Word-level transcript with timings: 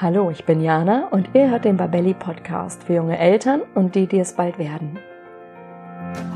Hallo, 0.00 0.30
ich 0.30 0.44
bin 0.44 0.60
Jana 0.60 1.08
und 1.10 1.30
ihr 1.34 1.50
hört 1.50 1.64
den 1.64 1.76
Babelli 1.76 2.14
Podcast 2.14 2.84
für 2.84 2.94
junge 2.94 3.18
Eltern 3.18 3.62
und 3.74 3.96
die, 3.96 4.06
die 4.06 4.20
es 4.20 4.32
bald 4.32 4.56
werden. 4.56 4.96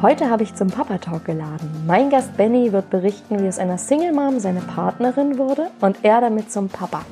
Heute 0.03 0.29
habe 0.29 0.43
ich 0.43 0.57
zum 0.57 0.67
Papa 0.67 0.99
Talk 0.99 1.27
geladen. 1.27 1.71
Mein 1.87 2.11
Gast 2.11 2.37
Benny 2.37 2.73
wird 2.73 2.91
berichten, 2.91 3.41
wie 3.41 3.47
es 3.47 3.61
einer 3.61 3.79
Single 3.79 4.15
Mom 4.15 4.41
seine 4.41 4.63
Partnerin 4.63 5.39
wurde 5.39 5.71
und 5.81 5.99
er 6.03 6.21
damit 6.21 6.51
zum 6.51 6.71
Papa. 6.71 7.05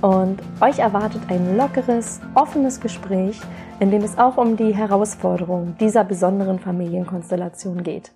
Und 0.00 0.40
euch 0.62 0.78
erwartet 0.78 1.20
ein 1.28 1.54
lockeres, 1.54 2.22
offenes 2.34 2.80
Gespräch, 2.80 3.38
in 3.78 3.90
dem 3.90 4.04
es 4.04 4.16
auch 4.16 4.38
um 4.38 4.56
die 4.56 4.74
Herausforderungen 4.74 5.76
dieser 5.78 6.02
besonderen 6.02 6.60
Familienkonstellation 6.60 7.82
geht. 7.82 8.10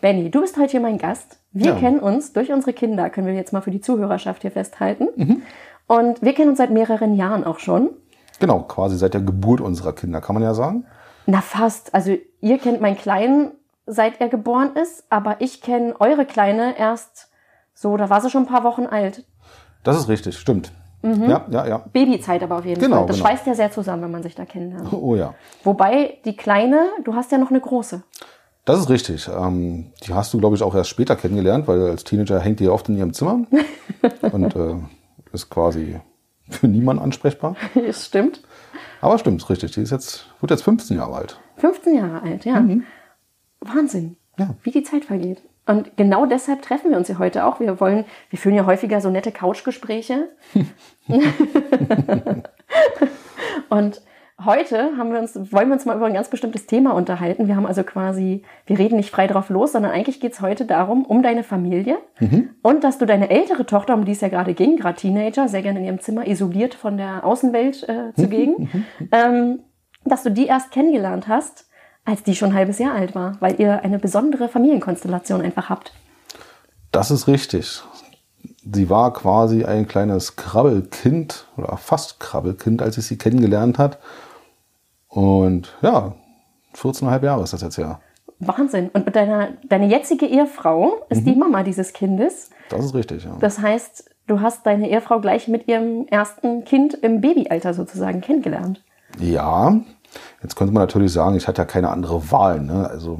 Benny, 0.00 0.30
du 0.30 0.40
bist 0.40 0.56
heute 0.56 0.70
hier 0.70 0.80
mein 0.80 0.98
Gast. 0.98 1.40
Wir 1.52 1.72
ja. 1.72 1.76
kennen 1.76 1.98
uns 1.98 2.32
durch 2.32 2.52
unsere 2.52 2.72
Kinder, 2.72 3.10
können 3.10 3.26
wir 3.26 3.34
jetzt 3.34 3.52
mal 3.52 3.60
für 3.60 3.72
die 3.72 3.80
Zuhörerschaft 3.80 4.42
hier 4.42 4.52
festhalten. 4.52 5.08
Mhm. 5.16 5.42
Und 5.90 6.22
wir 6.22 6.34
kennen 6.34 6.50
uns 6.50 6.58
seit 6.58 6.70
mehreren 6.70 7.16
Jahren 7.16 7.42
auch 7.42 7.58
schon. 7.58 7.90
Genau, 8.38 8.60
quasi 8.60 8.96
seit 8.96 9.12
der 9.12 9.22
Geburt 9.22 9.60
unserer 9.60 9.92
Kinder, 9.92 10.20
kann 10.20 10.34
man 10.34 10.42
ja 10.44 10.54
sagen. 10.54 10.86
Na 11.26 11.40
fast. 11.40 11.92
Also 11.96 12.16
ihr 12.40 12.58
kennt 12.58 12.80
meinen 12.80 12.96
Kleinen, 12.96 13.50
seit 13.86 14.20
er 14.20 14.28
geboren 14.28 14.76
ist, 14.76 15.02
aber 15.10 15.40
ich 15.40 15.62
kenne 15.62 15.96
eure 15.98 16.26
Kleine 16.26 16.78
erst 16.78 17.28
so, 17.74 17.96
da 17.96 18.08
war 18.08 18.20
sie 18.20 18.30
schon 18.30 18.44
ein 18.44 18.48
paar 18.48 18.62
Wochen 18.62 18.86
alt. 18.86 19.24
Das 19.82 19.96
ist 19.96 20.08
richtig, 20.08 20.38
stimmt. 20.38 20.70
Mhm. 21.02 21.28
Ja, 21.28 21.46
ja, 21.50 21.66
ja. 21.66 21.78
Babyzeit 21.92 22.44
aber 22.44 22.58
auf 22.58 22.64
jeden 22.64 22.80
genau, 22.80 22.98
Fall. 22.98 23.06
Das 23.06 23.16
genau. 23.16 23.28
schweißt 23.28 23.46
ja 23.48 23.54
sehr 23.56 23.72
zusammen, 23.72 24.04
wenn 24.04 24.12
man 24.12 24.22
sich 24.22 24.36
da 24.36 24.44
kennenlernt. 24.44 24.92
Oh 24.92 25.16
ja. 25.16 25.34
Wobei 25.64 26.18
die 26.24 26.36
Kleine, 26.36 26.86
du 27.02 27.16
hast 27.16 27.32
ja 27.32 27.38
noch 27.38 27.50
eine 27.50 27.60
große. 27.60 28.00
Das 28.64 28.78
ist 28.78 28.90
richtig. 28.90 29.28
Ähm, 29.28 29.92
die 30.06 30.14
hast 30.14 30.32
du, 30.34 30.38
glaube 30.38 30.54
ich, 30.54 30.62
auch 30.62 30.76
erst 30.76 30.90
später 30.90 31.16
kennengelernt, 31.16 31.66
weil 31.66 31.82
als 31.82 32.04
Teenager 32.04 32.38
hängt 32.38 32.60
die 32.60 32.68
oft 32.68 32.88
in 32.88 32.96
ihrem 32.96 33.12
Zimmer 33.12 33.40
und 34.30 34.54
äh, 34.54 34.74
ist 35.32 35.50
quasi 35.50 36.00
für 36.48 36.68
niemanden 36.68 37.02
ansprechbar. 37.02 37.56
Das 37.74 38.06
stimmt. 38.06 38.42
Aber 39.00 39.18
stimmt, 39.18 39.48
richtig. 39.48 39.72
Die 39.72 39.80
ist 39.80 39.90
jetzt, 39.90 40.26
wird 40.40 40.50
jetzt 40.50 40.62
15 40.62 40.96
Jahre 40.96 41.14
alt. 41.14 41.40
15 41.56 41.96
Jahre 41.96 42.22
alt, 42.22 42.44
ja. 42.44 42.60
Mhm. 42.60 42.84
Wahnsinn, 43.60 44.16
ja. 44.38 44.54
wie 44.62 44.70
die 44.70 44.82
Zeit 44.82 45.04
vergeht. 45.04 45.42
Und 45.66 45.96
genau 45.96 46.26
deshalb 46.26 46.62
treffen 46.62 46.90
wir 46.90 46.98
uns 46.98 47.08
ja 47.08 47.18
heute 47.18 47.44
auch. 47.44 47.60
Wir 47.60 47.80
wollen, 47.80 48.04
wir 48.30 48.38
führen 48.38 48.54
ja 48.54 48.66
häufiger 48.66 49.00
so 49.00 49.10
nette 49.10 49.30
Couchgespräche. 49.30 50.28
und 53.68 54.00
heute 54.44 54.96
haben 54.96 55.12
wir 55.12 55.20
uns, 55.20 55.34
wollen 55.52 55.68
wir 55.68 55.74
uns 55.74 55.84
mal 55.84 55.96
über 55.96 56.06
ein 56.06 56.14
ganz 56.14 56.28
bestimmtes 56.28 56.66
Thema 56.66 56.92
unterhalten. 56.92 57.48
Wir 57.48 57.56
haben 57.56 57.66
also 57.66 57.82
quasi, 57.82 58.42
wir 58.66 58.78
reden 58.78 58.96
nicht 58.96 59.10
frei 59.10 59.26
drauf 59.26 59.50
los, 59.50 59.72
sondern 59.72 59.92
eigentlich 59.92 60.20
geht 60.20 60.32
es 60.32 60.40
heute 60.40 60.64
darum, 60.64 61.04
um 61.04 61.22
deine 61.22 61.44
Familie 61.44 61.98
mhm. 62.18 62.50
und 62.62 62.84
dass 62.84 62.98
du 62.98 63.06
deine 63.06 63.30
ältere 63.30 63.66
Tochter, 63.66 63.94
um 63.94 64.04
die 64.04 64.12
es 64.12 64.20
ja 64.20 64.28
gerade 64.28 64.54
ging, 64.54 64.76
gerade 64.76 64.96
Teenager, 64.96 65.48
sehr 65.48 65.62
gerne 65.62 65.80
in 65.80 65.84
ihrem 65.84 66.00
Zimmer 66.00 66.26
isoliert 66.26 66.74
von 66.74 66.96
der 66.96 67.24
Außenwelt 67.24 67.88
äh, 67.88 68.12
zugegen, 68.14 68.68
mhm. 68.72 69.08
ähm, 69.12 69.58
dass 70.04 70.22
du 70.22 70.30
die 70.30 70.46
erst 70.46 70.70
kennengelernt 70.70 71.28
hast 71.28 71.66
als 72.04 72.22
die 72.22 72.34
schon 72.34 72.50
ein 72.50 72.54
halbes 72.54 72.78
Jahr 72.78 72.94
alt 72.94 73.14
war, 73.14 73.36
weil 73.40 73.60
ihr 73.60 73.82
eine 73.82 73.98
besondere 73.98 74.48
Familienkonstellation 74.48 75.42
einfach 75.42 75.68
habt. 75.68 75.92
Das 76.92 77.10
ist 77.10 77.28
richtig. 77.28 77.82
Sie 78.72 78.90
war 78.90 79.12
quasi 79.12 79.64
ein 79.64 79.86
kleines 79.86 80.36
Krabbelkind 80.36 81.46
oder 81.56 81.76
fast 81.76 82.20
Krabbelkind, 82.20 82.82
als 82.82 82.98
ich 82.98 83.06
sie 83.06 83.18
kennengelernt 83.18 83.78
hat. 83.78 83.98
Und 85.10 85.76
ja, 85.82 86.14
14,5 86.74 87.24
Jahre 87.24 87.42
ist 87.42 87.52
das 87.52 87.60
jetzt 87.60 87.76
ja. 87.76 88.00
Wahnsinn. 88.38 88.88
Und 88.94 89.14
deine, 89.14 89.58
deine 89.68 89.86
jetzige 89.86 90.24
Ehefrau 90.24 91.04
ist 91.10 91.22
mhm. 91.22 91.24
die 91.26 91.36
Mama 91.36 91.62
dieses 91.62 91.92
Kindes. 91.92 92.50
Das 92.70 92.84
ist 92.84 92.94
richtig, 92.94 93.24
ja. 93.24 93.36
Das 93.38 93.60
heißt, 93.60 94.08
du 94.26 94.40
hast 94.40 94.64
deine 94.64 94.88
Ehefrau 94.88 95.20
gleich 95.20 95.46
mit 95.46 95.68
ihrem 95.68 96.06
ersten 96.06 96.64
Kind 96.64 96.94
im 96.94 97.20
Babyalter 97.20 97.74
sozusagen 97.74 98.22
kennengelernt. 98.22 98.82
Ja, 99.18 99.80
Jetzt 100.42 100.56
könnte 100.56 100.72
man 100.72 100.82
natürlich 100.82 101.12
sagen, 101.12 101.36
ich 101.36 101.46
hatte 101.48 101.62
ja 101.62 101.66
keine 101.66 101.90
andere 101.90 102.30
Wahl. 102.30 102.60
Ne? 102.60 102.88
Also, 102.88 103.18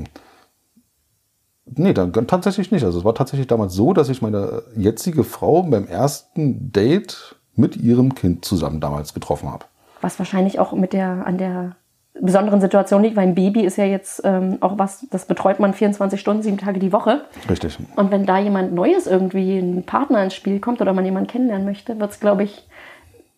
nee, 1.66 1.92
dann, 1.92 2.12
tatsächlich 2.12 2.70
nicht. 2.70 2.84
Also 2.84 2.98
es 2.98 3.04
war 3.04 3.14
tatsächlich 3.14 3.46
damals 3.46 3.74
so, 3.74 3.92
dass 3.92 4.08
ich 4.08 4.22
meine 4.22 4.62
jetzige 4.76 5.24
Frau 5.24 5.62
beim 5.62 5.86
ersten 5.86 6.72
Date 6.72 7.36
mit 7.54 7.76
ihrem 7.76 8.14
Kind 8.14 8.44
zusammen 8.44 8.80
damals 8.80 9.14
getroffen 9.14 9.50
habe. 9.50 9.66
Was 10.00 10.18
wahrscheinlich 10.18 10.58
auch 10.58 10.72
mit 10.72 10.92
der, 10.92 11.26
an 11.26 11.36
der 11.36 11.76
besonderen 12.20 12.60
Situation 12.60 13.02
liegt, 13.02 13.16
weil 13.16 13.28
ein 13.28 13.34
Baby 13.34 13.62
ist 13.62 13.76
ja 13.76 13.84
jetzt 13.84 14.22
ähm, 14.24 14.58
auch 14.60 14.78
was, 14.78 15.06
das 15.10 15.26
betreut 15.26 15.60
man 15.60 15.74
24 15.74 16.20
Stunden, 16.20 16.42
sieben 16.42 16.58
Tage 16.58 16.78
die 16.78 16.92
Woche. 16.92 17.22
Richtig. 17.48 17.78
Und 17.96 18.10
wenn 18.10 18.26
da 18.26 18.38
jemand 18.38 18.72
Neues 18.72 19.06
irgendwie, 19.06 19.58
ein 19.58 19.84
Partner 19.84 20.22
ins 20.22 20.34
Spiel 20.34 20.60
kommt 20.60 20.80
oder 20.80 20.92
man 20.92 21.04
jemanden 21.04 21.28
kennenlernen 21.28 21.66
möchte, 21.66 21.98
wird 21.98 22.10
es, 22.10 22.20
glaube 22.20 22.44
ich, 22.44 22.66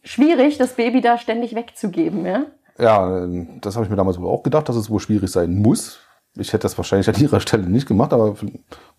schwierig, 0.04 0.58
das 0.58 0.74
Baby 0.74 1.00
da 1.00 1.18
ständig 1.18 1.54
wegzugeben, 1.54 2.26
ja? 2.26 2.44
Ja, 2.78 3.26
das 3.60 3.76
habe 3.76 3.84
ich 3.84 3.90
mir 3.90 3.96
damals 3.96 4.18
wohl 4.18 4.28
auch 4.28 4.42
gedacht, 4.42 4.68
dass 4.68 4.76
es 4.76 4.90
wohl 4.90 5.00
schwierig 5.00 5.30
sein 5.30 5.54
muss. 5.54 6.00
Ich 6.34 6.48
hätte 6.52 6.62
das 6.62 6.78
wahrscheinlich 6.78 7.08
an 7.08 7.20
ihrer 7.20 7.40
Stelle 7.40 7.68
nicht 7.68 7.86
gemacht, 7.86 8.12
aber 8.12 8.34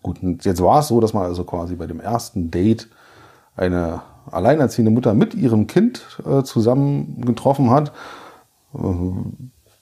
gut, 0.02 0.18
jetzt 0.44 0.62
war 0.62 0.78
es 0.78 0.88
so, 0.88 1.00
dass 1.00 1.12
man 1.12 1.24
also 1.24 1.44
quasi 1.44 1.74
bei 1.74 1.86
dem 1.86 2.00
ersten 2.00 2.50
Date 2.50 2.88
eine 3.56 4.02
alleinerziehende 4.30 4.90
Mutter 4.90 5.14
mit 5.14 5.34
ihrem 5.34 5.66
Kind 5.66 6.06
äh, 6.24 6.42
zusammen 6.44 7.22
getroffen 7.22 7.70
hat, 7.70 7.92
äh, 8.74 8.78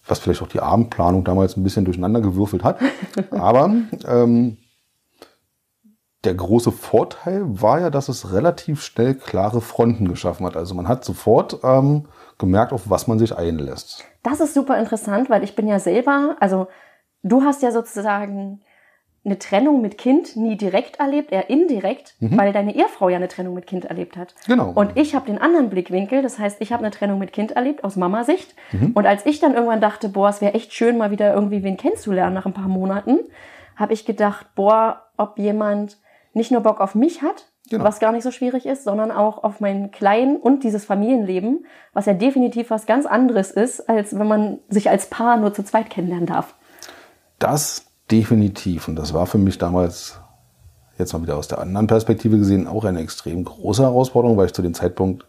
was 0.06 0.18
vielleicht 0.18 0.42
auch 0.42 0.48
die 0.48 0.60
Abendplanung 0.60 1.24
damals 1.24 1.56
ein 1.56 1.62
bisschen 1.62 1.84
durcheinander 1.84 2.20
gewürfelt 2.20 2.64
hat. 2.64 2.78
aber 3.30 3.74
ähm, 4.06 4.58
der 6.24 6.34
große 6.34 6.70
Vorteil 6.70 7.42
war 7.44 7.80
ja, 7.80 7.90
dass 7.90 8.08
es 8.08 8.32
relativ 8.32 8.82
schnell 8.82 9.14
klare 9.14 9.60
Fronten 9.60 10.08
geschaffen 10.08 10.46
hat. 10.46 10.56
Also 10.56 10.74
man 10.74 10.88
hat 10.88 11.04
sofort 11.04 11.58
ähm, 11.64 12.06
gemerkt, 12.38 12.72
auf 12.72 12.88
was 12.88 13.06
man 13.06 13.18
sich 13.18 13.36
einlässt. 13.36 14.04
Das 14.22 14.41
ist 14.41 14.54
super 14.54 14.78
interessant, 14.78 15.30
weil 15.30 15.42
ich 15.42 15.56
bin 15.56 15.66
ja 15.66 15.78
selber, 15.78 16.36
also 16.38 16.68
du 17.22 17.42
hast 17.42 17.62
ja 17.62 17.72
sozusagen 17.72 18.62
eine 19.25 19.38
Trennung 19.38 19.81
mit 19.81 19.99
Kind 19.99 20.37
nie 20.37 20.56
direkt 20.56 20.99
erlebt, 20.99 21.31
eher 21.31 21.49
indirekt, 21.49 22.15
mhm. 22.19 22.37
weil 22.37 22.53
deine 22.53 22.75
Ehefrau 22.75 23.09
ja 23.09 23.16
eine 23.16 23.28
Trennung 23.28 23.55
mit 23.55 23.66
Kind 23.66 23.84
erlebt 23.84 24.16
hat. 24.16 24.34
Genau. 24.47 24.72
Und 24.75 24.97
ich 24.97 25.15
habe 25.15 25.27
den 25.27 25.38
anderen 25.38 25.71
Blickwinkel, 25.71 26.22
das 26.22 26.38
heißt, 26.38 26.60
ich 26.60 26.72
habe 26.72 26.83
eine 26.83 26.91
Trennung 26.91 27.19
mit 27.21 27.33
Kind 27.33 27.53
erlebt 27.53 27.84
aus 27.84 27.94
Mama-Sicht. 27.94 28.55
Mhm. 28.72 28.93
Und 28.94 29.06
als 29.06 29.25
ich 29.25 29.38
dann 29.38 29.55
irgendwann 29.55 29.81
dachte, 29.81 30.09
boah, 30.09 30.28
es 30.28 30.41
wäre 30.41 30.55
echt 30.55 30.72
schön, 30.75 30.99
mal 30.99 31.12
wieder 31.12 31.33
irgendwie 31.33 31.62
wen 31.62 31.77
kennenzulernen 31.77 32.34
nach 32.34 32.47
ein 32.47 32.53
paar 32.53 32.69
Monaten, 32.69 33.21
habe 33.77 33.93
ich 33.93 34.05
gedacht, 34.05 34.47
boah, 34.56 35.05
ob 35.16 35.39
jemand 35.39 35.99
nicht 36.34 36.50
nur 36.50 36.62
Bock 36.62 36.81
auf 36.81 36.94
mich 36.94 37.22
hat, 37.22 37.47
Genau. 37.71 37.84
Was 37.84 38.00
gar 38.00 38.12
nicht 38.12 38.25
so 38.25 38.31
schwierig 38.31 38.66
ist, 38.66 38.84
sondern 38.84 39.10
auch 39.10 39.44
auf 39.44 39.60
meinen 39.60 39.93
Kleinen 39.93 40.37
und 40.37 40.62
dieses 40.62 40.84
Familienleben, 40.84 41.65
was 41.94 42.06
ja 42.06 42.12
definitiv 42.12 42.71
was 42.71 42.84
ganz 42.84 43.06
anderes 43.06 43.50
ist, 43.50 43.89
als 43.89 44.19
wenn 44.19 44.27
man 44.27 44.59
sich 44.69 44.91
als 44.91 45.06
Paar 45.06 45.37
nur 45.39 45.54
zu 45.54 45.62
zweit 45.62 45.89
kennenlernen 45.89 46.27
darf. 46.27 46.54
Das 47.39 47.91
definitiv. 48.12 48.86
Und 48.88 48.96
das 48.96 49.14
war 49.14 49.26
für 49.26 49.38
mich 49.38 49.58
damals, 49.58 50.20
jetzt 50.98 51.12
mal 51.12 51.22
wieder 51.22 51.36
aus 51.36 51.48
der 51.48 51.58
anderen 51.58 51.86
Perspektive 51.86 52.38
gesehen, 52.38 52.68
auch 52.68 52.84
eine 52.84 53.00
extrem 53.00 53.44
große 53.44 53.82
Herausforderung, 53.82 54.36
weil 54.36 54.46
ich 54.46 54.52
zu 54.52 54.62
dem 54.62 54.74
Zeitpunkt 54.74 55.26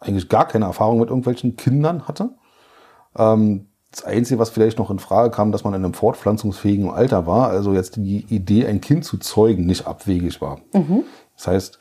eigentlich 0.00 0.28
gar 0.28 0.46
keine 0.46 0.66
Erfahrung 0.66 0.98
mit 0.98 1.08
irgendwelchen 1.08 1.56
Kindern 1.56 2.06
hatte. 2.06 2.30
Ähm, 3.16 3.68
das 3.90 4.04
Einzige, 4.04 4.38
was 4.38 4.50
vielleicht 4.50 4.78
noch 4.78 4.90
in 4.90 4.98
Frage 4.98 5.30
kam, 5.30 5.50
dass 5.50 5.64
man 5.64 5.72
in 5.72 5.82
einem 5.84 5.94
fortpflanzungsfähigen 5.94 6.90
Alter 6.90 7.26
war, 7.26 7.48
also 7.48 7.72
jetzt 7.72 7.96
die 7.96 8.26
Idee, 8.28 8.66
ein 8.66 8.82
Kind 8.82 9.04
zu 9.04 9.16
zeugen, 9.16 9.64
nicht 9.64 9.86
abwegig 9.86 10.42
war. 10.42 10.60
Mhm. 10.74 11.04
Das 11.36 11.46
heißt, 11.46 11.78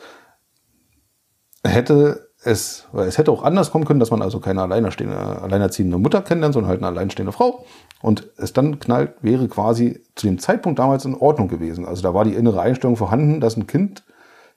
hätte 1.65 2.26
es, 2.47 2.87
es 2.93 3.17
hätte 3.17 3.31
auch 3.31 3.43
anders 3.43 3.71
kommen 3.71 3.83
können, 3.83 3.99
dass 3.99 4.09
man 4.09 4.21
also 4.21 4.39
keine 4.39 4.61
alleinerstehende, 4.61 5.17
alleinerziehende 5.17 5.97
Mutter 5.97 6.21
kennenlernt, 6.21 6.53
sondern 6.53 6.69
halt 6.69 6.79
eine 6.79 6.87
alleinstehende 6.87 7.33
Frau. 7.33 7.65
Und 8.01 8.29
es 8.37 8.53
dann 8.53 8.79
knallt, 8.79 9.15
wäre 9.21 9.47
quasi 9.47 10.01
zu 10.15 10.27
dem 10.27 10.39
Zeitpunkt 10.39 10.79
damals 10.79 11.03
in 11.03 11.15
Ordnung 11.15 11.49
gewesen. 11.49 11.85
Also 11.85 12.03
da 12.03 12.13
war 12.13 12.23
die 12.23 12.35
innere 12.35 12.61
Einstellung 12.61 12.95
vorhanden, 12.95 13.41
dass 13.41 13.57
ein 13.57 13.67
Kind 13.67 14.03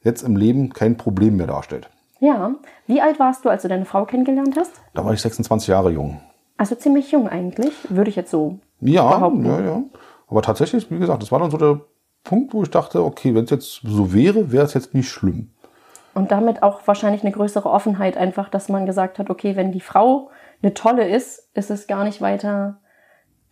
jetzt 0.03 0.23
im 0.23 0.37
Leben 0.37 0.73
kein 0.73 0.97
Problem 0.97 1.37
mehr 1.37 1.49
darstellt. 1.49 1.91
Ja. 2.21 2.55
Wie 2.87 3.01
alt 3.01 3.19
warst 3.19 3.45
du, 3.45 3.49
als 3.49 3.63
du 3.63 3.69
deine 3.69 3.87
Frau 3.87 4.05
kennengelernt 4.05 4.57
hast? 4.57 4.73
Da 4.95 5.05
war 5.05 5.13
ich 5.13 5.21
26 5.21 5.69
Jahre 5.69 5.91
jung. 5.91 6.21
Also 6.59 6.77
ziemlich 6.77 7.11
jung 7.11 7.29
eigentlich, 7.29 7.73
würde 7.89 8.11
ich 8.11 8.17
jetzt 8.17 8.31
so 8.31 8.61
ja, 8.81 9.09
behaupten. 9.17 9.47
Ja, 9.47 9.61
ja. 9.61 9.83
Aber 10.29 10.43
tatsächlich, 10.43 10.91
wie 10.91 10.99
gesagt, 10.99 11.23
das 11.23 11.33
war 11.33 11.41
dann 11.41 11.51
so 11.51 11.57
der 11.57 11.81
Punkt, 12.23 12.55
wo 12.55 12.63
ich 12.63 12.71
dachte, 12.71 13.03
okay, 13.03 13.35
wenn 13.35 13.45
es 13.45 13.51
jetzt 13.51 13.81
so 13.83 14.13
wäre, 14.13 14.53
wäre 14.53 14.65
es 14.65 14.75
jetzt 14.75 14.95
nicht 14.95 15.09
schlimm. 15.09 15.51
Und 16.15 16.33
damit 16.33 16.63
auch 16.63 16.81
wahrscheinlich 16.87 17.23
eine 17.23 17.33
größere 17.33 17.69
Offenheit 17.69 18.17
einfach, 18.17 18.49
dass 18.49 18.69
man 18.69 18.87
gesagt 18.87 19.19
hat, 19.19 19.31
okay, 19.31 19.57
wenn 19.57 19.73
die 19.73 19.81
Frau 19.81 20.31
eine 20.63 20.75
tolle 20.75 21.09
ist, 21.09 21.49
ist 21.55 21.71
es 21.71 21.87
gar 21.87 22.05
nicht 22.05 22.21
weiter, 22.21 22.79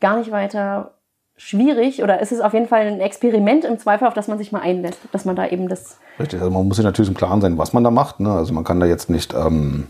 gar 0.01 0.17
nicht 0.17 0.31
weiter 0.31 0.95
schwierig 1.37 2.03
oder 2.03 2.21
ist 2.21 2.33
es 2.33 2.41
auf 2.41 2.53
jeden 2.53 2.67
Fall 2.67 2.87
ein 2.87 3.01
Experiment 3.01 3.65
im 3.65 3.79
Zweifel, 3.79 4.09
auf 4.09 4.15
das 4.15 4.27
man 4.27 4.39
sich 4.39 4.51
mal 4.51 4.61
einlässt, 4.61 4.99
dass 5.13 5.25
man 5.25 5.37
da 5.37 5.47
eben 5.47 5.69
das. 5.69 5.99
Richtig, 6.19 6.41
also 6.41 6.53
man 6.53 6.67
muss 6.67 6.77
sich 6.77 6.85
natürlich 6.85 7.09
im 7.09 7.17
Klaren 7.17 7.41
sein, 7.41 7.57
was 7.57 7.73
man 7.73 7.85
da 7.85 7.93
macht. 7.93 8.19
Ne? 8.19 8.31
Also 8.33 8.53
man 8.53 8.65
kann 8.65 8.81
da 8.81 8.87
jetzt 8.87 9.09
nicht, 9.09 9.35
ähm, 9.35 9.87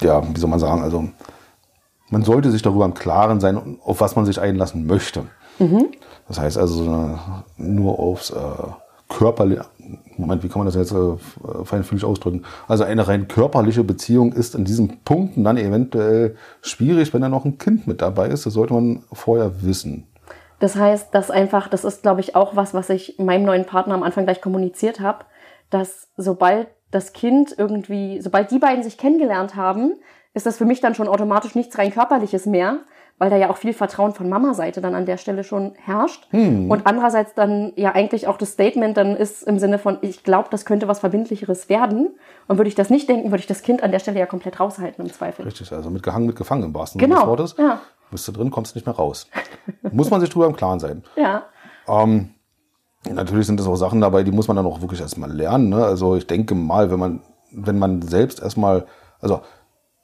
ja, 0.00 0.22
wie 0.26 0.40
soll 0.40 0.48
man 0.48 0.58
sagen, 0.58 0.82
also 0.82 1.04
man 2.08 2.22
sollte 2.22 2.50
sich 2.50 2.62
darüber 2.62 2.86
im 2.86 2.94
Klaren 2.94 3.40
sein, 3.40 3.78
auf 3.84 4.00
was 4.00 4.16
man 4.16 4.24
sich 4.24 4.40
einlassen 4.40 4.86
möchte. 4.86 5.24
Mhm. 5.58 5.88
Das 6.28 6.40
heißt 6.40 6.56
also 6.56 7.18
nur 7.58 7.98
aufs 7.98 8.30
äh, 8.30 8.36
körperliche, 9.12 9.66
Moment, 10.16 10.42
wie 10.42 10.48
kann 10.48 10.58
man 10.58 10.66
das 10.66 10.74
jetzt 10.74 10.92
äh, 10.92 11.64
feinfühlig 11.64 12.04
ausdrücken? 12.04 12.44
Also 12.68 12.84
eine 12.84 13.06
rein 13.06 13.28
körperliche 13.28 13.84
Beziehung 13.84 14.32
ist 14.32 14.54
in 14.54 14.64
diesen 14.64 15.00
Punkten 15.04 15.44
dann 15.44 15.56
eventuell 15.56 16.36
schwierig, 16.60 17.12
wenn 17.12 17.22
da 17.22 17.28
noch 17.28 17.44
ein 17.44 17.58
Kind 17.58 17.86
mit 17.86 18.00
dabei 18.00 18.28
ist. 18.28 18.46
Das 18.46 18.54
sollte 18.54 18.74
man 18.74 19.04
vorher 19.12 19.62
wissen. 19.62 20.06
Das 20.58 20.76
heißt, 20.76 21.14
dass 21.14 21.30
einfach, 21.30 21.68
das 21.68 21.84
ist, 21.84 22.02
glaube 22.02 22.20
ich, 22.20 22.36
auch 22.36 22.54
was, 22.54 22.72
was 22.72 22.88
ich 22.88 23.18
meinem 23.18 23.44
neuen 23.44 23.66
Partner 23.66 23.94
am 23.94 24.02
Anfang 24.02 24.24
gleich 24.24 24.40
kommuniziert 24.40 25.00
habe, 25.00 25.24
dass 25.70 26.08
sobald 26.16 26.68
das 26.90 27.12
Kind 27.12 27.54
irgendwie, 27.56 28.20
sobald 28.20 28.50
die 28.50 28.58
beiden 28.58 28.84
sich 28.84 28.98
kennengelernt 28.98 29.56
haben, 29.56 29.94
ist 30.34 30.46
das 30.46 30.56
für 30.56 30.64
mich 30.64 30.80
dann 30.80 30.94
schon 30.94 31.08
automatisch 31.08 31.54
nichts 31.54 31.76
rein 31.78 31.92
körperliches 31.92 32.46
mehr, 32.46 32.80
weil 33.18 33.30
da 33.30 33.36
ja 33.36 33.50
auch 33.50 33.56
viel 33.56 33.72
Vertrauen 33.72 34.12
von 34.12 34.28
Mama-Seite 34.28 34.80
dann 34.80 34.94
an 34.94 35.06
der 35.06 35.16
Stelle 35.16 35.44
schon 35.44 35.74
herrscht. 35.76 36.26
Hm. 36.30 36.70
Und 36.70 36.86
andererseits 36.86 37.34
dann 37.34 37.72
ja 37.76 37.92
eigentlich 37.92 38.26
auch 38.26 38.36
das 38.36 38.52
Statement 38.52 38.96
dann 38.96 39.16
ist 39.16 39.44
im 39.44 39.58
Sinne 39.58 39.78
von, 39.78 39.98
ich 40.00 40.24
glaube, 40.24 40.48
das 40.50 40.64
könnte 40.64 40.88
was 40.88 41.00
Verbindlicheres 41.00 41.68
werden. 41.68 42.16
Und 42.48 42.58
würde 42.58 42.68
ich 42.68 42.74
das 42.74 42.90
nicht 42.90 43.08
denken, 43.08 43.30
würde 43.30 43.40
ich 43.40 43.46
das 43.46 43.62
Kind 43.62 43.82
an 43.82 43.92
der 43.92 44.00
Stelle 44.00 44.18
ja 44.18 44.26
komplett 44.26 44.58
raushalten 44.58 45.04
im 45.04 45.12
Zweifel. 45.12 45.44
Richtig, 45.44 45.72
also 45.72 45.88
mit 45.90 46.02
gehangen, 46.02 46.26
mit 46.26 46.36
gefangen 46.36 46.64
im 46.64 46.74
wahrsten 46.74 47.00
Sinne 47.00 47.14
des 47.14 47.20
genau, 47.20 47.30
Wortes. 47.30 47.54
Ja. 47.58 47.80
Bist 48.10 48.26
du 48.28 48.32
drin, 48.32 48.50
kommst 48.50 48.74
nicht 48.74 48.86
mehr 48.86 48.96
raus. 48.96 49.28
muss 49.92 50.10
man 50.10 50.20
sich 50.20 50.28
drüber 50.28 50.46
im 50.46 50.56
Klaren 50.56 50.80
sein. 50.80 51.02
Ja. 51.16 51.44
Ähm, 51.88 52.30
natürlich 53.08 53.46
sind 53.46 53.60
das 53.60 53.66
auch 53.66 53.76
Sachen 53.76 54.00
dabei, 54.00 54.22
die 54.22 54.32
muss 54.32 54.48
man 54.48 54.56
dann 54.56 54.66
auch 54.66 54.80
wirklich 54.80 55.00
erstmal 55.00 55.30
lernen. 55.32 55.68
Ne? 55.68 55.84
Also 55.84 56.16
ich 56.16 56.26
denke 56.26 56.54
mal, 56.54 56.90
wenn 56.90 56.98
man, 56.98 57.22
wenn 57.52 57.78
man 57.78 58.02
selbst 58.02 58.42
erstmal, 58.42 58.86
also 59.20 59.42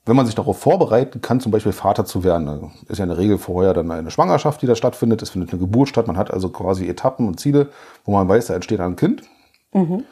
wenn 0.09 0.17
man 0.17 0.25
sich 0.25 0.35
darauf 0.35 0.59
vorbereiten 0.59 1.21
kann, 1.21 1.39
zum 1.39 1.53
Beispiel 1.53 1.73
Vater 1.73 2.07
zu 2.07 2.25
werden, 2.25 2.73
ist 2.89 2.97
ja 2.97 3.05
in 3.05 3.11
der 3.11 3.19
Regel 3.19 3.37
vorher 3.37 3.75
dann 3.75 3.91
eine 3.91 4.11
Schwangerschaft, 4.11 4.63
die 4.63 4.67
da 4.67 4.75
stattfindet, 4.75 5.21
es 5.21 5.31
findet 5.31 5.51
eine 5.51 5.61
Geburt 5.61 5.91
statt, 5.91 6.07
man 6.07 6.17
hat 6.17 6.33
also 6.33 6.49
quasi 6.49 6.89
Etappen 6.89 7.29
und 7.29 7.39
Ziele, 7.39 7.69
wo 8.05 8.13
man 8.13 8.27
weiß, 8.27 8.47
da 8.47 8.55
entsteht 8.55 8.81
ein 8.81 8.97
Kind. 8.97 9.23
Mhm. 9.73 10.05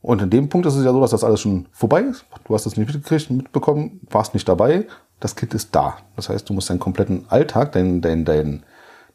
Und 0.00 0.22
in 0.22 0.30
dem 0.30 0.48
Punkt 0.48 0.66
ist 0.68 0.76
es 0.76 0.84
ja 0.84 0.92
so, 0.92 1.00
dass 1.00 1.10
das 1.10 1.24
alles 1.24 1.40
schon 1.40 1.66
vorbei 1.72 2.02
ist. 2.02 2.24
Du 2.44 2.54
hast 2.54 2.66
das 2.66 2.76
nicht 2.76 2.86
mitgekriegt, 2.86 3.28
mitbekommen, 3.30 4.00
warst 4.08 4.34
nicht 4.34 4.48
dabei. 4.48 4.86
Das 5.18 5.34
Kind 5.34 5.52
ist 5.54 5.74
da. 5.74 5.96
Das 6.14 6.28
heißt, 6.28 6.48
du 6.48 6.52
musst 6.52 6.70
deinen 6.70 6.78
kompletten 6.78 7.24
Alltag, 7.28 7.72
dein, 7.72 8.00
dein, 8.02 8.24
dein, 8.24 8.62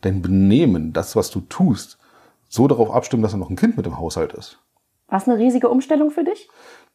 dein 0.02 0.22
Benehmen, 0.22 0.92
das, 0.92 1.16
was 1.16 1.30
du 1.30 1.40
tust, 1.42 1.98
so 2.50 2.68
darauf 2.68 2.92
abstimmen, 2.92 3.24
dass 3.24 3.32
da 3.32 3.38
noch 3.38 3.50
ein 3.50 3.56
Kind 3.56 3.78
mit 3.78 3.88
im 3.88 3.98
Haushalt 3.98 4.34
ist. 4.34 4.60
War 5.08 5.20
es 5.20 5.28
eine 5.28 5.38
riesige 5.38 5.70
Umstellung 5.70 6.12
für 6.12 6.26
dich? 6.26 6.50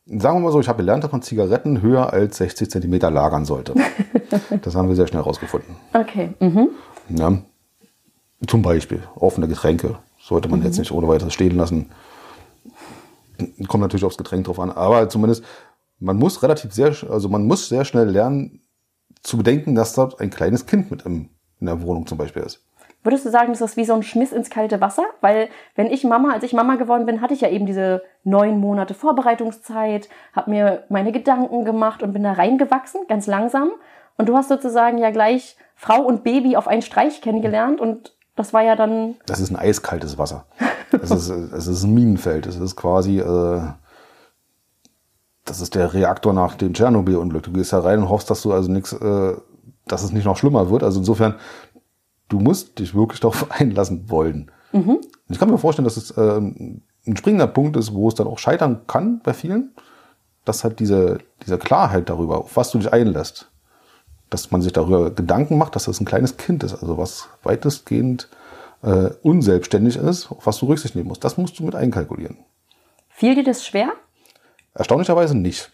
Sagen 0.06 0.36
wir 0.36 0.40
mal 0.40 0.52
so, 0.52 0.60
ich 0.60 0.68
habe 0.68 0.78
gelernt, 0.78 1.04
dass 1.04 1.12
man 1.12 1.22
Zigaretten 1.22 1.82
höher 1.82 2.12
als 2.12 2.38
60 2.38 2.70
Zentimeter 2.70 3.10
lagern 3.10 3.44
sollte. 3.44 3.74
das 4.62 4.74
haben 4.74 4.88
wir 4.88 4.96
sehr 4.96 5.06
schnell 5.06 5.22
rausgefunden. 5.22 5.76
Okay. 5.92 6.30
Mhm. 6.40 6.68
Ja. 7.08 7.38
Zum 8.46 8.62
Beispiel 8.62 9.02
offene 9.14 9.48
Getränke 9.48 9.98
sollte 10.20 10.48
man 10.48 10.60
mhm. 10.60 10.66
jetzt 10.66 10.78
nicht 10.78 10.92
ohne 10.92 11.08
weiteres 11.08 11.34
stehen 11.34 11.56
lassen. 11.56 11.90
Kommt 13.68 13.82
natürlich 13.82 14.04
aufs 14.04 14.16
Getränk 14.16 14.44
drauf 14.44 14.60
an, 14.60 14.70
aber 14.70 15.08
zumindest 15.08 15.44
man 15.98 16.16
muss 16.16 16.42
relativ 16.42 16.72
sehr, 16.72 16.94
also 17.10 17.28
man 17.28 17.46
muss 17.46 17.68
sehr 17.68 17.84
schnell 17.84 18.08
lernen 18.08 18.60
zu 19.22 19.38
bedenken, 19.38 19.74
dass 19.74 19.94
dort 19.94 20.20
ein 20.20 20.30
kleines 20.30 20.66
Kind 20.66 20.90
mit 20.90 21.02
im, 21.02 21.30
in 21.60 21.66
der 21.66 21.82
Wohnung 21.82 22.06
zum 22.06 22.18
Beispiel 22.18 22.42
ist. 22.42 22.64
Würdest 23.06 23.24
du 23.24 23.30
sagen, 23.30 23.52
das 23.52 23.60
ist 23.60 23.76
wie 23.76 23.84
so 23.84 23.94
ein 23.94 24.02
Schmiss 24.02 24.32
ins 24.32 24.50
kalte 24.50 24.80
Wasser? 24.80 25.04
Weil 25.20 25.48
wenn 25.76 25.86
ich 25.86 26.04
Mama, 26.04 26.32
als 26.32 26.44
ich 26.44 26.52
Mama 26.52 26.74
geworden 26.74 27.06
bin, 27.06 27.20
hatte 27.20 27.34
ich 27.34 27.40
ja 27.40 27.48
eben 27.48 27.64
diese 27.64 28.02
neun 28.24 28.58
Monate 28.58 28.94
Vorbereitungszeit, 28.94 30.08
habe 30.32 30.50
mir 30.50 30.84
meine 30.88 31.12
Gedanken 31.12 31.64
gemacht 31.64 32.02
und 32.02 32.12
bin 32.12 32.24
da 32.24 32.32
reingewachsen, 32.32 33.02
ganz 33.08 33.26
langsam. 33.26 33.70
Und 34.18 34.28
du 34.28 34.36
hast 34.36 34.48
sozusagen 34.48 34.98
ja 34.98 35.10
gleich 35.10 35.56
Frau 35.76 36.02
und 36.02 36.24
Baby 36.24 36.56
auf 36.56 36.68
einen 36.68 36.82
Streich 36.82 37.20
kennengelernt 37.20 37.80
und 37.80 38.16
das 38.36 38.52
war 38.52 38.62
ja 38.62 38.76
dann. 38.76 39.16
Das 39.26 39.40
ist 39.40 39.50
ein 39.50 39.56
eiskaltes 39.56 40.18
Wasser. 40.18 40.46
Es 40.90 41.10
ist, 41.10 41.28
es 41.52 41.66
ist 41.66 41.82
ein 41.84 41.94
Minenfeld. 41.94 42.46
Es 42.46 42.56
ist 42.56 42.76
quasi, 42.76 43.18
äh, 43.18 43.62
das 45.44 45.60
ist 45.60 45.74
der 45.74 45.94
Reaktor 45.94 46.32
nach 46.32 46.54
dem 46.54 46.74
Tschernobyl-Unglück. 46.74 47.44
Du 47.44 47.52
gehst 47.52 47.72
da 47.72 47.80
rein 47.80 48.00
und 48.00 48.08
hoffst, 48.08 48.30
dass 48.30 48.42
du 48.42 48.52
also 48.52 48.70
nichts, 48.70 48.92
äh, 48.92 49.34
dass 49.86 50.02
es 50.02 50.12
nicht 50.12 50.24
noch 50.24 50.36
schlimmer 50.36 50.70
wird. 50.70 50.82
Also 50.82 50.98
insofern, 50.98 51.36
du 52.28 52.40
musst 52.40 52.78
dich 52.78 52.94
wirklich 52.94 53.20
darauf 53.20 53.50
einlassen 53.50 54.10
wollen. 54.10 54.50
Mhm. 54.72 55.00
Ich 55.28 55.38
kann 55.38 55.50
mir 55.50 55.58
vorstellen, 55.58 55.84
dass 55.84 55.96
es 55.96 56.10
äh, 56.12 56.38
ein 56.38 57.16
springender 57.16 57.46
Punkt 57.46 57.76
ist, 57.76 57.94
wo 57.94 58.08
es 58.08 58.14
dann 58.14 58.26
auch 58.26 58.38
scheitern 58.38 58.86
kann 58.86 59.20
bei 59.22 59.32
vielen, 59.32 59.74
dass 60.44 60.64
halt 60.64 60.80
diese, 60.80 61.18
diese 61.44 61.58
Klarheit 61.58 62.08
darüber, 62.08 62.38
auf 62.38 62.56
was 62.56 62.70
du 62.70 62.78
dich 62.78 62.92
einlässt, 62.92 63.50
dass 64.30 64.50
man 64.50 64.62
sich 64.62 64.72
darüber 64.72 65.10
Gedanken 65.10 65.58
macht, 65.58 65.76
dass 65.76 65.84
das 65.84 66.00
ein 66.00 66.04
kleines 66.04 66.36
Kind 66.36 66.62
ist, 66.64 66.74
also 66.74 66.98
was 66.98 67.28
weitestgehend 67.42 68.28
äh, 68.82 69.10
unselbstständig 69.22 69.96
ist, 69.96 70.30
auf 70.30 70.46
was 70.46 70.58
du 70.58 70.66
Rücksicht 70.66 70.94
nehmen 70.94 71.08
musst. 71.08 71.24
Das 71.24 71.36
musst 71.36 71.58
du 71.58 71.64
mit 71.64 71.74
einkalkulieren. 71.74 72.38
Fiel 73.08 73.34
dir 73.34 73.44
das 73.44 73.64
schwer? 73.64 73.92
Erstaunlicherweise 74.74 75.36
nicht. 75.36 75.72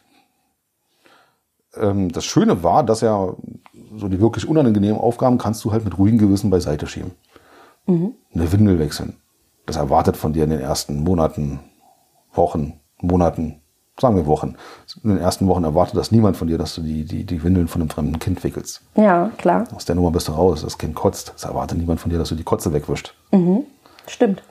Ähm, 1.74 2.12
das 2.12 2.24
Schöne 2.24 2.62
war, 2.62 2.84
dass 2.84 3.00
ja 3.00 3.34
so 3.96 4.08
die 4.08 4.20
wirklich 4.20 4.48
unangenehmen 4.48 5.00
Aufgaben 5.00 5.38
kannst 5.38 5.64
du 5.64 5.72
halt 5.72 5.84
mit 5.84 5.98
ruhigem 5.98 6.18
Gewissen 6.18 6.50
beiseite 6.50 6.86
schieben. 6.86 7.12
Mhm. 7.86 8.14
Eine 8.34 8.52
Windel 8.52 8.78
wechseln. 8.78 9.16
Das 9.66 9.76
erwartet 9.76 10.16
von 10.16 10.32
dir 10.32 10.44
in 10.44 10.50
den 10.50 10.60
ersten 10.60 11.02
Monaten, 11.02 11.60
Wochen, 12.32 12.80
Monaten, 13.00 13.60
sagen 14.00 14.16
wir 14.16 14.26
Wochen. 14.26 14.56
In 15.02 15.10
den 15.10 15.18
ersten 15.18 15.46
Wochen 15.46 15.64
erwartet 15.64 15.96
das 15.96 16.10
niemand 16.10 16.36
von 16.36 16.48
dir, 16.48 16.58
dass 16.58 16.74
du 16.74 16.82
die, 16.82 17.04
die, 17.04 17.24
die 17.24 17.42
Windeln 17.42 17.68
von 17.68 17.82
einem 17.82 17.90
fremden 17.90 18.18
Kind 18.18 18.42
wickelst. 18.42 18.82
Ja, 18.96 19.30
klar. 19.38 19.66
Aus 19.74 19.84
der 19.84 19.94
Nummer 19.94 20.10
bist 20.10 20.28
du 20.28 20.32
raus. 20.32 20.62
Das 20.62 20.78
Kind 20.78 20.94
kotzt. 20.94 21.32
Das 21.34 21.44
erwartet 21.44 21.78
niemand 21.78 22.00
von 22.00 22.10
dir, 22.10 22.18
dass 22.18 22.30
du 22.30 22.34
die 22.34 22.44
Kotze 22.44 22.72
wegwischst. 22.72 23.14
Mhm. 23.30 23.64
Stimmt. 24.06 24.42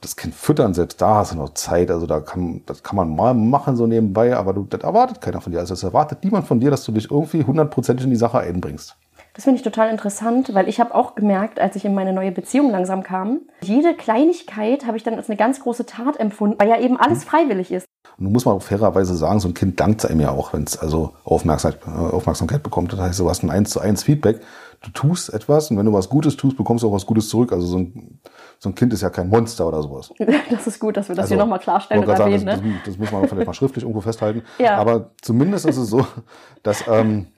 Das 0.00 0.16
Kind 0.16 0.34
füttern, 0.34 0.72
selbst 0.72 1.02
da 1.02 1.16
hast 1.16 1.32
du 1.32 1.36
noch 1.36 1.54
Zeit. 1.54 1.90
Also 1.90 2.06
da 2.06 2.20
kann, 2.20 2.62
das 2.66 2.82
kann 2.82 2.96
man 2.96 3.14
mal 3.14 3.34
machen 3.34 3.76
so 3.76 3.86
nebenbei, 3.86 4.34
aber 4.36 4.54
du, 4.54 4.64
das 4.64 4.80
erwartet 4.80 5.20
keiner 5.20 5.40
von 5.40 5.52
dir. 5.52 5.58
Also 5.58 5.74
es 5.74 5.82
erwartet 5.82 6.24
niemand 6.24 6.46
von 6.46 6.58
dir, 6.58 6.70
dass 6.70 6.84
du 6.84 6.92
dich 6.92 7.10
irgendwie 7.10 7.44
hundertprozentig 7.44 8.04
in 8.04 8.10
die 8.10 8.16
Sache 8.16 8.38
einbringst. 8.38 8.96
Das 9.34 9.44
finde 9.44 9.58
ich 9.58 9.62
total 9.62 9.90
interessant, 9.90 10.54
weil 10.54 10.68
ich 10.68 10.80
habe 10.80 10.94
auch 10.94 11.14
gemerkt, 11.14 11.60
als 11.60 11.76
ich 11.76 11.84
in 11.84 11.94
meine 11.94 12.12
neue 12.12 12.32
Beziehung 12.32 12.70
langsam 12.70 13.02
kam, 13.02 13.40
jede 13.62 13.94
Kleinigkeit 13.94 14.86
habe 14.86 14.96
ich 14.96 15.04
dann 15.04 15.14
als 15.14 15.28
eine 15.28 15.36
ganz 15.36 15.60
große 15.60 15.86
Tat 15.86 16.18
empfunden, 16.18 16.56
weil 16.58 16.68
ja 16.68 16.80
eben 16.80 16.96
alles 16.96 17.22
freiwillig 17.24 17.70
ist. 17.70 17.86
Und 18.18 18.24
nun 18.24 18.32
muss 18.32 18.44
man 18.44 18.56
auch 18.56 18.62
fairerweise 18.62 19.14
sagen, 19.14 19.38
so 19.38 19.48
ein 19.48 19.54
Kind 19.54 19.78
dankt 19.78 20.04
einem 20.04 20.20
ja 20.20 20.30
auch, 20.30 20.52
wenn 20.52 20.64
es 20.64 20.76
also 20.76 21.14
Aufmerksamkeit, 21.24 21.86
äh, 21.86 22.14
Aufmerksamkeit 22.14 22.62
bekommt. 22.62 22.92
Das 22.92 23.00
heißt, 23.00 23.20
du 23.20 23.30
hast 23.30 23.42
ein 23.42 23.50
1 23.50 23.70
zu 23.70 23.80
1 23.80 24.02
Feedback. 24.02 24.40
Du 24.82 24.90
tust 24.90 25.32
etwas 25.32 25.70
und 25.70 25.78
wenn 25.78 25.86
du 25.86 25.92
was 25.92 26.08
Gutes 26.08 26.36
tust, 26.36 26.56
bekommst 26.56 26.82
du 26.82 26.88
auch 26.88 26.92
was 26.92 27.06
Gutes 27.06 27.28
zurück. 27.28 27.52
Also 27.52 27.66
so 27.66 27.78
ein, 27.78 28.20
so 28.62 28.68
ein 28.68 28.74
Kind 28.74 28.92
ist 28.92 29.00
ja 29.00 29.08
kein 29.08 29.28
Monster 29.28 29.66
oder 29.66 29.82
sowas. 29.82 30.12
Das 30.50 30.66
ist 30.66 30.78
gut, 30.78 30.96
dass 30.96 31.08
wir 31.08 31.16
das 31.16 31.24
also, 31.24 31.34
hier 31.34 31.42
nochmal 31.42 31.60
klarstellen 31.60 32.04
und 32.04 32.10
erwähnen. 32.10 32.40
Sagen, 32.40 32.46
das, 32.46 32.60
ne? 32.60 32.72
das, 32.84 32.84
das, 32.84 32.98
muss 32.98 33.10
man 33.10 33.26
vielleicht 33.26 33.46
mal 33.46 33.54
schriftlich 33.54 33.84
irgendwo 33.84 34.02
festhalten. 34.02 34.42
Ja. 34.58 34.76
Aber 34.76 35.12
zumindest 35.22 35.64
ist 35.64 35.78
es 35.78 35.88
so, 35.88 36.06
dass 36.62 36.84
ähm, 36.86 37.28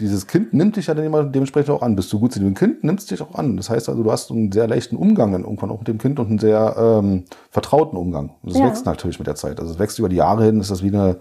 dieses 0.00 0.26
Kind 0.26 0.52
nimmt 0.52 0.76
dich 0.76 0.88
ja 0.88 0.94
dann 0.94 1.32
dementsprechend 1.32 1.70
auch 1.70 1.80
an. 1.80 1.96
Bist 1.96 2.12
du 2.12 2.20
gut 2.20 2.32
zu 2.32 2.40
dem 2.40 2.54
Kind, 2.54 2.84
nimmst 2.84 3.10
dich 3.10 3.22
auch 3.22 3.34
an. 3.34 3.56
Das 3.56 3.70
heißt 3.70 3.88
also, 3.88 4.02
du 4.02 4.12
hast 4.12 4.30
einen 4.30 4.52
sehr 4.52 4.68
leichten 4.68 4.96
Umgang 4.96 5.32
dann 5.32 5.44
irgendwann 5.44 5.70
auch 5.70 5.78
mit 5.78 5.88
dem 5.88 5.98
Kind 5.98 6.18
und 6.18 6.28
einen 6.28 6.38
sehr 6.38 6.76
ähm, 6.76 7.24
vertrauten 7.50 7.96
Umgang. 7.96 8.34
Und 8.42 8.52
das 8.52 8.58
ja. 8.58 8.66
wächst 8.66 8.84
natürlich 8.84 9.18
mit 9.18 9.28
der 9.28 9.36
Zeit. 9.36 9.60
Also 9.60 9.72
es 9.72 9.78
wächst 9.78 9.98
über 9.98 10.10
die 10.10 10.16
Jahre 10.16 10.44
hin, 10.44 10.60
ist 10.60 10.70
das 10.70 10.82
wie 10.82 10.88
eine, 10.88 11.16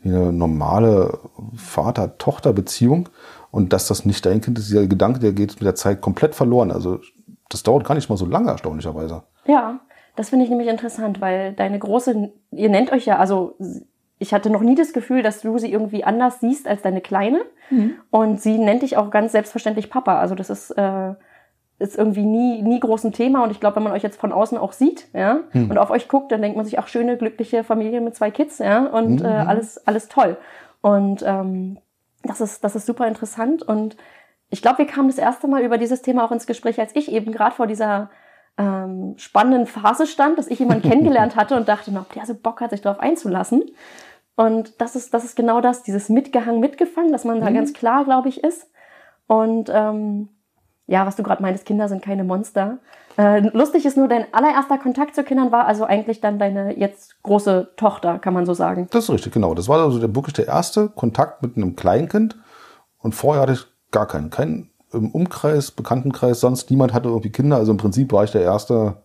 wie 0.00 0.10
eine 0.10 0.32
normale 0.32 1.18
Vater-Tochter-Beziehung. 1.56 3.08
Und 3.50 3.72
dass 3.72 3.88
das 3.88 4.04
nicht 4.04 4.24
dein 4.26 4.40
Kind 4.40 4.58
ist, 4.58 4.68
dieser 4.68 4.86
Gedanke, 4.86 5.18
der 5.18 5.32
geht 5.32 5.54
mit 5.54 5.62
der 5.62 5.74
Zeit 5.74 6.00
komplett 6.00 6.34
verloren. 6.36 6.70
Also 6.70 7.00
das 7.48 7.62
dauert 7.62 7.84
gar 7.84 7.94
nicht 7.94 8.08
mal 8.08 8.16
so 8.16 8.26
lange, 8.26 8.50
erstaunlicherweise. 8.50 9.22
Ja, 9.46 9.80
das 10.16 10.30
finde 10.30 10.44
ich 10.44 10.50
nämlich 10.50 10.68
interessant, 10.68 11.20
weil 11.20 11.52
deine 11.52 11.78
große, 11.78 12.32
ihr 12.50 12.70
nennt 12.70 12.92
euch 12.92 13.06
ja, 13.06 13.18
also 13.18 13.56
ich 14.18 14.32
hatte 14.32 14.50
noch 14.50 14.62
nie 14.62 14.74
das 14.74 14.92
Gefühl, 14.92 15.22
dass 15.22 15.42
du 15.42 15.58
sie 15.58 15.70
irgendwie 15.70 16.04
anders 16.04 16.40
siehst 16.40 16.66
als 16.66 16.82
deine 16.82 17.00
Kleine. 17.00 17.42
Mhm. 17.70 17.96
Und 18.10 18.40
sie 18.40 18.58
nennt 18.58 18.82
dich 18.82 18.96
auch 18.96 19.10
ganz 19.10 19.32
selbstverständlich 19.32 19.90
Papa. 19.90 20.18
Also 20.18 20.34
das 20.34 20.48
ist, 20.48 20.70
äh, 20.70 21.14
ist 21.78 21.98
irgendwie 21.98 22.24
nie, 22.24 22.62
nie 22.62 22.80
groß 22.80 23.04
ein 23.04 23.12
Thema. 23.12 23.44
Und 23.44 23.50
ich 23.50 23.60
glaube, 23.60 23.76
wenn 23.76 23.82
man 23.82 23.92
euch 23.92 24.02
jetzt 24.02 24.18
von 24.18 24.32
außen 24.32 24.56
auch 24.56 24.72
sieht, 24.72 25.08
ja, 25.12 25.40
mhm. 25.52 25.70
und 25.70 25.78
auf 25.78 25.90
euch 25.90 26.08
guckt, 26.08 26.32
dann 26.32 26.40
denkt 26.40 26.56
man 26.56 26.64
sich, 26.64 26.78
ach, 26.78 26.88
schöne, 26.88 27.18
glückliche 27.18 27.64
Familie 27.64 28.00
mit 28.00 28.14
zwei 28.14 28.30
Kids, 28.30 28.58
ja, 28.58 28.86
und 28.86 29.20
mhm. 29.20 29.26
äh, 29.26 29.28
alles, 29.28 29.86
alles 29.86 30.08
toll. 30.08 30.38
Und 30.80 31.22
ähm, 31.26 31.78
das 32.22 32.40
ist, 32.40 32.64
das 32.64 32.74
ist 32.74 32.86
super 32.86 33.06
interessant. 33.06 33.62
Und 33.62 33.96
ich 34.48 34.62
glaube, 34.62 34.78
wir 34.78 34.86
kamen 34.86 35.08
das 35.08 35.18
erste 35.18 35.48
Mal 35.48 35.62
über 35.62 35.78
dieses 35.78 36.02
Thema 36.02 36.24
auch 36.24 36.32
ins 36.32 36.46
Gespräch, 36.46 36.78
als 36.78 36.94
ich 36.94 37.10
eben 37.10 37.32
gerade 37.32 37.54
vor 37.54 37.66
dieser 37.66 38.10
ähm, 38.58 39.14
spannenden 39.16 39.66
Phase 39.66 40.06
stand, 40.06 40.38
dass 40.38 40.46
ich 40.48 40.58
jemanden 40.58 40.88
kennengelernt 40.88 41.36
hatte 41.36 41.56
und 41.56 41.68
dachte, 41.68 41.90
ob 41.96 42.12
der 42.12 42.26
so 42.26 42.34
Bock 42.34 42.60
hat, 42.60 42.70
sich 42.70 42.80
darauf 42.80 43.00
einzulassen. 43.00 43.64
Und 44.36 44.80
das 44.80 44.96
ist, 44.96 45.14
das 45.14 45.24
ist 45.24 45.36
genau 45.36 45.60
das, 45.60 45.82
dieses 45.82 46.08
Mitgehangen, 46.08 46.60
mitgefangen, 46.60 47.10
dass 47.10 47.24
man 47.24 47.40
da 47.40 47.50
mhm. 47.50 47.54
ganz 47.54 47.72
klar, 47.72 48.04
glaube 48.04 48.28
ich, 48.28 48.44
ist. 48.44 48.70
Und 49.26 49.70
ähm, 49.72 50.28
ja, 50.86 51.04
was 51.06 51.16
du 51.16 51.22
gerade 51.22 51.42
meintest, 51.42 51.66
Kinder 51.66 51.88
sind 51.88 52.02
keine 52.02 52.22
Monster. 52.22 52.78
Äh, 53.18 53.48
lustig 53.48 53.86
ist 53.86 53.96
nur, 53.96 54.08
dein 54.08 54.26
allererster 54.32 54.78
Kontakt 54.78 55.14
zu 55.14 55.24
Kindern 55.24 55.50
war 55.50 55.66
also 55.66 55.84
eigentlich 55.84 56.20
dann 56.20 56.38
deine 56.38 56.78
jetzt 56.78 57.20
große 57.22 57.72
Tochter, 57.76 58.18
kann 58.18 58.34
man 58.34 58.46
so 58.46 58.54
sagen. 58.54 58.86
Das 58.90 59.04
ist 59.04 59.10
richtig, 59.10 59.32
genau. 59.32 59.54
Das 59.54 59.68
war 59.68 59.82
also 59.82 59.98
der, 59.98 60.14
wirklich 60.14 60.34
der 60.34 60.46
erste 60.46 60.90
Kontakt 60.90 61.42
mit 61.42 61.56
einem 61.56 61.74
Kleinkind. 61.74 62.36
Und 62.98 63.14
vorher 63.14 63.42
hatte 63.42 63.54
ich 63.54 63.66
gar 63.96 64.06
keinen. 64.06 64.28
Kein 64.28 64.68
im 64.92 65.10
Umkreis, 65.10 65.70
Bekanntenkreis, 65.70 66.40
sonst 66.40 66.70
niemand 66.70 66.92
hatte 66.92 67.08
irgendwie 67.08 67.30
Kinder. 67.30 67.56
Also 67.56 67.72
im 67.72 67.78
Prinzip 67.78 68.12
war 68.12 68.24
ich 68.24 68.30
der 68.30 68.42
erste 68.42 68.96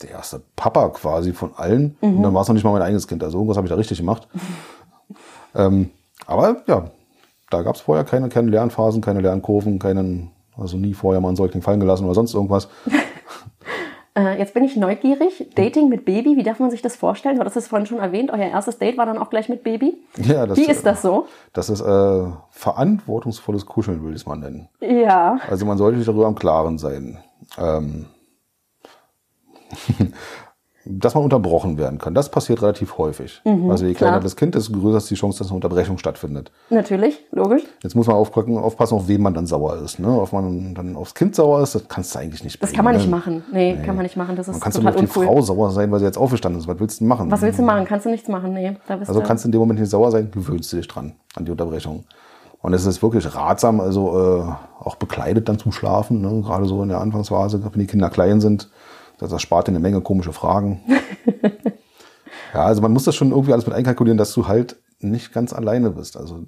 der 0.00 0.10
erste 0.10 0.40
Papa 0.56 0.88
quasi 0.90 1.32
von 1.32 1.54
allen. 1.56 1.96
Mhm. 2.00 2.16
Und 2.16 2.22
dann 2.22 2.34
war 2.34 2.42
es 2.42 2.48
noch 2.48 2.54
nicht 2.54 2.64
mal 2.64 2.72
mein 2.72 2.82
eigenes 2.82 3.06
Kind. 3.06 3.22
Also 3.22 3.36
irgendwas 3.36 3.56
habe 3.56 3.66
ich 3.66 3.70
da 3.70 3.76
richtig 3.76 3.98
gemacht. 3.98 4.28
ähm, 5.54 5.90
aber 6.26 6.62
ja, 6.66 6.90
da 7.50 7.62
gab 7.62 7.74
es 7.74 7.80
vorher 7.80 8.04
keine, 8.04 8.28
keine 8.28 8.50
Lernphasen, 8.50 9.02
keine 9.02 9.20
Lernkurven, 9.20 9.78
keinen, 9.78 10.30
also 10.56 10.76
nie 10.76 10.94
vorher 10.94 11.20
mal 11.20 11.28
einen 11.28 11.36
Säugling 11.36 11.62
fallen 11.62 11.80
gelassen 11.80 12.04
oder 12.04 12.14
sonst 12.14 12.32
irgendwas. 12.32 12.68
Äh, 14.20 14.38
jetzt 14.38 14.52
bin 14.52 14.64
ich 14.64 14.76
neugierig. 14.76 15.48
Dating 15.54 15.88
mit 15.88 16.04
Baby, 16.04 16.36
wie 16.36 16.42
darf 16.42 16.58
man 16.58 16.70
sich 16.70 16.82
das 16.82 16.94
vorstellen? 16.96 17.36
Du 17.36 17.40
hattest 17.40 17.56
es 17.56 17.68
vorhin 17.68 17.86
schon 17.86 17.98
erwähnt, 17.98 18.30
euer 18.30 18.48
erstes 18.48 18.78
Date 18.78 18.98
war 18.98 19.06
dann 19.06 19.16
auch 19.16 19.30
gleich 19.30 19.48
mit 19.48 19.62
Baby. 19.62 19.96
Ja, 20.18 20.46
das, 20.46 20.58
Wie 20.58 20.66
ist 20.66 20.84
das 20.84 21.00
so? 21.00 21.26
Das 21.54 21.70
ist 21.70 21.80
äh, 21.80 22.24
verantwortungsvolles 22.50 23.64
Kuscheln, 23.64 24.04
will 24.04 24.10
ich 24.10 24.20
es 24.20 24.26
mal 24.26 24.36
nennen. 24.36 24.68
Ja. 24.80 25.38
Also 25.48 25.64
man 25.64 25.78
sollte 25.78 25.98
sich 25.98 26.06
darüber 26.06 26.28
im 26.28 26.34
Klaren 26.34 26.76
sein. 26.76 27.18
Ähm, 27.56 28.06
dass 30.98 31.14
man 31.14 31.24
unterbrochen 31.24 31.78
werden 31.78 31.98
kann. 31.98 32.14
Das 32.14 32.30
passiert 32.30 32.62
relativ 32.62 32.98
häufig. 32.98 33.40
also 33.44 33.84
je 33.86 33.94
kleiner 33.94 34.14
klar. 34.14 34.20
das 34.22 34.36
Kind 34.36 34.56
ist, 34.56 34.72
größer 34.72 34.98
ist 34.98 35.10
die 35.10 35.14
Chance, 35.14 35.38
dass 35.38 35.48
eine 35.48 35.56
Unterbrechung 35.56 35.98
stattfindet. 35.98 36.50
Natürlich, 36.70 37.18
logisch. 37.32 37.62
Jetzt 37.82 37.94
muss 37.94 38.06
man 38.06 38.16
aufpassen, 38.16 38.94
auf 38.94 39.08
wen 39.08 39.22
man 39.22 39.34
dann 39.34 39.46
sauer 39.46 39.76
ist. 39.76 39.98
Ne? 39.98 40.08
Ob 40.08 40.32
man 40.32 40.74
dann 40.74 40.96
aufs 40.96 41.14
Kind 41.14 41.34
sauer 41.34 41.62
ist, 41.62 41.74
das 41.74 41.88
kannst 41.88 42.14
du 42.14 42.18
eigentlich 42.18 42.42
nicht 42.44 42.62
Das 42.62 42.70
bringen, 42.70 42.76
kann 42.76 42.84
man 42.84 42.94
ne? 42.94 43.00
nicht 43.00 43.10
machen. 43.10 43.42
Nee, 43.52 43.76
kann 43.84 43.94
man 43.96 44.04
nicht 44.04 44.16
machen. 44.16 44.36
Das 44.36 44.48
ist 44.48 44.54
Man 44.54 44.60
kannst 44.60 44.78
du 44.78 44.82
total 44.82 44.94
auf 44.94 45.00
die 45.00 45.06
uncool. 45.06 45.26
Frau 45.26 45.40
sauer 45.42 45.70
sein, 45.70 45.90
weil 45.92 46.00
sie 46.00 46.06
jetzt 46.06 46.18
aufgestanden 46.18 46.60
ist. 46.60 46.66
Was 46.68 46.80
willst 46.80 47.00
du 47.00 47.04
machen? 47.04 47.30
Was 47.30 47.42
willst 47.42 47.58
du 47.58 47.62
machen? 47.62 47.84
Kannst 47.84 48.06
du 48.06 48.10
nichts 48.10 48.28
machen? 48.28 48.52
Nee, 48.54 48.76
da 48.88 48.96
bist 48.96 49.08
Also 49.08 49.20
du. 49.20 49.26
kannst 49.26 49.44
du 49.44 49.48
in 49.48 49.52
dem 49.52 49.60
Moment 49.60 49.80
nicht 49.80 49.90
sauer 49.90 50.10
sein, 50.10 50.30
gewöhnst 50.30 50.72
du 50.72 50.76
dich 50.78 50.88
dran 50.88 51.12
an 51.36 51.44
die 51.44 51.50
Unterbrechung. 51.50 52.04
Und 52.62 52.74
es 52.74 52.84
ist 52.84 53.02
wirklich 53.02 53.34
ratsam, 53.34 53.80
also 53.80 54.42
äh, 54.42 54.84
auch 54.84 54.96
bekleidet 54.96 55.48
dann 55.48 55.58
zum 55.58 55.72
Schlafen, 55.72 56.20
ne? 56.20 56.42
gerade 56.42 56.66
so 56.66 56.82
in 56.82 56.90
der 56.90 57.00
Anfangsphase, 57.00 57.62
wenn 57.64 57.80
die 57.80 57.86
Kinder 57.86 58.10
klein 58.10 58.40
sind. 58.40 58.68
Das 59.20 59.32
erspart 59.32 59.68
dir 59.68 59.72
eine 59.72 59.80
Menge 59.80 60.00
komische 60.00 60.32
Fragen. 60.32 60.80
ja, 62.54 62.64
also 62.64 62.80
man 62.82 62.92
muss 62.92 63.04
das 63.04 63.14
schon 63.14 63.30
irgendwie 63.30 63.52
alles 63.52 63.66
mit 63.66 63.74
einkalkulieren, 63.74 64.18
dass 64.18 64.32
du 64.32 64.48
halt 64.48 64.76
nicht 64.98 65.32
ganz 65.32 65.52
alleine 65.52 65.90
bist. 65.90 66.16
Also 66.16 66.44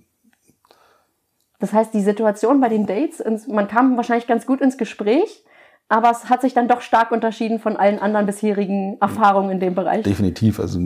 Das 1.59 1.73
heißt, 1.73 1.95
die 1.95 2.03
Situation 2.03 2.61
bei 2.61 2.69
den 2.69 2.87
Dates, 2.87 3.23
man 3.47 3.69
kam 3.69 3.97
wahrscheinlich 3.97 4.27
ganz 4.27 4.47
gut 4.47 4.61
ins 4.61 4.77
Gespräch, 4.79 5.45
aber 5.89 6.11
es 6.11 6.29
hat 6.31 6.41
sich 6.41 6.55
dann 6.55 6.69
doch 6.69 6.81
stark 6.81 7.13
unterschieden 7.13 7.59
von 7.59 7.77
allen 7.77 7.99
anderen 7.99 8.27
bisherigen 8.27 8.97
Erfahrungen 9.01 9.51
in 9.51 9.61
dem 9.61 9.75
Bereich. 9.75 10.03
definitiv, 10.03 10.59
also 10.59 10.81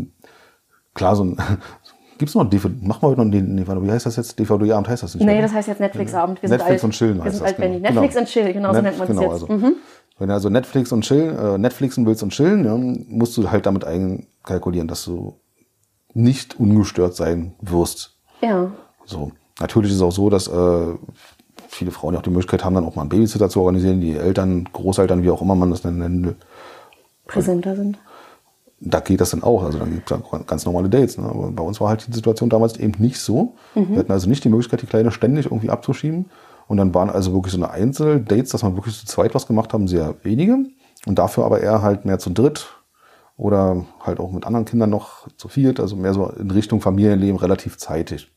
klar, 0.95 1.17
so 1.17 1.25
ein 1.25 1.37
Gibt's 2.19 2.35
noch 2.35 2.49
DVD? 2.49 2.75
Machen 2.81 3.03
wir 3.03 3.09
heute 3.09 3.23
noch 3.27 3.67
warte, 3.69 3.83
wie 3.85 3.91
heißt 3.91 4.07
das 4.07 4.17
jetzt? 4.17 4.39
DVD-Abend 4.39 4.89
heißt 4.89 5.03
das 5.03 5.15
nicht? 5.15 5.27
Nee, 5.27 5.43
das 5.43 5.53
heißt 5.53 5.69
jetzt 5.69 5.81
Netflix-Abend. 5.81 6.41
Wir 6.41 6.49
sind 6.49 6.57
Netflix 6.57 6.83
alt. 6.83 6.85
und 6.85 6.91
Chillen 6.93 7.23
heißt 7.23 7.43
das, 7.43 7.53
Benny. 7.53 7.77
genau. 7.77 7.91
Netflix 8.01 8.15
Genau. 8.15 8.21
und 8.25 8.27
Chill, 8.31 8.53
genau 8.55 8.69
so 8.73 8.81
Net- 8.81 8.85
nennt 8.85 8.99
man 8.99 9.07
es 9.07 9.09
genau, 9.15 9.23
jetzt. 9.23 9.43
Also, 9.43 9.53
Mhm. 9.53 9.75
Wenn 10.19 10.29
du 10.29 10.35
also 10.35 10.49
Netflix 10.49 10.93
und 10.93 11.03
Chillen, 11.03 11.37
äh, 11.39 11.59
Netflixen 11.59 12.07
willst 12.07 12.23
und 12.23 12.31
chillen, 12.31 12.65
ja, 12.65 12.77
musst 12.77 13.37
du 13.37 13.51
halt 13.51 13.67
damit 13.67 13.85
einkalkulieren, 13.85 14.89
dass 14.89 15.05
du 15.05 15.35
nicht 16.15 16.59
ungestört 16.59 17.15
sein 17.15 17.55
wirst. 17.61 18.17
Ja. 18.41 18.71
So. 19.05 19.33
Natürlich 19.61 19.91
ist 19.91 19.97
es 19.97 20.03
auch 20.03 20.13
so, 20.13 20.31
dass 20.31 20.49
äh, 20.49 20.95
viele 21.69 21.91
Frauen 21.91 22.15
ja 22.15 22.21
auch 22.21 22.25
die 22.25 22.31
Möglichkeit 22.31 22.65
haben, 22.65 22.75
dann 22.75 22.85
auch 22.85 22.95
mal 22.95 23.03
einen 23.03 23.11
Babysitter 23.11 23.49
zu 23.49 23.61
organisieren, 23.61 24.01
die 24.01 24.17
Eltern, 24.17 24.69
Großeltern, 24.73 25.23
wie 25.23 25.31
auch 25.31 25.43
immer 25.43 25.55
man 25.55 25.71
das 25.71 25.83
dann 25.83 25.99
nennen 25.99 26.25
will. 26.25 26.37
Präsenter 27.27 27.77
sind. 27.77 27.99
Da 28.81 29.01
geht 29.01 29.21
das 29.21 29.31
dann 29.31 29.43
auch. 29.43 29.65
Also 29.65 29.79
dann 29.79 29.91
gibt 29.91 30.11
es 30.11 30.47
ganz 30.47 30.67
normale 30.67 30.91
Dates. 30.91 31.17
Ne? 31.17 31.25
Aber 31.25 31.51
bei 31.51 31.63
uns 31.63 31.81
war 31.81 31.89
halt 31.89 32.07
die 32.07 32.13
Situation 32.13 32.51
damals 32.51 32.77
eben 32.77 32.93
nicht 32.99 33.19
so. 33.19 33.55
Wir 33.75 33.99
hatten 33.99 34.13
also 34.13 34.29
nicht 34.29 34.45
die 34.45 34.51
Möglichkeit, 34.51 34.83
die 34.83 34.87
Kleine 34.87 35.11
ständig 35.11 35.47
irgendwie 35.47 35.71
abzuschieben. 35.71 36.27
Und 36.69 36.79
dann 36.79 36.95
waren 36.95 37.11
also 37.11 37.33
wirklich 37.33 37.53
so 37.53 37.59
eine 37.59 37.71
Einzeldates, 37.71 38.51
dass 38.51 38.63
man 38.63 38.77
wirklich 38.77 38.99
zu 38.99 39.07
zweit 39.07 39.35
was 39.35 39.47
gemacht 39.47 39.73
haben, 39.73 39.87
sehr 39.87 40.15
wenige. 40.23 40.59
Und 41.07 41.19
dafür 41.19 41.45
aber 41.45 41.61
eher 41.61 41.83
halt 41.83 42.05
mehr 42.05 42.19
zu 42.19 42.31
dritt 42.31 42.67
oder 43.37 43.85
halt 44.01 44.19
auch 44.19 44.33
mit 44.33 44.47
anderen 44.47 44.65
Kindern 44.65 44.91
noch 44.91 45.29
zu 45.37 45.49
viert, 45.49 45.79
also 45.79 45.95
mehr 45.95 46.15
so 46.15 46.29
in 46.31 46.51
Richtung 46.51 46.81
Familienleben 46.81 47.39
relativ 47.39 47.77
zeitig. 47.77 48.31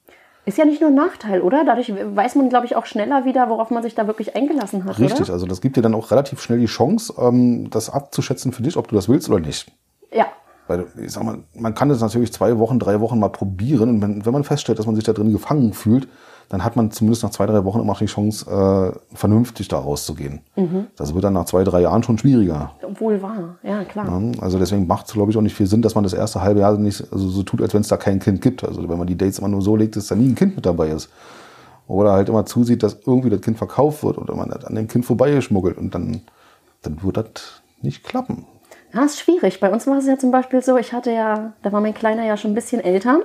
Ist 0.46 0.58
ja 0.58 0.66
nicht 0.66 0.82
nur 0.82 0.90
ein 0.90 0.96
Nachteil, 0.96 1.42
oder? 1.42 1.64
Dadurch 1.66 1.94
weiß 1.94 2.36
man, 2.36 2.50
glaube 2.50 2.66
ich, 2.66 2.76
auch 2.76 2.86
schneller 2.86 3.26
wieder, 3.26 3.50
worauf 3.50 3.72
man 3.72 3.84
sich 3.84 3.94
da 3.94 4.08
wirklich 4.08 4.36
eingelassen 4.36 4.86
hat, 4.86 5.00
Richtig, 5.00 5.22
oder? 5.22 5.34
also 5.34 5.46
das 5.46 5.62
gibt 5.62 5.78
dir 5.78 5.82
dann 5.82 5.94
auch 5.94 6.12
relativ 6.12 6.42
schnell 6.42 6.60
die 6.60 6.66
Chance, 6.66 7.14
ähm, 7.18 7.70
das 7.70 7.90
abzuschätzen 7.90 8.52
für 8.52 8.64
dich, 8.64 8.78
ob 8.78 8.88
du 8.88 8.96
das 8.96 9.10
willst 9.10 9.30
oder 9.30 9.40
nicht. 9.40 9.72
Ja. 10.12 10.28
Weil, 10.68 10.88
ich 11.04 11.12
sag 11.12 11.24
mal, 11.24 11.40
man 11.54 11.76
kann 11.76 11.90
das 11.90 12.02
natürlich 12.02 12.34
zwei 12.34 12.58
Wochen, 12.58 12.80
drei 12.80 13.00
Wochen 13.00 13.20
mal 13.20 13.30
probieren. 13.30 13.90
Und 13.90 14.02
wenn, 14.02 14.26
wenn 14.26 14.34
man 14.34 14.44
feststellt, 14.44 14.80
dass 14.80 14.86
man 14.86 14.96
sich 14.96 15.04
da 15.04 15.14
drin 15.14 15.32
gefangen 15.32 15.74
fühlt, 15.74 16.08
dann 16.50 16.64
hat 16.64 16.76
man 16.76 16.90
zumindest 16.90 17.24
nach 17.24 17.30
zwei, 17.30 17.46
drei 17.46 17.64
Wochen 17.64 17.78
immer 17.80 17.94
noch 17.94 18.00
die 18.00 18.08
Chance, 18.08 18.50
äh, 18.50 19.16
vernünftig 19.16 19.68
da 19.68 19.78
rauszugehen. 19.78 20.42
Das 20.96 21.14
wird 21.14 21.24
dann 21.24 21.34
nach 21.34 21.46
zwei, 21.46 21.64
drei 21.64 21.82
Jahren 21.82 22.02
schon 22.02 22.18
schwieriger. 22.18 22.72
Wohl 22.98 23.22
wahr. 23.22 23.58
Ja, 23.62 23.84
klar. 23.84 24.08
Ja, 24.08 24.42
Also 24.42 24.58
deswegen 24.58 24.88
macht 24.88 25.08
es, 25.08 25.14
glaube 25.14 25.32
ich, 25.32 25.38
auch 25.38 25.42
nicht 25.42 25.56
viel 25.56 25.68
Sinn, 25.68 25.84
dass 25.84 25.94
man 25.94 26.04
das 26.04 26.14
erste 26.14 26.42
halbe 26.42 26.62
Jahr 26.62 26.76
nicht 26.76 27.06
also 27.12 27.30
so 27.30 27.44
tut, 27.44 27.62
als 27.62 27.74
wenn 27.76 27.82
es 27.82 27.88
da 27.88 27.98
kein 27.98 28.20
Kind 28.20 28.42
gibt. 28.42 28.64
Also 28.64 28.88
wenn 28.90 28.98
man 28.98 29.08
die 29.08 29.18
Dates 29.18 29.38
immer 29.40 29.48
nur 29.48 29.62
so 29.62 29.76
legt, 29.76 29.96
dass 29.96 30.08
da 30.08 30.16
nie 30.16 30.30
ein 30.30 30.36
Kind 30.36 30.56
mit 30.56 30.66
dabei 30.66 30.90
ist. 30.90 31.10
Oder 31.88 32.14
halt 32.14 32.30
immer 32.30 32.46
zusieht, 32.46 32.84
dass 32.84 32.98
irgendwie 33.06 33.30
das 33.30 33.42
Kind 33.42 33.58
verkauft 33.58 34.04
wird 34.04 34.18
oder 34.18 34.36
man 34.36 34.52
an 34.52 34.76
dem 34.76 34.88
Kind 34.88 35.06
vorbeigeschmuggelt 35.06 35.78
und 35.78 35.94
dann, 35.94 36.22
dann 36.82 37.02
wird 37.04 37.18
das 37.18 37.62
nicht 37.82 38.04
klappen. 38.04 38.46
Ja, 38.94 39.06
ist 39.06 39.20
schwierig. 39.20 39.60
Bei 39.60 39.70
uns 39.70 39.86
war 39.86 39.98
es 39.98 40.08
ja 40.08 40.18
zum 40.18 40.32
Beispiel 40.32 40.62
so, 40.64 40.78
ich 40.78 40.94
hatte 40.94 41.12
ja, 41.12 41.54
da 41.62 41.72
war 41.72 41.82
mein 41.82 41.94
Kleiner 41.94 42.26
ja 42.26 42.38
schon 42.38 42.52
ein 42.52 42.56
bisschen 42.56 42.84
älter 42.84 43.20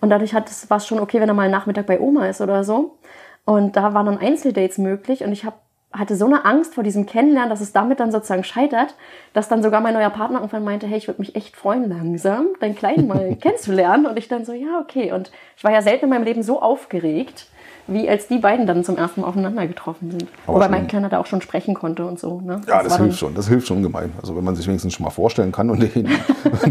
und 0.00 0.10
dadurch 0.10 0.34
hat 0.34 0.50
es, 0.50 0.68
war 0.68 0.76
es 0.76 0.86
schon 0.86 1.00
okay, 1.00 1.20
wenn 1.20 1.28
er 1.28 1.34
mal 1.34 1.48
Nachmittag 1.48 1.86
bei 1.86 2.00
Oma 2.00 2.28
ist 2.28 2.40
oder 2.40 2.64
so. 2.64 2.98
Und 3.46 3.76
da 3.76 3.94
waren 3.94 4.06
dann 4.06 4.18
Einzeldates 4.18 4.76
möglich 4.76 5.24
und 5.24 5.32
ich 5.32 5.44
hab, 5.44 5.62
hatte 5.92 6.16
so 6.16 6.26
eine 6.26 6.44
Angst 6.44 6.74
vor 6.74 6.84
diesem 6.84 7.06
Kennenlernen, 7.06 7.48
dass 7.48 7.62
es 7.62 7.72
damit 7.72 8.00
dann 8.00 8.12
sozusagen 8.12 8.44
scheitert, 8.44 8.94
dass 9.32 9.48
dann 9.48 9.62
sogar 9.62 9.80
mein 9.80 9.94
neuer 9.94 10.10
Partner 10.10 10.38
irgendwann 10.38 10.64
meinte, 10.64 10.86
hey, 10.86 10.98
ich 10.98 11.06
würde 11.06 11.20
mich 11.20 11.34
echt 11.34 11.56
freuen, 11.56 11.88
langsam 11.88 12.48
deinen 12.60 12.74
Kleinen 12.74 13.06
mal 13.06 13.36
kennenzulernen. 13.40 14.04
Und 14.04 14.18
ich 14.18 14.28
dann 14.28 14.44
so, 14.44 14.52
ja, 14.52 14.80
okay. 14.80 15.12
Und 15.12 15.30
ich 15.56 15.64
war 15.64 15.72
ja 15.72 15.80
selten 15.80 16.06
in 16.06 16.10
meinem 16.10 16.24
Leben 16.24 16.42
so 16.42 16.60
aufgeregt, 16.60 17.46
wie 17.88 18.08
als 18.08 18.26
die 18.28 18.38
beiden 18.38 18.66
dann 18.66 18.82
zum 18.84 18.96
ersten 18.96 19.20
Mal 19.20 19.28
aufeinander 19.28 19.66
getroffen 19.66 20.10
sind. 20.10 20.26
Aber 20.46 20.56
Wobei 20.56 20.68
mein 20.68 20.86
Kleiner 20.88 21.08
da 21.08 21.18
auch 21.20 21.26
schon 21.26 21.40
sprechen 21.40 21.74
konnte 21.74 22.04
und 22.04 22.18
so. 22.18 22.40
Ne? 22.40 22.60
Ja, 22.66 22.82
das 22.82 22.94
dann- 22.94 23.04
hilft 23.04 23.18
schon. 23.18 23.34
Das 23.34 23.48
hilft 23.48 23.66
schon 23.68 23.78
ungemein. 23.78 24.12
Also 24.20 24.36
wenn 24.36 24.44
man 24.44 24.56
sich 24.56 24.66
wenigstens 24.66 24.94
schon 24.94 25.04
mal 25.04 25.10
vorstellen 25.10 25.52
kann 25.52 25.70
und 25.70 25.80
den, 25.94 26.08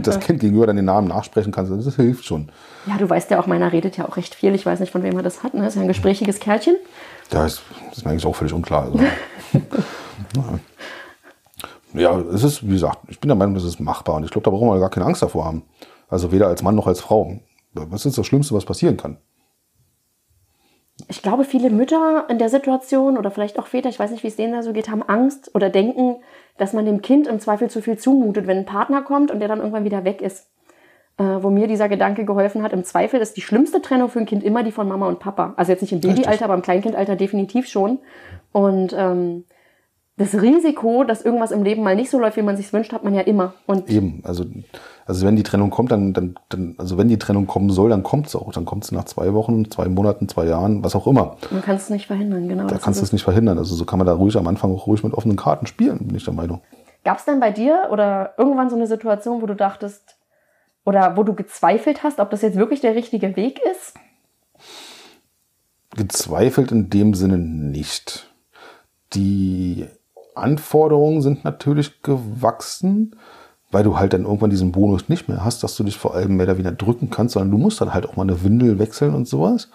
das 0.03 0.19
Kind 0.19 0.39
gegenüber 0.41 0.67
dann 0.67 0.75
den 0.75 0.85
Namen 0.85 1.07
nachsprechen 1.07 1.51
kann, 1.51 1.69
das 1.69 1.95
hilft 1.95 2.25
schon. 2.25 2.49
Ja, 2.85 2.97
du 2.97 3.09
weißt 3.09 3.31
ja 3.31 3.39
auch, 3.39 3.47
meiner 3.47 3.71
redet 3.71 3.97
ja 3.97 4.07
auch 4.07 4.17
recht 4.17 4.35
viel. 4.35 4.53
Ich 4.55 4.65
weiß 4.65 4.79
nicht, 4.79 4.91
von 4.91 5.03
wem 5.03 5.15
er 5.17 5.23
das 5.23 5.43
hat. 5.43 5.53
Ne? 5.53 5.65
Ist 5.67 5.75
ja 5.75 5.81
ein 5.81 5.87
gesprächiges 5.87 6.39
Kerlchen. 6.39 6.75
Ja, 7.31 7.45
ist, 7.45 7.61
das 7.89 7.97
ist 7.99 8.05
mir 8.05 8.11
eigentlich 8.11 8.25
auch 8.25 8.35
völlig 8.35 8.53
unklar. 8.53 8.83
Also, 8.83 8.99
ja, 11.93 12.19
es 12.19 12.43
ist, 12.43 12.67
wie 12.67 12.73
gesagt, 12.73 12.99
ich 13.07 13.19
bin 13.19 13.29
der 13.29 13.35
Meinung, 13.35 13.55
das 13.55 13.63
ist 13.63 13.79
machbar 13.79 14.15
und 14.15 14.25
ich 14.25 14.31
glaube, 14.31 14.43
da 14.45 14.51
brauchen 14.51 14.67
wir 14.69 14.79
gar 14.79 14.89
keine 14.89 15.05
Angst 15.05 15.21
davor 15.21 15.45
haben. 15.45 15.63
Also 16.07 16.31
weder 16.31 16.47
als 16.47 16.61
Mann 16.61 16.75
noch 16.75 16.87
als 16.87 16.99
Frau. 16.99 17.39
Was 17.73 18.05
ist 18.05 18.17
das 18.17 18.25
Schlimmste, 18.25 18.53
was 18.53 18.65
passieren 18.65 18.95
kann? 18.97 19.17
Ich 21.07 21.21
glaube, 21.21 21.43
viele 21.43 21.69
Mütter 21.69 22.25
in 22.29 22.37
der 22.37 22.49
Situation 22.49 23.17
oder 23.17 23.29
vielleicht 23.29 23.59
auch 23.59 23.67
Väter, 23.67 23.89
ich 23.89 23.99
weiß 23.99 24.11
nicht, 24.11 24.23
wie 24.23 24.27
es 24.27 24.37
denen 24.37 24.53
da 24.53 24.63
so 24.63 24.71
geht, 24.71 24.89
haben 24.89 25.03
Angst 25.03 25.53
oder 25.53 25.69
denken, 25.69 26.17
dass 26.57 26.73
man 26.73 26.85
dem 26.85 27.01
Kind 27.01 27.27
im 27.27 27.39
Zweifel 27.39 27.69
zu 27.69 27.81
viel 27.81 27.97
zumutet, 27.97 28.47
wenn 28.47 28.59
ein 28.59 28.65
Partner 28.65 29.01
kommt 29.01 29.29
und 29.29 29.39
der 29.39 29.49
dann 29.49 29.59
irgendwann 29.59 29.83
wieder 29.83 30.05
weg 30.05 30.21
ist. 30.21 30.49
Äh, 31.17 31.23
wo 31.23 31.49
mir 31.49 31.67
dieser 31.67 31.87
Gedanke 31.87 32.25
geholfen 32.25 32.61
hat, 32.61 32.73
im 32.73 32.83
Zweifel 32.83 33.21
ist 33.21 33.37
die 33.37 33.41
schlimmste 33.41 33.81
Trennung 33.81 34.09
für 34.09 34.19
ein 34.19 34.25
Kind 34.25 34.43
immer 34.43 34.63
die 34.63 34.73
von 34.73 34.87
Mama 34.87 35.07
und 35.07 35.19
Papa. 35.19 35.53
Also 35.55 35.71
jetzt 35.71 35.81
nicht 35.81 35.93
im. 35.93 36.01
Babyalter, 36.01 36.43
aber 36.43 36.55
im 36.55 36.61
Kleinkindalter 36.61 37.15
definitiv 37.15 37.67
schon. 37.67 37.99
Und 38.51 38.93
ähm, 38.97 39.45
das 40.17 40.33
Risiko, 40.33 41.03
dass 41.03 41.21
irgendwas 41.21 41.51
im 41.51 41.63
Leben 41.63 41.83
mal 41.83 41.95
nicht 41.95 42.09
so 42.09 42.17
läuft, 42.17 42.37
wie 42.37 42.41
man 42.41 42.55
sich 42.55 42.71
wünscht, 42.71 42.93
hat 42.93 43.03
man 43.03 43.13
ja 43.13 43.21
immer. 43.21 43.53
Und 43.65 43.89
Eben, 43.89 44.21
also, 44.23 44.45
also 45.05 45.25
wenn 45.25 45.35
die 45.35 45.43
Trennung 45.43 45.71
kommt, 45.71 45.91
dann, 45.91 46.13
dann, 46.13 46.35
dann 46.47 46.75
also 46.77 46.97
wenn 46.97 47.09
die 47.09 47.19
Trennung 47.19 47.47
kommen 47.47 47.69
soll, 47.69 47.89
dann 47.89 48.01
kommt 48.01 48.27
es 48.27 48.35
auch. 48.35 48.53
Dann 48.53 48.63
kommt 48.63 48.85
es 48.85 48.93
nach 48.93 49.03
zwei 49.03 49.33
Wochen, 49.33 49.69
zwei 49.69 49.89
Monaten, 49.89 50.29
zwei 50.29 50.45
Jahren, 50.45 50.83
was 50.85 50.95
auch 50.95 51.05
immer. 51.05 51.35
man 51.51 51.61
kann 51.61 51.75
es 51.75 51.89
nicht 51.89 52.07
verhindern, 52.07 52.47
genau. 52.47 52.67
Da 52.67 52.77
kannst 52.77 53.01
du 53.01 53.03
es 53.03 53.11
nicht 53.11 53.23
verhindern. 53.23 53.57
Also 53.57 53.75
so 53.75 53.83
kann 53.83 53.99
man 53.99 54.07
da 54.07 54.13
ruhig 54.13 54.37
am 54.37 54.47
Anfang 54.47 54.73
auch 54.73 54.87
ruhig 54.87 55.03
mit 55.03 55.13
offenen 55.13 55.35
Karten 55.35 55.67
spielen, 55.67 56.07
bin 56.07 56.15
ich 56.15 56.23
der 56.23 56.33
Meinung. 56.33 56.61
Gab 57.03 57.17
es 57.17 57.25
denn 57.25 57.41
bei 57.41 57.51
dir 57.51 57.89
oder 57.91 58.33
irgendwann 58.37 58.69
so 58.69 58.75
eine 58.77 58.87
Situation, 58.87 59.41
wo 59.41 59.45
du 59.45 59.55
dachtest 59.55 60.15
oder 60.85 61.17
wo 61.17 61.23
du 61.23 61.33
gezweifelt 61.33 62.03
hast, 62.03 62.19
ob 62.19 62.29
das 62.29 62.41
jetzt 62.41 62.57
wirklich 62.57 62.79
der 62.79 62.95
richtige 62.95 63.35
Weg 63.35 63.59
ist? 63.69 63.95
Gezweifelt 65.95 66.71
in 66.71 66.89
dem 66.89 67.13
Sinne 67.13 67.37
nicht. 67.37 68.33
Die 69.13 69.87
Anforderungen 70.35 71.21
sind 71.21 71.43
natürlich 71.43 72.01
gewachsen, 72.01 73.15
weil 73.71 73.83
du 73.83 73.97
halt 73.97 74.13
dann 74.13 74.23
irgendwann 74.23 74.49
diesen 74.49 74.71
Bonus 74.71 75.09
nicht 75.09 75.27
mehr 75.27 75.43
hast, 75.43 75.63
dass 75.63 75.75
du 75.75 75.83
dich 75.83 75.97
vor 75.97 76.15
allem 76.15 76.37
mehr 76.37 76.45
oder 76.45 76.57
weniger 76.57 76.71
drücken 76.71 77.09
kannst, 77.09 77.33
sondern 77.33 77.51
du 77.51 77.57
musst 77.57 77.81
dann 77.81 77.93
halt 77.93 78.07
auch 78.07 78.15
mal 78.15 78.23
eine 78.23 78.43
Windel 78.43 78.79
wechseln 78.79 79.13
und 79.13 79.27
sowas. 79.27 79.69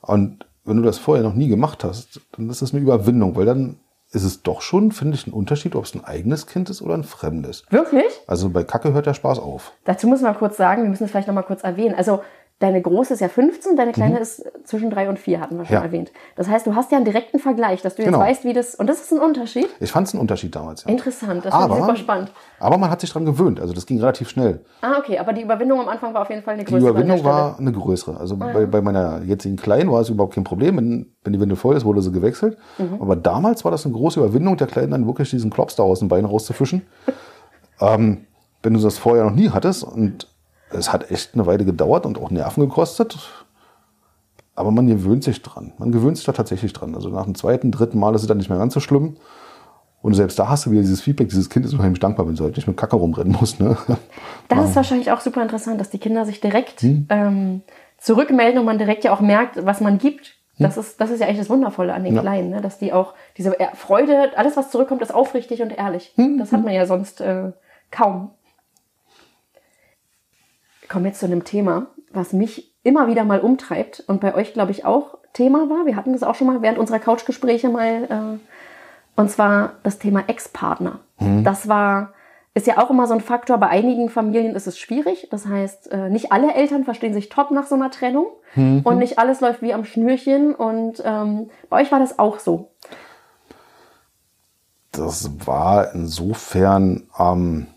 Und 0.00 0.46
wenn 0.64 0.76
du 0.76 0.82
das 0.82 0.98
vorher 0.98 1.24
noch 1.24 1.34
nie 1.34 1.48
gemacht 1.48 1.84
hast, 1.84 2.20
dann 2.36 2.50
ist 2.50 2.62
das 2.62 2.72
eine 2.72 2.82
Überwindung, 2.82 3.36
weil 3.36 3.46
dann 3.46 3.76
ist 4.12 4.24
es 4.24 4.42
doch 4.42 4.60
schon, 4.60 4.90
finde 4.90 5.14
ich, 5.14 5.26
ein 5.26 5.32
Unterschied, 5.32 5.76
ob 5.76 5.84
es 5.84 5.94
ein 5.94 6.04
eigenes 6.04 6.46
Kind 6.46 6.68
ist 6.68 6.82
oder 6.82 6.94
ein 6.94 7.04
fremdes. 7.04 7.64
Wirklich? 7.70 8.12
Also 8.26 8.50
bei 8.50 8.64
Kacke 8.64 8.92
hört 8.92 9.06
der 9.06 9.14
Spaß 9.14 9.38
auf. 9.38 9.72
Dazu 9.84 10.08
müssen 10.08 10.24
wir 10.24 10.34
kurz 10.34 10.56
sagen, 10.56 10.82
wir 10.82 10.90
müssen 10.90 11.04
es 11.04 11.10
vielleicht 11.10 11.28
noch 11.28 11.34
mal 11.34 11.42
kurz 11.42 11.62
erwähnen. 11.62 11.94
Also 11.94 12.20
Deine 12.60 12.82
große 12.82 13.14
ist 13.14 13.20
ja 13.20 13.28
15, 13.28 13.74
deine 13.74 13.92
kleine 13.92 14.18
ist 14.18 14.44
zwischen 14.64 14.90
drei 14.90 15.08
und 15.08 15.18
vier, 15.18 15.40
hatten 15.40 15.56
wir 15.56 15.64
schon 15.64 15.76
Mhm. 15.76 15.80
Ja. 15.80 15.86
erwähnt. 15.86 16.12
Das 16.36 16.46
heißt, 16.46 16.66
du 16.66 16.74
hast 16.74 16.92
ja 16.92 16.98
einen 16.98 17.06
direkten 17.06 17.38
Vergleich, 17.38 17.80
dass 17.80 17.94
du 17.94 18.02
jetzt 18.02 18.12
Genau. 18.12 18.22
weißt, 18.22 18.44
wie 18.44 18.52
das. 18.52 18.74
Und 18.74 18.86
das 18.86 19.00
ist 19.00 19.12
ein 19.12 19.18
Unterschied. 19.18 19.66
Ich 19.80 19.90
fand 19.90 20.06
es 20.06 20.12
einen 20.12 20.20
Unterschied 20.20 20.54
damals. 20.54 20.84
Ja. 20.84 20.90
Interessant, 20.90 21.42
das 21.46 21.54
Aber- 21.54 21.76
super 21.78 21.96
spannend. 21.96 22.30
Aber 22.58 22.76
man 22.76 22.90
hat 22.90 23.00
sich 23.00 23.10
dran 23.10 23.24
gewöhnt. 23.24 23.60
Also 23.60 23.72
das 23.72 23.86
ging 23.86 23.98
relativ 23.98 24.28
schnell. 24.28 24.60
Ah, 24.82 24.98
okay, 24.98 25.18
aber 25.18 25.32
die 25.32 25.40
Überwindung 25.40 25.80
am 25.80 25.88
Anfang 25.88 26.12
war 26.12 26.20
auf 26.20 26.28
jeden 26.28 26.42
Fall 26.42 26.52
eine 26.54 26.64
Die 26.64 26.70
größere. 26.70 26.92
der 26.92 27.02
Überwindung 27.02 27.24
war 27.24 27.58
eine 27.58 27.72
größere. 27.72 28.20
Also 28.20 28.36
bei, 28.36 28.66
bei 28.66 28.82
meiner 28.82 29.22
jetzigen 29.22 29.56
Kleinen 29.56 29.90
war 29.90 30.02
es 30.02 30.10
überhaupt 30.10 30.34
kein 30.34 30.44
Problem. 30.44 30.76
Wenn, 30.76 31.06
wenn 31.24 31.32
die 31.32 31.40
Windel 31.40 31.56
voll 31.56 31.76
ist, 31.76 31.86
wurde 31.86 32.02
sie 32.02 32.12
gewechselt. 32.12 32.58
Mhm. 32.76 32.98
Aber 33.00 33.16
damals 33.16 33.64
war 33.64 33.70
das 33.72 33.86
eine 33.86 33.94
große 33.94 34.20
Überwindung, 34.20 34.58
der 34.58 34.66
Kleinen 34.66 34.90
dann 34.90 35.06
wirklich 35.06 35.30
diesen 35.30 35.48
Klops 35.50 35.76
da 35.76 35.82
aus 35.82 36.00
dem 36.00 36.08
Bein 36.08 36.26
rauszufischen. 36.26 36.82
ähm, 37.80 38.26
wenn 38.62 38.74
du 38.74 38.80
das 38.80 38.98
vorher 38.98 39.24
noch 39.24 39.34
nie 39.34 39.48
hattest 39.48 39.82
und 39.82 40.26
es 40.72 40.92
hat 40.92 41.10
echt 41.10 41.34
eine 41.34 41.46
Weile 41.46 41.64
gedauert 41.64 42.06
und 42.06 42.18
auch 42.18 42.30
Nerven 42.30 42.60
gekostet. 42.62 43.18
Aber 44.54 44.70
man 44.70 44.86
gewöhnt 44.86 45.24
sich 45.24 45.42
dran. 45.42 45.72
Man 45.78 45.92
gewöhnt 45.92 46.16
sich 46.16 46.26
da 46.26 46.32
tatsächlich 46.32 46.72
dran. 46.72 46.94
Also 46.94 47.08
nach 47.08 47.24
dem 47.24 47.34
zweiten, 47.34 47.70
dritten 47.70 47.98
Mal 47.98 48.14
ist 48.14 48.22
es 48.22 48.28
dann 48.28 48.36
nicht 48.36 48.50
mehr 48.50 48.58
ganz 48.58 48.74
so 48.74 48.80
schlimm. 48.80 49.16
Und 50.02 50.14
selbst 50.14 50.38
da 50.38 50.48
hast 50.48 50.66
du 50.66 50.70
wieder 50.70 50.80
dieses 50.80 51.00
Feedback, 51.02 51.28
dieses 51.28 51.50
Kind 51.50 51.66
ist 51.66 51.74
unheimlich 51.74 52.00
dankbar, 52.00 52.26
wenn 52.26 52.34
du 52.34 52.44
halt 52.44 52.56
nicht 52.56 52.66
mit 52.66 52.76
Kacke 52.76 52.96
rumrennen 52.96 53.36
musst. 53.38 53.60
Ne? 53.60 53.76
Das 54.48 54.68
ist 54.68 54.76
wahrscheinlich 54.76 55.12
auch 55.12 55.20
super 55.20 55.42
interessant, 55.42 55.80
dass 55.80 55.90
die 55.90 55.98
Kinder 55.98 56.24
sich 56.26 56.40
direkt 56.40 56.80
Hm. 56.82 57.06
ähm, 57.10 57.62
zurückmelden 57.98 58.58
und 58.58 58.64
man 58.66 58.78
direkt 58.78 59.04
ja 59.04 59.12
auch 59.12 59.20
merkt, 59.20 59.64
was 59.64 59.80
man 59.80 59.98
gibt. 59.98 60.36
Das 60.58 60.76
ist, 60.76 61.00
das 61.00 61.10
ist 61.10 61.20
ja 61.20 61.26
eigentlich 61.26 61.38
das 61.38 61.48
Wundervolle 61.48 61.94
an 61.94 62.02
den 62.02 62.10
Hm. 62.10 62.16
Ja. 62.16 62.20
Kleinen, 62.22 62.50
ne? 62.50 62.60
dass 62.60 62.78
die 62.78 62.92
auch 62.92 63.14
diese 63.38 63.56
Freude, 63.74 64.36
alles 64.36 64.58
was 64.58 64.70
zurückkommt, 64.70 65.00
ist 65.00 65.14
aufrichtig 65.14 65.62
und 65.62 65.70
ehrlich. 65.70 66.12
Hm. 66.16 66.38
Das 66.38 66.52
hat 66.52 66.62
man 66.64 66.74
ja 66.74 66.84
sonst 66.84 67.20
äh, 67.22 67.52
kaum. 67.90 68.30
Ich 70.90 70.92
komme 70.92 71.06
jetzt 71.06 71.20
zu 71.20 71.26
einem 71.26 71.44
Thema, 71.44 71.86
was 72.12 72.32
mich 72.32 72.74
immer 72.82 73.06
wieder 73.06 73.22
mal 73.22 73.38
umtreibt 73.38 74.02
und 74.08 74.20
bei 74.20 74.34
euch, 74.34 74.54
glaube 74.54 74.72
ich, 74.72 74.84
auch 74.84 75.18
Thema 75.34 75.70
war. 75.70 75.86
Wir 75.86 75.94
hatten 75.94 76.12
das 76.12 76.24
auch 76.24 76.34
schon 76.34 76.48
mal 76.48 76.62
während 76.62 76.78
unserer 76.78 76.98
Couchgespräche 76.98 77.68
mal, 77.68 78.08
äh, 78.10 78.40
und 79.14 79.30
zwar 79.30 79.74
das 79.84 80.00
Thema 80.00 80.24
Ex-Partner. 80.26 80.98
Das 81.44 81.68
war, 81.68 82.12
ist 82.54 82.66
ja 82.66 82.78
auch 82.78 82.90
immer 82.90 83.06
so 83.06 83.14
ein 83.14 83.20
Faktor. 83.20 83.58
Bei 83.58 83.68
einigen 83.68 84.08
Familien 84.08 84.56
ist 84.56 84.66
es 84.66 84.80
schwierig. 84.80 85.28
Das 85.30 85.46
heißt, 85.46 85.92
äh, 85.92 86.10
nicht 86.10 86.32
alle 86.32 86.54
Eltern 86.54 86.82
verstehen 86.82 87.14
sich 87.14 87.28
top 87.28 87.52
nach 87.52 87.68
so 87.68 87.76
einer 87.76 87.92
Trennung 87.92 88.26
und 88.82 88.98
nicht 88.98 89.20
alles 89.20 89.40
läuft 89.40 89.62
wie 89.62 89.72
am 89.72 89.84
Schnürchen. 89.84 90.56
Und 90.56 91.00
ähm, 91.04 91.50
bei 91.68 91.82
euch 91.82 91.92
war 91.92 92.00
das 92.00 92.18
auch 92.18 92.40
so. 92.40 92.72
das 94.90 95.30
war 95.46 95.94
insofern, 95.94 97.06
ähm, 97.16 97.68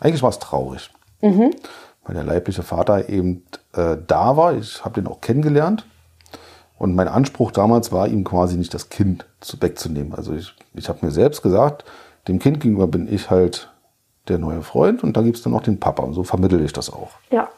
eigentlich 0.00 0.24
war 0.24 0.30
es 0.30 0.40
traurig. 0.40 0.90
Weil 2.04 2.14
der 2.14 2.24
leibliche 2.24 2.62
Vater 2.62 3.08
eben 3.08 3.44
äh, 3.72 3.96
da 4.06 4.36
war. 4.36 4.54
Ich 4.54 4.84
habe 4.84 5.00
den 5.00 5.06
auch 5.06 5.20
kennengelernt. 5.20 5.86
Und 6.76 6.94
mein 6.94 7.08
Anspruch 7.08 7.50
damals 7.50 7.92
war, 7.92 8.08
ihm 8.08 8.24
quasi 8.24 8.56
nicht 8.56 8.74
das 8.74 8.88
Kind 8.88 9.26
zu, 9.40 9.60
wegzunehmen. 9.62 10.14
Also 10.14 10.34
ich, 10.34 10.54
ich 10.74 10.88
habe 10.88 11.04
mir 11.06 11.12
selbst 11.12 11.42
gesagt, 11.42 11.84
dem 12.28 12.38
Kind 12.38 12.60
gegenüber 12.60 12.86
bin 12.86 13.12
ich 13.12 13.30
halt 13.30 13.70
der 14.28 14.38
neue 14.38 14.62
Freund 14.62 15.02
und 15.02 15.16
da 15.16 15.22
gibt 15.22 15.36
es 15.36 15.42
dann 15.42 15.54
auch 15.54 15.62
den 15.62 15.80
Papa. 15.80 16.02
Und 16.02 16.14
so 16.14 16.24
vermittle 16.24 16.62
ich 16.62 16.72
das 16.72 16.90
auch. 16.92 17.10
Ja. 17.30 17.48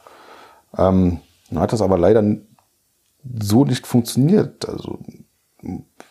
Ähm, 0.76 1.20
dann 1.50 1.60
hat 1.60 1.72
das 1.72 1.80
aber 1.80 1.98
leider 1.98 2.22
so 3.40 3.64
nicht 3.64 3.86
funktioniert. 3.86 4.68
Also 4.68 4.98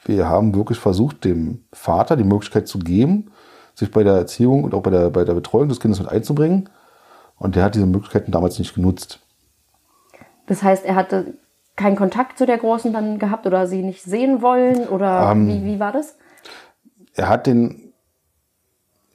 wir 0.06 0.28
haben 0.28 0.56
wirklich 0.56 0.80
versucht, 0.80 1.24
dem 1.24 1.66
Vater 1.72 2.16
die 2.16 2.24
Möglichkeit 2.24 2.68
zu 2.68 2.80
geben, 2.80 3.32
sich 3.75 3.92
bei 3.92 4.04
der 4.04 4.14
Erziehung 4.14 4.64
und 4.64 4.74
auch 4.74 4.82
bei 4.82 4.92
der, 4.92 5.10
bei 5.10 5.24
der 5.24 5.34
Betreuung 5.34 5.70
des 5.70 5.80
Kindes 5.80 6.00
mit 6.00 6.10
einzubringen. 6.10 6.70
Und 7.38 7.56
der 7.56 7.63
hat 7.63 7.75
diese 7.75 7.86
Möglichkeiten 7.86 8.32
damals 8.32 8.60
nicht 8.60 8.75
genutzt. 8.75 9.20
Das 10.48 10.63
heißt, 10.63 10.86
er 10.86 10.96
hatte 10.96 11.34
keinen 11.75 11.96
Kontakt 11.96 12.38
zu 12.38 12.46
der 12.46 12.58
Großen 12.58 12.94
dann 12.94 13.20
gehabt 13.20 13.46
oder 13.46 13.68
sie 13.68 13.82
nicht 13.82 14.04
sehen 14.04 14.42
wollen 14.42 14.88
oder 14.88 15.32
Ähm, 15.32 15.48
wie, 15.48 15.65
wie 15.65 15.80
war 15.80 15.92
das? 15.92 16.15
Er 17.13 17.27
hat 17.27 17.48
den, 17.48 17.94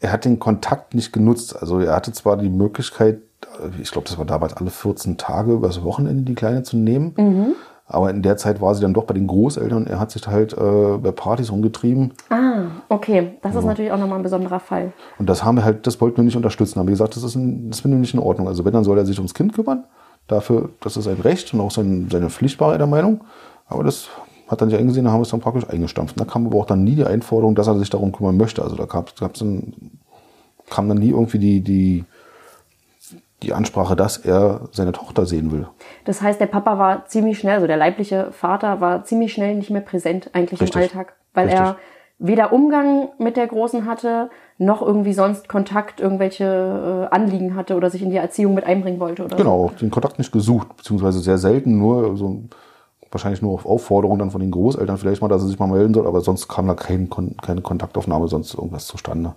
er 0.01 0.13
hat 0.13 0.25
den 0.25 0.39
Kontakt 0.39 0.95
nicht 0.95 1.13
genutzt. 1.13 1.57
Also 1.59 1.81
er 1.81 1.95
hatte 1.95 2.13
zwar 2.13 2.37
die 2.37 2.51
Möglichkeit, 2.51 3.23
ich 3.81 3.91
glaube, 3.91 4.09
das 4.09 4.19
war 4.19 4.27
damals 4.27 4.55
alle 4.55 4.71
14 4.71 5.17
Tage 5.17 5.53
übers 5.53 5.83
Wochenende 5.83 6.25
die 6.25 6.35
Kleine 6.35 6.63
zu 6.63 6.77
nehmen. 6.77 7.55
Aber 7.93 8.11
in 8.11 8.23
der 8.23 8.37
Zeit 8.37 8.61
war 8.61 8.75
sie 8.75 8.83
dann 8.83 8.95
doch 8.95 9.05
bei 9.05 9.15
den 9.15 9.27
Großeltern 9.27 9.79
und 9.79 9.91
er 9.91 9.99
hat 9.99 10.13
sich 10.13 10.27
halt 10.27 10.53
äh, 10.53 10.97
bei 10.99 11.11
Partys 11.11 11.51
rumgetrieben. 11.51 12.13
Ah, 12.31 12.67
okay. 12.89 13.33
Das 13.43 13.57
ist 13.57 13.65
natürlich 13.65 13.91
auch 13.91 13.99
nochmal 13.99 14.19
ein 14.19 14.23
besonderer 14.23 14.61
Fall. 14.61 14.93
Und 15.19 15.29
das 15.29 15.45
haben 15.45 15.57
wir 15.57 15.65
halt, 15.65 15.89
das 15.89 16.01
wollten 16.01 16.19
wir 16.19 16.25
nicht 16.25 16.37
unterstützen. 16.37 16.79
Haben 16.79 16.87
wir 16.87 16.93
gesagt, 16.93 17.17
das 17.17 17.25
ist 17.25 17.35
ein, 17.35 17.69
das 17.69 17.81
finden 17.81 17.97
wir 17.97 18.01
nicht 18.01 18.15
in 18.15 18.21
Ordnung. 18.21 18.47
Also 18.47 18.65
wenn, 18.65 18.73
dann 18.73 18.85
soll 18.85 18.97
er 18.97 19.07
sich 19.07 19.19
ums 19.19 19.35
Kind 19.35 19.55
kümmern. 19.55 19.85
Dafür, 20.29 20.71
das 20.81 20.97
ist 20.97 21.05
sein 21.05 21.21
Recht 21.21 21.53
und 21.53 21.61
auch 21.61 21.73
sein, 21.73 22.07
seine 22.11 22.31
Pflicht 22.31 22.61
war 22.61 22.73
er 22.73 22.79
der 22.79 22.87
Meinung. 22.87 23.23
Aber 23.67 23.83
das 23.83 24.09
hat 24.47 24.61
dann 24.61 24.69
nicht 24.69 24.79
eingesehen, 24.79 25.05
da 25.05 25.11
haben 25.11 25.19
wir 25.19 25.25
es 25.25 25.31
dann 25.31 25.41
praktisch 25.41 25.69
eingestampft. 25.69 26.19
Da 26.19 26.25
kam 26.25 26.47
aber 26.47 26.59
auch 26.59 26.67
dann 26.67 26.85
nie 26.85 26.95
die 26.95 27.05
Einforderung, 27.05 27.57
dass 27.57 27.67
er 27.67 27.77
sich 27.79 27.91
darum 27.91 28.13
kümmern 28.13 28.37
möchte. 28.37 28.63
Also 28.63 28.77
da 28.77 28.85
gab 28.85 29.09
es 29.09 29.39
dann, 29.41 29.73
kam 30.69 30.89
dann 30.89 30.99
nie 30.99 31.11
irgendwie 31.11 31.39
die, 31.39 31.61
die, 31.61 32.05
die 33.43 33.53
Ansprache, 33.53 33.97
dass 33.97 34.19
er 34.19 34.69
seine 34.73 34.93
Tochter 34.93 35.27
sehen 35.27 35.51
will. 35.51 35.67
Das 36.05 36.23
heißt, 36.23 36.41
der 36.41 36.47
Papa 36.47 36.79
war 36.79 37.07
ziemlich 37.07 37.39
schnell, 37.39 37.55
also 37.55 37.67
der 37.67 37.77
leibliche 37.77 38.33
Vater 38.33 38.81
war 38.81 39.05
ziemlich 39.05 39.33
schnell 39.33 39.55
nicht 39.55 39.71
mehr 39.71 39.81
präsent 39.81 40.31
eigentlich 40.33 40.61
Richtig. 40.61 40.77
im 40.77 40.83
Alltag, 40.83 41.15
weil 41.33 41.47
Richtig. 41.47 41.61
er 41.67 41.77
weder 42.19 42.53
Umgang 42.53 43.09
mit 43.19 43.37
der 43.37 43.47
Großen 43.47 43.87
hatte, 43.87 44.29
noch 44.59 44.83
irgendwie 44.83 45.15
sonst 45.15 45.49
Kontakt, 45.49 46.01
irgendwelche 46.01 47.09
äh, 47.11 47.15
Anliegen 47.15 47.57
hatte 47.57 47.77
oder 47.77 47.89
sich 47.89 48.03
in 48.03 48.11
die 48.11 48.17
Erziehung 48.17 48.53
mit 48.55 48.65
einbringen 48.65 49.01
wollte 49.01 49.25
oder 49.25 49.37
Genau, 49.37 49.65
auch 49.65 49.73
den 49.73 49.91
Kontakt 49.91 50.19
nicht 50.19 50.31
gesucht, 50.31 50.77
beziehungsweise 50.77 51.21
sehr 51.21 51.39
selten, 51.39 51.79
nur 51.79 52.17
so 52.17 52.43
wahrscheinlich 53.11 53.43
nur 53.43 53.55
auf 53.55 53.67
Aufforderung 53.67 54.19
dann 54.19 54.31
von 54.31 54.41
den 54.41 54.51
Großeltern 54.51 54.99
vielleicht 54.99 55.23
mal, 55.23 55.29
dass 55.29 55.43
er 55.43 55.49
sich 55.49 55.59
mal 55.59 55.67
melden 55.67 55.95
soll, 55.95 56.07
aber 56.07 56.21
sonst 56.21 56.47
kam 56.47 56.69
da 56.69 56.75
kein, 56.75 57.09
keine 57.43 57.63
Kontaktaufnahme, 57.63 58.29
sonst 58.29 58.55
irgendwas 58.55 58.87
zustande. 58.87 59.35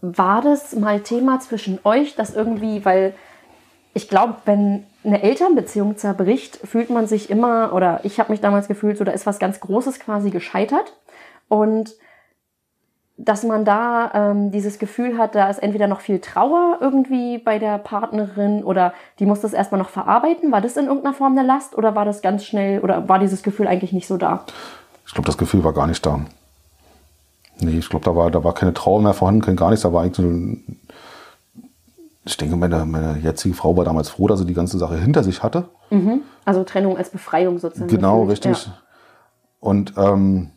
War 0.00 0.42
das 0.42 0.74
mal 0.74 1.00
Thema 1.00 1.40
zwischen 1.40 1.78
euch, 1.84 2.16
dass 2.16 2.34
irgendwie, 2.34 2.84
weil 2.84 3.14
ich 3.96 4.10
glaube, 4.10 4.34
wenn 4.44 4.84
eine 5.04 5.22
Elternbeziehung 5.22 5.96
zerbricht, 5.96 6.56
fühlt 6.62 6.90
man 6.90 7.06
sich 7.06 7.30
immer, 7.30 7.72
oder 7.72 8.00
ich 8.02 8.20
habe 8.20 8.30
mich 8.30 8.42
damals 8.42 8.68
gefühlt, 8.68 8.98
so 8.98 9.04
da 9.04 9.12
ist 9.12 9.24
was 9.24 9.38
ganz 9.38 9.58
Großes 9.58 10.00
quasi 10.00 10.28
gescheitert. 10.28 10.92
Und 11.48 11.94
dass 13.16 13.42
man 13.42 13.64
da 13.64 14.10
ähm, 14.12 14.50
dieses 14.50 14.78
Gefühl 14.78 15.16
hat, 15.16 15.34
da 15.34 15.48
ist 15.48 15.62
entweder 15.62 15.86
noch 15.86 16.00
viel 16.00 16.20
Trauer 16.20 16.76
irgendwie 16.82 17.38
bei 17.38 17.58
der 17.58 17.78
Partnerin 17.78 18.62
oder 18.62 18.92
die 19.18 19.24
muss 19.24 19.40
das 19.40 19.54
erstmal 19.54 19.80
noch 19.80 19.88
verarbeiten. 19.88 20.52
War 20.52 20.60
das 20.60 20.76
in 20.76 20.88
irgendeiner 20.88 21.14
Form 21.14 21.32
eine 21.32 21.46
Last 21.46 21.74
oder 21.78 21.94
war 21.94 22.04
das 22.04 22.20
ganz 22.20 22.44
schnell 22.44 22.80
oder 22.80 23.08
war 23.08 23.18
dieses 23.18 23.42
Gefühl 23.42 23.66
eigentlich 23.66 23.94
nicht 23.94 24.06
so 24.06 24.18
da? 24.18 24.44
Ich 25.06 25.14
glaube, 25.14 25.26
das 25.26 25.38
Gefühl 25.38 25.64
war 25.64 25.72
gar 25.72 25.86
nicht 25.86 26.04
da. 26.04 26.20
Nee, 27.60 27.78
ich 27.78 27.88
glaube, 27.88 28.04
da 28.04 28.14
war, 28.14 28.30
da 28.30 28.44
war 28.44 28.52
keine 28.52 28.74
Trauer 28.74 29.00
mehr 29.00 29.14
vorhanden, 29.14 29.40
kein 29.40 29.56
gar 29.56 29.70
nichts. 29.70 29.84
Da 29.84 29.92
war 29.94 30.02
eigentlich 30.02 30.16
so 30.16 30.22
ein, 30.22 30.80
ich 32.26 32.36
denke, 32.36 32.56
meine, 32.56 32.84
meine 32.84 33.18
jetzige 33.18 33.54
Frau 33.54 33.76
war 33.76 33.84
damals 33.84 34.08
froh, 34.08 34.26
dass 34.26 34.40
sie 34.40 34.46
die 34.46 34.54
ganze 34.54 34.78
Sache 34.78 34.98
hinter 34.98 35.22
sich 35.22 35.42
hatte. 35.42 35.68
Also 36.44 36.64
Trennung 36.64 36.96
als 36.96 37.10
Befreiung 37.10 37.58
sozusagen. 37.58 37.88
Genau, 37.88 38.24
richtig. 38.24 38.66
Ja. 38.66 38.78
Und 39.60 39.94
ähm, 39.96 40.50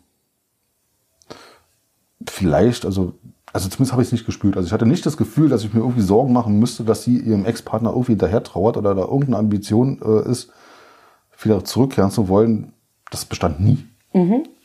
vielleicht, 2.28 2.86
also, 2.86 3.14
also 3.54 3.70
zumindest 3.70 3.92
habe 3.92 4.02
ich 4.02 4.08
es 4.08 4.12
nicht 4.12 4.26
gespürt. 4.26 4.58
Also 4.58 4.66
ich 4.66 4.74
hatte 4.74 4.88
nicht 4.88 5.06
das 5.06 5.16
Gefühl, 5.16 5.48
dass 5.50 5.64
ich 5.64 5.74
mir 5.74 5.82
irgendwie 5.82 6.02
Sorgen 6.02 6.34
machen 6.34 6.58
müsste, 6.58 6.84
dass 6.84 7.04
sie 7.04 7.18
ihrem 7.18 7.46
Ex-Partner 7.46 7.92
irgendwie 7.92 8.14
hinterher 8.14 8.44
trauert 8.44 8.76
oder 8.76 8.96
da 8.96 9.02
irgendeine 9.02 9.38
Ambition 9.38 10.02
äh, 10.04 10.30
ist, 10.30 10.52
wieder 11.42 11.64
zurückkehren 11.64 12.12
zu 12.12 12.28
wollen. 12.28 12.74
Das 13.12 13.26
bestand 13.26 13.60
nie. 13.60 13.86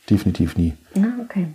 Definitiv 0.09 0.57
nie. 0.57 0.73
Ah, 0.97 1.21
okay. 1.23 1.47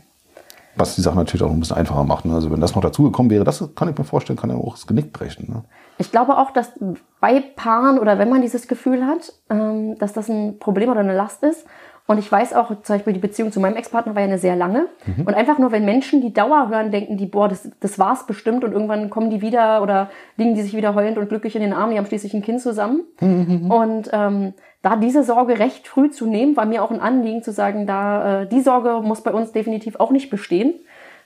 Was 0.76 0.94
die 0.94 1.00
Sache 1.00 1.16
natürlich 1.16 1.42
auch 1.42 1.50
ein 1.50 1.60
bisschen 1.60 1.76
einfacher 1.76 2.04
macht. 2.04 2.24
Ne? 2.24 2.34
Also 2.34 2.50
wenn 2.50 2.60
das 2.60 2.74
noch 2.74 2.82
dazugekommen 2.82 3.30
wäre, 3.30 3.44
das 3.44 3.62
kann 3.74 3.88
ich 3.88 3.98
mir 3.98 4.04
vorstellen, 4.04 4.38
kann 4.38 4.50
ja 4.50 4.56
auch 4.56 4.74
das 4.74 4.86
Genick 4.86 5.12
brechen. 5.12 5.52
Ne? 5.52 5.64
Ich 5.98 6.10
glaube 6.10 6.38
auch, 6.38 6.52
dass 6.52 6.72
bei 7.20 7.40
Paaren 7.40 7.98
oder 7.98 8.18
wenn 8.18 8.30
man 8.30 8.40
dieses 8.40 8.68
Gefühl 8.68 9.04
hat, 9.06 9.32
ähm, 9.50 9.98
dass 9.98 10.12
das 10.12 10.28
ein 10.28 10.58
Problem 10.58 10.90
oder 10.90 11.00
eine 11.00 11.14
Last 11.14 11.42
ist. 11.42 11.66
Und 12.10 12.18
ich 12.18 12.32
weiß 12.32 12.54
auch, 12.54 12.70
zum 12.82 12.96
Beispiel 12.96 13.12
die 13.12 13.20
Beziehung 13.20 13.52
zu 13.52 13.60
meinem 13.60 13.76
Ex-Partner 13.76 14.16
war 14.16 14.22
ja 14.22 14.26
eine 14.26 14.38
sehr 14.38 14.56
lange. 14.56 14.88
Mhm. 15.06 15.26
Und 15.26 15.34
einfach 15.34 15.58
nur, 15.58 15.70
wenn 15.70 15.84
Menschen 15.84 16.20
die 16.20 16.32
Dauer 16.32 16.68
hören, 16.68 16.90
denken 16.90 17.16
die, 17.16 17.26
boah, 17.26 17.46
das, 17.46 17.70
das 17.78 18.00
war's 18.00 18.26
bestimmt 18.26 18.64
und 18.64 18.72
irgendwann 18.72 19.10
kommen 19.10 19.30
die 19.30 19.42
wieder 19.42 19.80
oder 19.80 20.10
liegen 20.36 20.56
die 20.56 20.62
sich 20.62 20.74
wieder 20.74 20.96
heulend 20.96 21.18
und 21.18 21.28
glücklich 21.28 21.54
in 21.54 21.62
den 21.62 21.72
Armen, 21.72 21.92
die 21.92 21.98
haben 21.98 22.06
schließlich 22.06 22.34
ein 22.34 22.42
Kind 22.42 22.62
zusammen. 22.62 23.02
Mhm. 23.20 23.70
Und 23.70 24.10
ähm, 24.12 24.54
da 24.82 24.96
diese 24.96 25.22
Sorge 25.22 25.60
recht 25.60 25.86
früh 25.86 26.10
zu 26.10 26.26
nehmen, 26.26 26.56
war 26.56 26.66
mir 26.66 26.82
auch 26.82 26.90
ein 26.90 26.98
Anliegen 26.98 27.44
zu 27.44 27.52
sagen, 27.52 27.86
da 27.86 28.42
äh, 28.42 28.48
die 28.48 28.60
Sorge 28.60 29.06
muss 29.06 29.22
bei 29.22 29.32
uns 29.32 29.52
definitiv 29.52 29.94
auch 30.00 30.10
nicht 30.10 30.30
bestehen. 30.30 30.74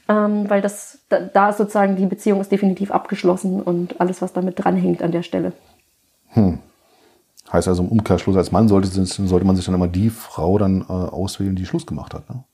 Ähm, 0.06 0.50
weil 0.50 0.60
das, 0.60 1.02
da, 1.08 1.18
da 1.18 1.48
ist 1.48 1.56
sozusagen 1.56 1.96
die 1.96 2.04
Beziehung 2.04 2.42
ist 2.42 2.52
definitiv 2.52 2.90
abgeschlossen 2.90 3.62
und 3.62 4.02
alles, 4.02 4.20
was 4.20 4.34
damit 4.34 4.62
dranhängt 4.62 5.02
an 5.02 5.12
der 5.12 5.22
Stelle. 5.22 5.54
Heißt 7.52 7.68
also 7.68 7.82
im 7.82 7.88
Umkehrschluss, 7.90 8.36
als 8.36 8.52
Mann 8.52 8.68
sollte, 8.68 8.88
sollte 8.88 9.46
man 9.46 9.56
sich 9.56 9.64
dann 9.64 9.74
immer 9.74 9.88
die 9.88 10.10
Frau 10.10 10.58
dann 10.58 10.82
äh, 10.82 10.92
auswählen, 10.92 11.54
die 11.54 11.66
Schluss 11.66 11.86
gemacht 11.86 12.14
hat. 12.14 12.28
Ne? 12.30 12.44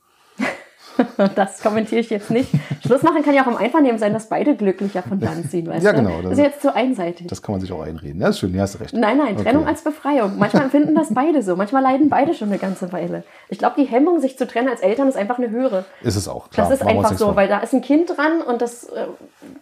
das 1.35 1.61
kommentiere 1.63 2.01
ich 2.01 2.11
jetzt 2.11 2.31
nicht. 2.31 2.51
Schluss 2.85 3.03
machen 3.03 3.23
kann 3.23 3.35
ja 3.35 3.43
auch 3.43 3.47
im 3.47 3.57
Einvernehmen 3.57 3.99
sein, 3.99 4.13
dass 4.13 4.29
beide 4.29 4.55
glücklicher 4.57 5.03
von 5.03 5.21
Land 5.21 5.51
ziehen, 5.51 5.67
weißt 5.67 5.85
Ja, 5.85 5.93
genau. 5.93 6.21
Das 6.23 6.33
ist 6.33 6.39
jetzt 6.39 6.63
zu 6.63 6.75
einseitig. 6.75 7.27
Das 7.29 7.41
kann 7.43 7.53
man 7.55 7.61
sich 7.61 7.73
auch 7.73 7.83
einreden. 7.83 8.21
Ja, 8.21 8.29
ist 8.29 8.39
schön, 8.39 8.55
ja, 8.55 8.63
hast 8.63 8.81
recht. 8.81 8.93
Nein, 8.95 9.19
nein, 9.19 9.37
Trennung 9.37 9.63
Okay. 9.63 9.71
als 9.71 9.83
Befreiung. 9.83 10.39
Manchmal 10.39 10.65
empfinden 10.65 10.95
das 10.95 11.13
beide 11.13 11.43
so. 11.43 11.57
Manchmal 11.57 11.83
leiden 11.83 12.09
beide 12.09 12.35
schon 12.35 12.49
eine 12.49 12.59
ganze 12.59 12.93
Weile. 12.93 13.25
Ich 13.49 13.59
glaube, 13.59 13.75
die 13.79 13.85
Hemmung, 13.85 14.21
sich 14.21 14.37
zu 14.39 14.47
trennen 14.47 14.69
als 14.69 14.81
Eltern, 14.81 15.09
ist 15.09 15.17
einfach 15.17 15.39
eine 15.39 15.51
höhere. 15.51 15.85
Ist 16.03 16.17
es 16.17 16.29
auch, 16.29 16.51
klar. 16.51 16.69
Das 16.69 16.79
ist 16.79 16.85
machen 16.85 16.97
einfach 16.99 17.17
so, 17.17 17.37
weil 17.37 17.49
da 17.49 17.59
ist 17.61 17.73
ein 17.73 17.83
Kind 17.83 18.11
dran 18.17 18.43
und 18.43 18.61
das, 18.63 18.85
äh, 18.85 19.07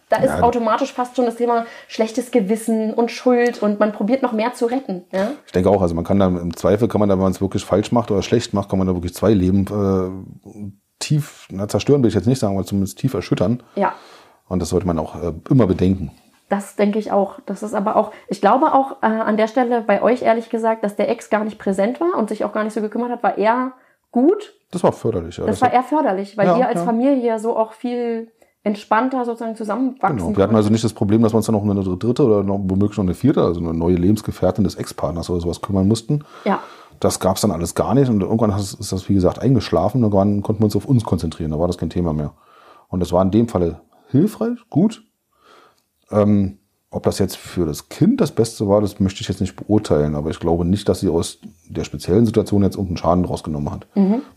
da 0.09 0.17
ist 0.19 0.27
Ja. 0.31 0.43
automatisch 0.43 0.93
fast 0.93 1.17
schon 1.17 1.25
das 1.27 1.37
Thema 1.37 1.67
schlechtes 1.87 2.31
Gewissen 2.31 2.95
und 2.95 3.11
Schuld 3.11 3.63
und 3.63 3.79
man 3.81 3.93
probiert 3.93 4.23
noch 4.23 4.33
mehr 4.33 4.55
zu 4.55 4.67
retten. 4.67 5.05
Ja? 5.13 5.33
Ich 5.47 5.53
denke 5.53 5.71
auch, 5.71 5.83
also 5.83 5.95
man 5.95 6.05
kann 6.05 6.19
da 6.19 6.27
im 6.27 6.57
Zweifel, 6.57 6.89
kann 6.89 6.99
man 7.01 7.09
da, 7.09 7.15
wenn 7.17 7.23
man 7.23 7.33
es 7.33 7.41
wirklich 7.41 7.65
falsch 7.65 7.93
macht 7.93 8.11
oder 8.11 8.23
schlecht 8.23 8.55
macht, 8.55 8.69
kann 8.69 8.79
man 8.79 8.89
da 8.89 8.95
wirklich 8.95 9.15
zwei 9.15 9.33
Leben 9.33 9.65
äh, 9.67 10.59
tief, 10.99 11.47
na, 11.51 11.69
zerstören 11.69 12.03
will 12.03 12.09
ich 12.09 12.15
jetzt 12.15 12.27
nicht 12.27 12.39
sagen, 12.39 12.55
aber 12.57 12.67
zumindest 12.67 12.99
tief 12.99 13.15
erschüttern. 13.15 13.63
ja, 13.77 13.93
Und 14.49 14.61
das 14.61 14.71
sollte 14.71 14.87
man 14.87 14.99
auch 14.99 15.15
äh, 15.23 15.33
immer 15.51 15.67
bedenken. 15.67 16.11
das 16.49 16.77
denke 16.77 16.99
ich 16.99 17.13
auch. 17.13 17.39
Das 17.47 17.63
ist 17.63 17.75
aber 17.75 17.97
auch, 17.97 18.11
ich 18.29 18.41
glaube 18.41 18.73
auch 18.73 19.03
äh, 19.03 19.07
an 19.07 19.37
der 19.37 19.49
Stelle 19.49 19.83
bei 19.83 20.03
euch 20.03 20.23
ehrlich 20.23 20.49
gesagt, 20.51 20.83
dass 20.85 20.97
der 20.97 21.09
Ex 21.11 21.31
gar 21.31 21.45
nicht 21.45 21.59
präsent 21.59 22.01
war 22.01 22.17
und 22.17 22.29
sich 22.29 22.45
auch 22.45 22.53
gar 22.53 22.65
nicht 22.65 22.73
so 22.75 22.81
gekümmert 22.81 23.11
hat, 23.11 23.23
war 23.23 23.37
eher 23.39 23.73
gut. 24.11 24.55
Das 24.71 24.83
war 24.83 24.93
förderlich. 24.93 25.37
Ja. 25.37 25.47
Das 25.47 25.61
war 25.63 25.73
eher 25.73 25.83
förderlich, 25.83 26.37
weil 26.37 26.47
Ja, 26.47 26.59
ihr 26.59 26.69
als 26.69 26.81
ja. 26.81 26.85
Familie 26.85 27.39
so 27.39 27.57
auch 27.57 27.73
viel 27.73 28.33
entspannter 28.65 29.25
sozusagen 29.25 29.57
zusammenwachsen 29.57 30.19
Genau. 30.19 30.37
Wir 30.37 30.45
hatten 30.45 30.57
also 30.57 30.69
nicht 30.71 30.85
das 30.85 30.93
Problem, 30.93 31.23
dass 31.23 31.33
wir 31.33 31.37
uns 31.37 31.47
dann 31.47 31.55
noch 31.55 31.63
um 31.63 31.71
eine 31.71 31.83
dritte 31.83 32.25
oder 32.25 32.43
noch 32.43 32.59
womöglich 32.63 32.97
noch 32.99 33.05
eine 33.05 33.15
vierte, 33.15 33.43
also 33.43 33.61
eine 33.61 33.73
neue 33.73 33.95
Lebensgefährtin 33.95 34.65
des 34.65 34.75
Ex-Partners 34.75 35.31
oder 35.31 35.41
sowas 35.41 35.63
kümmern 35.63 35.87
mussten. 35.87 36.25
Ja, 36.45 36.61
Das 37.01 37.21
gab 37.21 37.37
es 37.37 37.43
dann 37.43 37.51
alles 37.53 37.75
gar 37.75 37.95
nicht 37.95 38.09
und 38.09 38.21
irgendwann 38.23 38.51
ist 38.51 38.77
das, 38.93 39.09
wie 39.09 39.15
gesagt, 39.15 39.39
eingeschlafen. 39.41 40.03
Irgendwann 40.03 40.43
konnten 40.43 40.63
wir 40.63 40.67
uns 40.67 40.77
auf 40.77 40.87
uns 40.87 41.05
konzentrieren, 41.05 41.53
da 41.53 41.59
war 41.59 41.67
das 41.69 41.79
kein 41.79 41.91
Thema 41.91 42.13
mehr. 42.13 42.33
Und 42.89 43.01
das 43.01 43.13
war 43.13 43.23
in 43.23 43.31
dem 43.31 43.49
Falle 43.49 43.81
hilfreich, 44.09 44.59
gut. 44.71 45.03
Ähm, 46.11 46.59
ob 46.91 47.03
das 47.03 47.19
jetzt 47.19 47.37
für 47.37 47.67
das 47.67 47.91
Kind 47.91 48.19
das 48.19 48.33
Beste 48.33 48.67
war, 48.67 48.81
das 48.81 48.99
möchte 48.99 49.21
ich 49.21 49.29
jetzt 49.29 49.43
nicht 49.43 49.55
beurteilen, 49.57 50.15
aber 50.15 50.31
ich 50.31 50.41
glaube 50.41 50.65
nicht, 50.65 50.89
dass 50.89 51.01
sie 51.01 51.11
aus 51.11 51.37
der 51.69 51.85
speziellen 51.85 52.25
Situation 52.25 52.63
jetzt 52.63 52.77
irgendeinen 52.77 52.97
Schaden 52.97 53.25
rausgenommen 53.27 53.71
hat. 53.71 53.87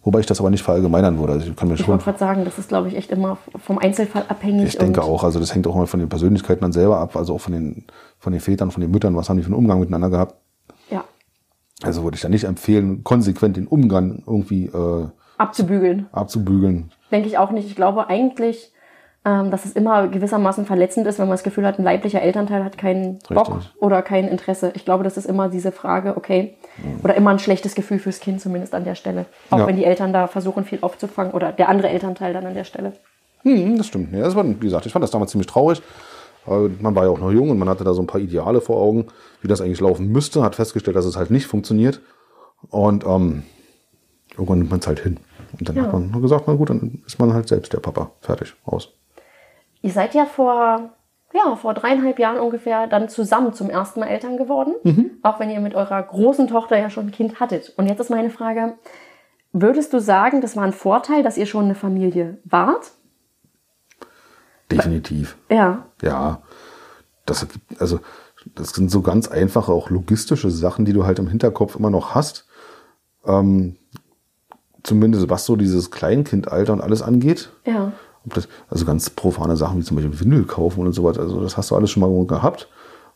Wobei 0.03 0.19
ich 0.19 0.25
das 0.25 0.41
aber 0.41 0.49
nicht 0.49 0.61
verallgemeinern 0.61 1.17
würde. 1.17 1.31
Also 1.31 1.47
ich 1.47 1.55
kann 1.55 1.69
mir 1.69 1.75
Mhm. 1.75 1.79
ich 1.79 1.85
schon 1.85 1.93
wollte 1.93 2.03
gerade 2.03 2.19
sagen, 2.19 2.43
das 2.43 2.59
ist 2.59 2.67
glaube 2.67 2.89
ich 2.89 2.97
echt 2.97 3.09
immer 3.09 3.37
vom 3.55 3.77
Einzelfall 3.77 4.25
abhängig. 4.27 4.67
ich 4.67 4.77
denke 4.77 4.99
und- 4.99 5.07
auch, 5.07 5.23
also 5.23 5.39
das 5.39 5.55
hängt 5.55 5.65
auch 5.65 5.75
immer 5.77 5.87
von 5.87 6.01
den 6.01 6.09
Persönlichkeiten 6.09 6.59
dann 6.61 6.73
selber 6.73 6.97
ab, 6.97 7.15
also 7.15 7.35
auch 7.35 7.39
von 7.41 7.53
den, 7.53 7.85
von 8.19 8.33
den 8.33 8.41
Vätern, 8.41 8.69
von 8.69 8.81
den 8.81 8.91
Müttern, 8.91 9.15
was 9.15 9.29
haben 9.29 9.37
die 9.37 9.43
für 9.43 9.47
einen 9.47 9.55
Umgang 9.55 9.79
miteinander 9.79 10.09
gehabt. 10.09 10.35
Also 11.83 12.03
würde 12.03 12.15
ich 12.15 12.21
da 12.21 12.29
nicht 12.29 12.43
empfehlen, 12.45 13.03
konsequent 13.03 13.57
den 13.57 13.67
Umgang 13.67 14.23
irgendwie 14.27 14.65
äh, 14.67 15.07
abzubügeln. 15.37 16.07
abzubügeln. 16.11 16.91
Denke 17.11 17.27
ich 17.27 17.37
auch 17.37 17.51
nicht. 17.51 17.67
Ich 17.67 17.75
glaube 17.75 18.07
eigentlich, 18.09 18.71
ähm, 19.25 19.51
dass 19.51 19.65
es 19.65 19.73
immer 19.73 20.07
gewissermaßen 20.07 20.65
verletzend 20.65 21.05
ist, 21.07 21.19
wenn 21.19 21.27
man 21.27 21.33
das 21.33 21.43
Gefühl 21.43 21.65
hat, 21.65 21.77
ein 21.77 21.83
leiblicher 21.83 22.21
Elternteil 22.21 22.63
hat 22.63 22.77
keinen 22.77 23.19
Bock 23.29 23.55
Richtig. 23.55 23.71
oder 23.79 24.01
kein 24.01 24.27
Interesse. 24.27 24.71
Ich 24.75 24.85
glaube, 24.85 25.03
das 25.03 25.17
ist 25.17 25.25
immer 25.25 25.49
diese 25.49 25.71
Frage, 25.71 26.17
okay, 26.17 26.55
oder 27.03 27.15
immer 27.15 27.29
ein 27.31 27.39
schlechtes 27.39 27.75
Gefühl 27.75 27.99
fürs 27.99 28.19
Kind 28.19 28.41
zumindest 28.41 28.73
an 28.73 28.83
der 28.83 28.95
Stelle. 28.95 29.25
Auch 29.51 29.59
Ja. 29.59 29.67
wenn 29.67 29.75
die 29.75 29.85
Eltern 29.85 30.11
da 30.13 30.27
versuchen, 30.27 30.63
viel 30.65 30.79
aufzufangen 30.81 31.33
oder 31.33 31.51
der 31.51 31.69
andere 31.69 31.89
Elternteil 31.89 32.33
dann 32.33 32.45
an 32.47 32.53
der 32.55 32.63
Stelle. 32.63 32.93
Hm, 33.43 33.77
das 33.77 33.87
stimmt. 33.87 34.13
Ja, 34.13 34.21
das 34.23 34.35
war, 34.35 34.47
wie 34.47 34.53
gesagt, 34.55 34.85
ich 34.85 34.91
fand 34.93 35.01
das 35.03 35.11
damals 35.11 35.31
ziemlich 35.31 35.47
traurig. 35.47 35.81
Man 36.45 36.95
war 36.95 37.03
ja 37.05 37.09
auch 37.09 37.19
noch 37.19 37.31
jung 37.31 37.49
und 37.51 37.59
man 37.59 37.69
hatte 37.69 37.83
da 37.83 37.93
so 37.93 38.01
ein 38.01 38.07
paar 38.07 38.19
Ideale 38.21 38.61
vor 38.61 38.77
Augen, 38.81 39.07
wie 39.41 39.47
das 39.47 39.61
eigentlich 39.61 39.79
laufen 39.79 40.07
müsste, 40.11 40.41
hat 40.43 40.55
festgestellt, 40.55 40.95
dass 40.97 41.05
es 41.05 41.15
halt 41.15 41.29
nicht 41.31 41.45
funktioniert. 41.47 42.01
Und 42.69 43.05
ähm, 43.05 43.43
irgendwann 44.31 44.59
nimmt 44.59 44.71
man 44.71 44.79
es 44.79 44.87
halt 44.87 44.99
hin. 44.99 45.19
Und 45.59 45.67
dann 45.69 45.75
Ja. 45.75 45.83
hat 45.83 45.93
man 45.93 46.21
gesagt, 46.21 46.45
na 46.47 46.53
gut, 46.55 46.69
dann 46.69 47.03
ist 47.05 47.19
man 47.19 47.33
halt 47.33 47.47
selbst 47.47 47.73
der 47.73 47.79
Papa. 47.79 48.11
Fertig, 48.21 48.53
aus. 48.65 48.89
Ihr 49.81 49.91
seid 49.91 50.13
ja 50.13 50.25
vor, 50.25 50.91
ja, 51.33 51.55
vor 51.55 51.73
dreieinhalb 51.73 52.19
Jahren 52.19 52.39
ungefähr 52.39 52.87
dann 52.87 53.09
zusammen 53.09 53.53
zum 53.53 53.69
ersten 53.69 53.99
Mal 53.99 54.07
Eltern 54.07 54.37
geworden. 54.37 54.73
Auch 55.23 55.39
wenn 55.39 55.49
ihr 55.49 55.59
mit 55.59 55.75
eurer 55.75 56.01
großen 56.01 56.47
Tochter 56.47 56.77
ja 56.77 56.89
schon 56.89 57.07
ein 57.07 57.11
Kind 57.11 57.39
hattet. 57.39 57.73
Und 57.77 57.87
jetzt 57.87 57.99
ist 57.99 58.09
meine 58.09 58.29
Frage, 58.29 58.75
würdest 59.51 59.91
du 59.93 59.99
sagen, 59.99 60.41
das 60.41 60.55
war 60.55 60.63
ein 60.63 60.73
Vorteil, 60.73 61.23
dass 61.23 61.37
ihr 61.37 61.45
schon 61.45 61.65
eine 61.65 61.75
Familie 61.75 62.37
wart? 62.45 62.91
Definitiv. 64.71 65.37
Ja. 65.49 65.85
Ja, 66.01 66.41
das 67.25 67.45
also 67.79 67.99
das 68.55 68.71
sind 68.71 68.89
so 68.89 69.01
ganz 69.01 69.27
einfache, 69.27 69.71
auch 69.71 69.89
logistische 69.89 70.49
Sachen, 70.49 70.85
die 70.85 70.93
du 70.93 71.05
halt 71.05 71.19
im 71.19 71.27
Hinterkopf 71.27 71.75
immer 71.75 71.89
noch 71.89 72.15
hast. 72.15 72.47
Ähm, 73.25 73.75
zumindest 74.83 75.29
was 75.29 75.45
so 75.45 75.55
dieses 75.55 75.91
Kleinkindalter 75.91 76.73
und 76.73 76.81
alles 76.81 77.01
angeht. 77.01 77.51
Ja. 77.65 77.91
Das, 78.25 78.47
also 78.69 78.85
ganz 78.85 79.09
profane 79.09 79.57
Sachen 79.57 79.79
wie 79.79 79.83
zum 79.83 79.97
Beispiel 79.97 80.19
Windel 80.19 80.45
kaufen 80.45 80.85
und 80.85 80.93
so 80.93 81.03
weiter. 81.03 81.21
Also 81.21 81.41
das 81.41 81.57
hast 81.57 81.71
du 81.71 81.75
alles 81.75 81.91
schon 81.91 82.01
mal 82.01 82.25
gehabt. 82.25 82.67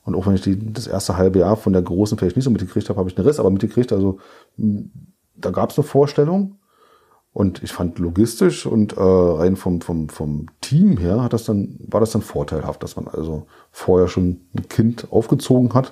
Und 0.04 0.16
auch 0.16 0.28
wenn 0.28 0.36
ich 0.36 0.42
die, 0.42 0.74
das 0.74 0.88
erste 0.88 1.18
halbe 1.18 1.40
Jahr 1.40 1.58
von 1.58 1.74
der 1.74 1.82
Großen 1.82 2.18
vielleicht 2.18 2.36
nicht 2.36 2.46
so 2.46 2.52
mitgekriegt 2.52 2.90
habe, 2.90 3.00
habe 3.00 3.10
ich 3.10 3.18
einen 3.18 3.28
Riss, 3.28 3.40
aber 3.40 3.50
mitgekriegt. 3.50 3.92
Also 3.92 4.20
da 5.36 5.50
gab 5.52 5.72
es 5.72 5.78
eine 5.78 5.86
Vorstellung. 5.86 6.60
Und 7.36 7.62
ich 7.64 7.74
fand 7.74 8.00
logistisch 8.00 8.66
und 8.66 8.96
äh, 8.96 9.02
rein 9.02 9.58
vom, 9.58 9.82
vom, 9.82 10.08
vom 10.08 10.46
Team 10.62 10.96
her 10.96 11.22
hat 11.22 11.34
das 11.34 11.44
dann, 11.44 11.78
war 11.80 12.00
das 12.00 12.12
dann 12.12 12.22
vorteilhaft, 12.22 12.82
dass 12.82 12.96
man 12.96 13.10
also 13.10 13.46
vorher 13.74 14.08
schon 14.08 14.40
ein 14.56 14.70
Kind 14.70 15.08
aufgezogen 15.12 15.74
hat. 15.74 15.92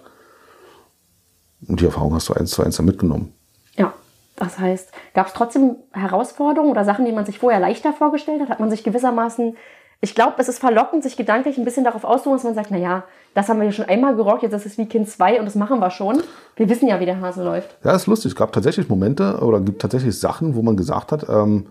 Und 1.67 1.82
die 1.82 1.86
Erfahrung 1.86 2.13
hast 2.13 2.29
du 2.29 2.34
eins 2.34 2.51
zu 2.51 2.63
eins 2.63 2.77
dann 2.77 2.86
mitgenommen. 2.86 3.34
Ja. 3.75 3.91
Das 4.38 4.58
heißt, 4.58 4.93
gab 5.13 5.27
es 5.27 5.34
trotzdem 5.34 5.75
Herausforderungen 5.91 6.71
oder 6.71 6.86
Sachen, 6.86 7.03
die 7.03 7.12
man 7.12 7.25
sich 7.25 7.39
vorher 7.39 7.60
leichter 7.60 7.91
vorgestellt 7.91 8.41
hat? 8.41 8.47
Hat 8.47 8.62
man 8.62 8.69
sich 8.69 8.86
gewissermaßen, 8.86 9.58
ich 10.04 10.16
glaube, 10.16 10.34
es 10.38 10.50
ist 10.50 10.60
verlockend, 10.60 11.02
sich 11.02 11.16
gedanklich 11.16 11.58
ein 11.58 11.63
bisschen 11.63 11.86
darauf 11.86 12.04
auszuruhen, 12.04 12.36
dass 12.36 12.44
man 12.44 12.56
sagt, 12.56 12.72
na 12.72 12.78
ja, 12.78 13.04
das 13.36 13.48
haben 13.48 13.60
wir 13.60 13.68
ja 13.68 13.72
schon 13.72 13.86
einmal 13.86 14.18
gerockt, 14.18 14.44
jetzt 14.44 14.52
ist 14.52 14.66
es 14.66 14.78
wie 14.78 14.86
Kind 14.86 15.08
2 15.08 15.39
und 15.39 15.46
das 15.46 15.56
machen 15.56 15.80
wir 15.80 15.89
schon. 15.92 16.22
Wir 16.58 16.68
wissen 16.68 16.89
ja, 16.89 17.00
wie 17.00 17.06
der 17.06 17.22
Hase 17.22 17.42
läuft. 17.42 17.78
Ja, 17.86 17.96
ist 17.96 18.06
lustig. 18.06 18.34
Es 18.34 18.36
gab 18.36 18.52
tatsächlich 18.52 18.89
Momente 18.89 19.38
oder 19.39 19.62
gibt 19.62 19.82
tatsächlich 19.82 20.20
Sachen, 20.20 20.56
wo 20.56 20.62
man 20.62 20.76
gesagt 20.76 21.13
hat, 21.13 21.30
ähm, 21.30 21.68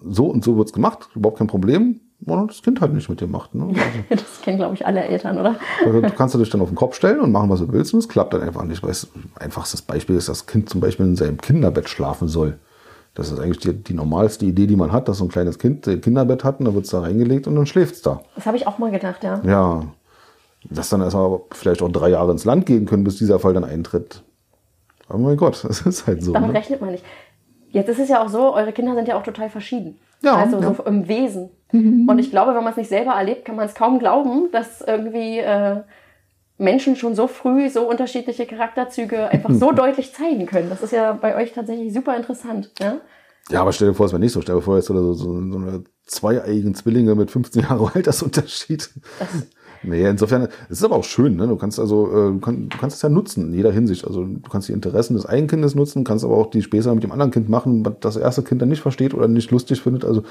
so 0.00 0.26
und 0.26 0.44
so 0.44 0.56
wird's 0.56 0.72
gemacht, 0.72 1.08
überhaupt 1.16 1.38
kein 1.38 1.48
Problem. 1.48 1.98
Und 2.24 2.52
das 2.52 2.62
Kind 2.62 2.80
halt 2.80 2.92
nicht 2.92 3.08
mit 3.08 3.20
dir 3.20 3.26
macht. 3.26 3.52
Ne? 3.52 3.74
Das 4.08 4.40
kennen, 4.42 4.58
glaube 4.58 4.74
ich, 4.74 4.86
alle 4.86 5.02
Eltern, 5.02 5.38
oder? 5.38 5.56
Also, 5.84 6.00
du 6.00 6.10
kannst 6.10 6.36
dich 6.36 6.50
dann 6.50 6.60
auf 6.60 6.68
den 6.68 6.76
Kopf 6.76 6.94
stellen 6.94 7.20
und 7.20 7.32
machen, 7.32 7.50
was 7.50 7.58
du 7.58 7.72
willst, 7.72 7.94
und 7.94 7.98
es 7.98 8.08
klappt 8.08 8.32
dann 8.32 8.42
einfach 8.42 8.62
nicht. 8.62 8.84
Weil 8.84 8.90
es, 8.90 9.08
einfachstes 9.40 9.82
Beispiel 9.82 10.14
ist, 10.14 10.28
dass 10.28 10.38
das 10.38 10.46
Kind 10.46 10.70
zum 10.70 10.80
Beispiel 10.80 11.04
in 11.04 11.16
seinem 11.16 11.38
Kinderbett 11.38 11.88
schlafen 11.88 12.28
soll. 12.28 12.60
Das 13.14 13.30
ist 13.30 13.38
eigentlich 13.38 13.58
die, 13.58 13.74
die 13.74 13.92
normalste 13.94 14.46
Idee, 14.46 14.66
die 14.66 14.76
man 14.76 14.90
hat, 14.90 15.06
dass 15.08 15.18
so 15.18 15.24
ein 15.24 15.28
kleines 15.28 15.58
Kind 15.58 15.86
ein 15.86 16.00
Kinderbett 16.00 16.44
hat 16.44 16.58
und 16.60 16.64
dann 16.64 16.74
wird's 16.74 16.90
da 16.90 17.00
reingelegt 17.00 17.46
und 17.46 17.54
dann 17.56 17.66
schläft's 17.66 18.00
da. 18.02 18.22
Das 18.34 18.46
habe 18.46 18.56
ich 18.56 18.66
auch 18.66 18.78
mal 18.78 18.90
gedacht, 18.90 19.22
ja. 19.22 19.40
Ja, 19.44 19.82
dass 20.70 20.88
dann 20.88 21.02
erstmal 21.02 21.40
vielleicht 21.50 21.82
auch 21.82 21.90
drei 21.90 22.08
Jahre 22.10 22.32
ins 22.32 22.44
Land 22.44 22.64
gehen 22.66 22.86
können, 22.86 23.04
bis 23.04 23.16
dieser 23.16 23.38
Fall 23.38 23.52
dann 23.52 23.64
eintritt. 23.64 24.22
Aber 25.08 25.18
mein 25.18 25.36
Gott, 25.36 25.62
das 25.68 25.82
ist 25.82 26.06
halt 26.06 26.22
so. 26.24 26.32
Damit 26.32 26.50
Ne? 26.52 26.58
rechnet 26.58 26.80
man 26.80 26.92
nicht. 26.92 27.04
Jetzt 27.70 27.88
ist 27.88 27.98
es 28.00 28.08
ja 28.08 28.22
auch 28.22 28.28
so, 28.28 28.54
eure 28.54 28.72
Kinder 28.72 28.94
sind 28.94 29.08
ja 29.08 29.18
auch 29.18 29.22
total 29.22 29.48
verschieden. 29.50 29.98
Ja, 30.22 30.36
also 30.36 30.60
ja. 30.60 30.74
so 30.74 30.82
im 30.84 31.08
Wesen. 31.08 31.50
Und 31.72 32.18
ich 32.18 32.30
glaube, 32.30 32.54
wenn 32.54 32.62
man 32.62 32.72
es 32.72 32.76
nicht 32.76 32.90
selber 32.90 33.12
erlebt, 33.12 33.46
kann 33.46 33.56
man 33.56 33.64
es 33.64 33.74
kaum 33.74 33.98
glauben, 33.98 34.50
dass 34.52 34.82
irgendwie 34.82 35.38
äh, 35.38 35.80
Menschen 36.62 36.96
schon 36.96 37.14
so 37.14 37.26
früh 37.26 37.68
so 37.68 37.88
unterschiedliche 37.88 38.46
Charakterzüge 38.46 39.28
einfach 39.28 39.50
so 39.50 39.72
deutlich 39.72 40.12
zeigen 40.14 40.46
können. 40.46 40.70
Das 40.70 40.82
ist 40.82 40.92
ja 40.92 41.12
bei 41.12 41.36
euch 41.36 41.52
tatsächlich 41.52 41.92
super 41.92 42.16
interessant. 42.16 42.70
Ja? 42.80 43.00
Ja, 43.50 43.60
aber 43.60 43.72
stell 43.72 43.88
dir 43.88 43.94
vor, 43.94 44.06
es 44.06 44.12
wäre 44.12 44.20
nicht 44.20 44.32
so. 44.32 44.40
Stell 44.40 44.54
dir 44.54 44.62
vor, 44.62 44.76
jetzt 44.76 44.86
so, 44.86 45.12
so, 45.14 45.14
so 45.14 45.58
eine 45.58 45.84
zweieigen 46.06 46.74
Zwillinge 46.74 47.14
mit 47.14 47.30
15 47.30 47.62
Jahre 47.62 47.90
Altersunterschied. 47.94 48.90
Nee, 49.84 50.08
insofern, 50.08 50.46
es 50.68 50.78
ist 50.78 50.84
aber 50.84 50.94
auch 50.94 51.02
schön, 51.02 51.34
ne? 51.34 51.48
Du 51.48 51.56
kannst 51.56 51.80
also, 51.80 52.06
äh, 52.06 52.32
du, 52.34 52.38
kann, 52.38 52.68
du 52.68 52.78
kannst 52.78 52.94
es 52.94 53.02
ja 53.02 53.08
nutzen 53.08 53.48
in 53.48 53.54
jeder 53.54 53.72
Hinsicht. 53.72 54.06
Also 54.06 54.24
du 54.24 54.48
kannst 54.48 54.68
die 54.68 54.72
Interessen 54.72 55.14
des 55.14 55.26
einen 55.26 55.48
Kindes 55.48 55.74
nutzen, 55.74 56.04
kannst 56.04 56.24
aber 56.24 56.36
auch 56.36 56.50
die 56.50 56.62
Späße 56.62 56.94
mit 56.94 57.02
dem 57.02 57.10
anderen 57.10 57.32
Kind 57.32 57.48
machen, 57.48 57.84
was 57.84 57.94
das 57.98 58.16
erste 58.16 58.42
Kind 58.42 58.62
dann 58.62 58.68
nicht 58.68 58.80
versteht 58.80 59.12
oder 59.12 59.26
nicht 59.26 59.50
lustig 59.50 59.82
findet. 59.82 60.04
Also 60.04 60.22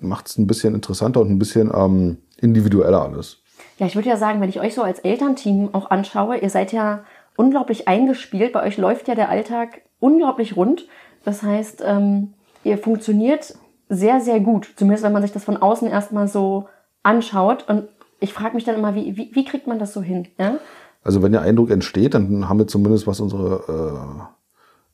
macht 0.00 0.26
es 0.26 0.38
ein 0.38 0.48
bisschen 0.48 0.74
interessanter 0.74 1.20
und 1.20 1.30
ein 1.30 1.38
bisschen 1.38 1.70
ähm, 1.72 2.16
individueller 2.40 3.02
alles. 3.02 3.43
Ja, 3.84 3.88
ich 3.88 3.96
würde 3.96 4.08
ja 4.08 4.16
sagen, 4.16 4.40
wenn 4.40 4.48
ich 4.48 4.60
euch 4.60 4.74
so 4.74 4.82
als 4.82 5.00
Elternteam 5.00 5.68
auch 5.74 5.90
anschaue, 5.90 6.38
ihr 6.38 6.48
seid 6.48 6.72
ja 6.72 7.04
unglaublich 7.36 7.86
eingespielt. 7.86 8.54
Bei 8.54 8.62
euch 8.62 8.78
läuft 8.78 9.08
ja 9.08 9.14
der 9.14 9.28
Alltag 9.28 9.82
unglaublich 10.00 10.56
rund. 10.56 10.86
Das 11.22 11.42
heißt, 11.42 11.84
ähm, 11.86 12.32
ihr 12.62 12.78
funktioniert 12.78 13.58
sehr, 13.90 14.22
sehr 14.22 14.40
gut. 14.40 14.72
Zumindest 14.76 15.04
wenn 15.04 15.12
man 15.12 15.20
sich 15.20 15.32
das 15.32 15.44
von 15.44 15.58
außen 15.58 15.86
erstmal 15.86 16.28
so 16.28 16.66
anschaut. 17.02 17.68
Und 17.68 17.88
ich 18.20 18.32
frage 18.32 18.54
mich 18.54 18.64
dann 18.64 18.76
immer, 18.76 18.94
wie, 18.94 19.18
wie, 19.18 19.30
wie 19.34 19.44
kriegt 19.44 19.66
man 19.66 19.78
das 19.78 19.92
so 19.92 20.00
hin? 20.00 20.28
Ja? 20.38 20.56
Also 21.02 21.22
wenn 21.22 21.32
der 21.32 21.42
Eindruck 21.42 21.70
entsteht, 21.70 22.14
dann 22.14 22.48
haben 22.48 22.58
wir 22.58 22.66
zumindest, 22.66 23.06
was 23.06 23.20
unsere 23.20 23.66
äh, 23.68 24.22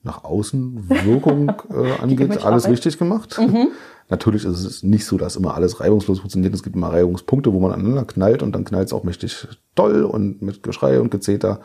nach 0.02 0.24
außen 0.24 0.88
Wirkung 1.04 1.52
äh, 1.70 2.02
angeht, 2.02 2.44
alles 2.44 2.68
richtig 2.68 2.98
gemacht. 2.98 3.38
Natürlich 4.08 4.44
ist 4.44 4.64
es 4.64 4.82
nicht 4.82 5.06
so, 5.06 5.16
dass 5.18 5.36
immer 5.36 5.54
alles 5.54 5.80
reibungslos 5.80 6.18
funktioniert. 6.18 6.52
Es 6.52 6.62
gibt 6.62 6.74
immer 6.74 6.92
Reibungspunkte, 6.92 7.52
wo 7.52 7.60
man 7.60 7.72
aneinander 7.72 8.04
knallt 8.04 8.42
und 8.42 8.52
dann 8.52 8.64
knallt 8.64 8.88
es 8.88 8.92
auch 8.92 9.04
mächtig 9.04 9.46
toll 9.76 10.02
und 10.04 10.42
mit 10.42 10.62
Geschrei 10.64 11.00
und 11.00 11.10
Gezeter. 11.10 11.60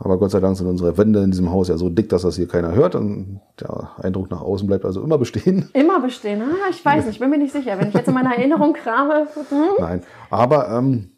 Aber 0.00 0.18
Gott 0.18 0.30
sei 0.30 0.38
Dank 0.40 0.56
sind 0.56 0.68
unsere 0.68 0.96
Wände 0.96 1.22
in 1.22 1.32
diesem 1.32 1.50
Haus 1.50 1.68
ja 1.68 1.76
so 1.76 1.90
dick, 1.90 2.08
dass 2.08 2.22
das 2.22 2.36
hier 2.36 2.46
keiner 2.46 2.72
hört. 2.72 2.94
Und 2.94 3.40
der 3.60 3.90
Eindruck 3.98 4.30
nach 4.30 4.40
außen 4.40 4.66
bleibt 4.66 4.84
also 4.84 5.02
immer 5.02 5.18
bestehen. 5.18 5.68
Immer 5.74 6.00
bestehen. 6.00 6.40
Ah, 6.40 6.70
ich 6.70 6.84
weiß 6.84 7.06
nicht, 7.06 7.18
bin 7.18 7.30
mir 7.30 7.38
nicht 7.38 7.52
sicher. 7.52 7.78
Wenn 7.78 7.88
ich 7.88 7.94
jetzt 7.94 8.08
in 8.08 8.14
meiner 8.14 8.34
Erinnerung 8.34 8.72
krame. 8.74 9.26
Hm? 9.48 9.58
Nein, 9.78 10.02
aber 10.30 10.70
ähm, 10.70 11.10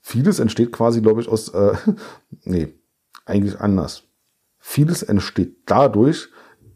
vieles 0.00 0.38
entsteht 0.38 0.72
quasi, 0.72 1.02
glaube 1.02 1.20
ich, 1.20 1.28
aus, 1.28 1.48
äh, 1.48 1.72
nee, 2.44 2.68
eigentlich 3.26 3.60
anders. 3.60 4.04
Vieles 4.70 5.02
entsteht 5.02 5.56
dadurch, 5.64 6.28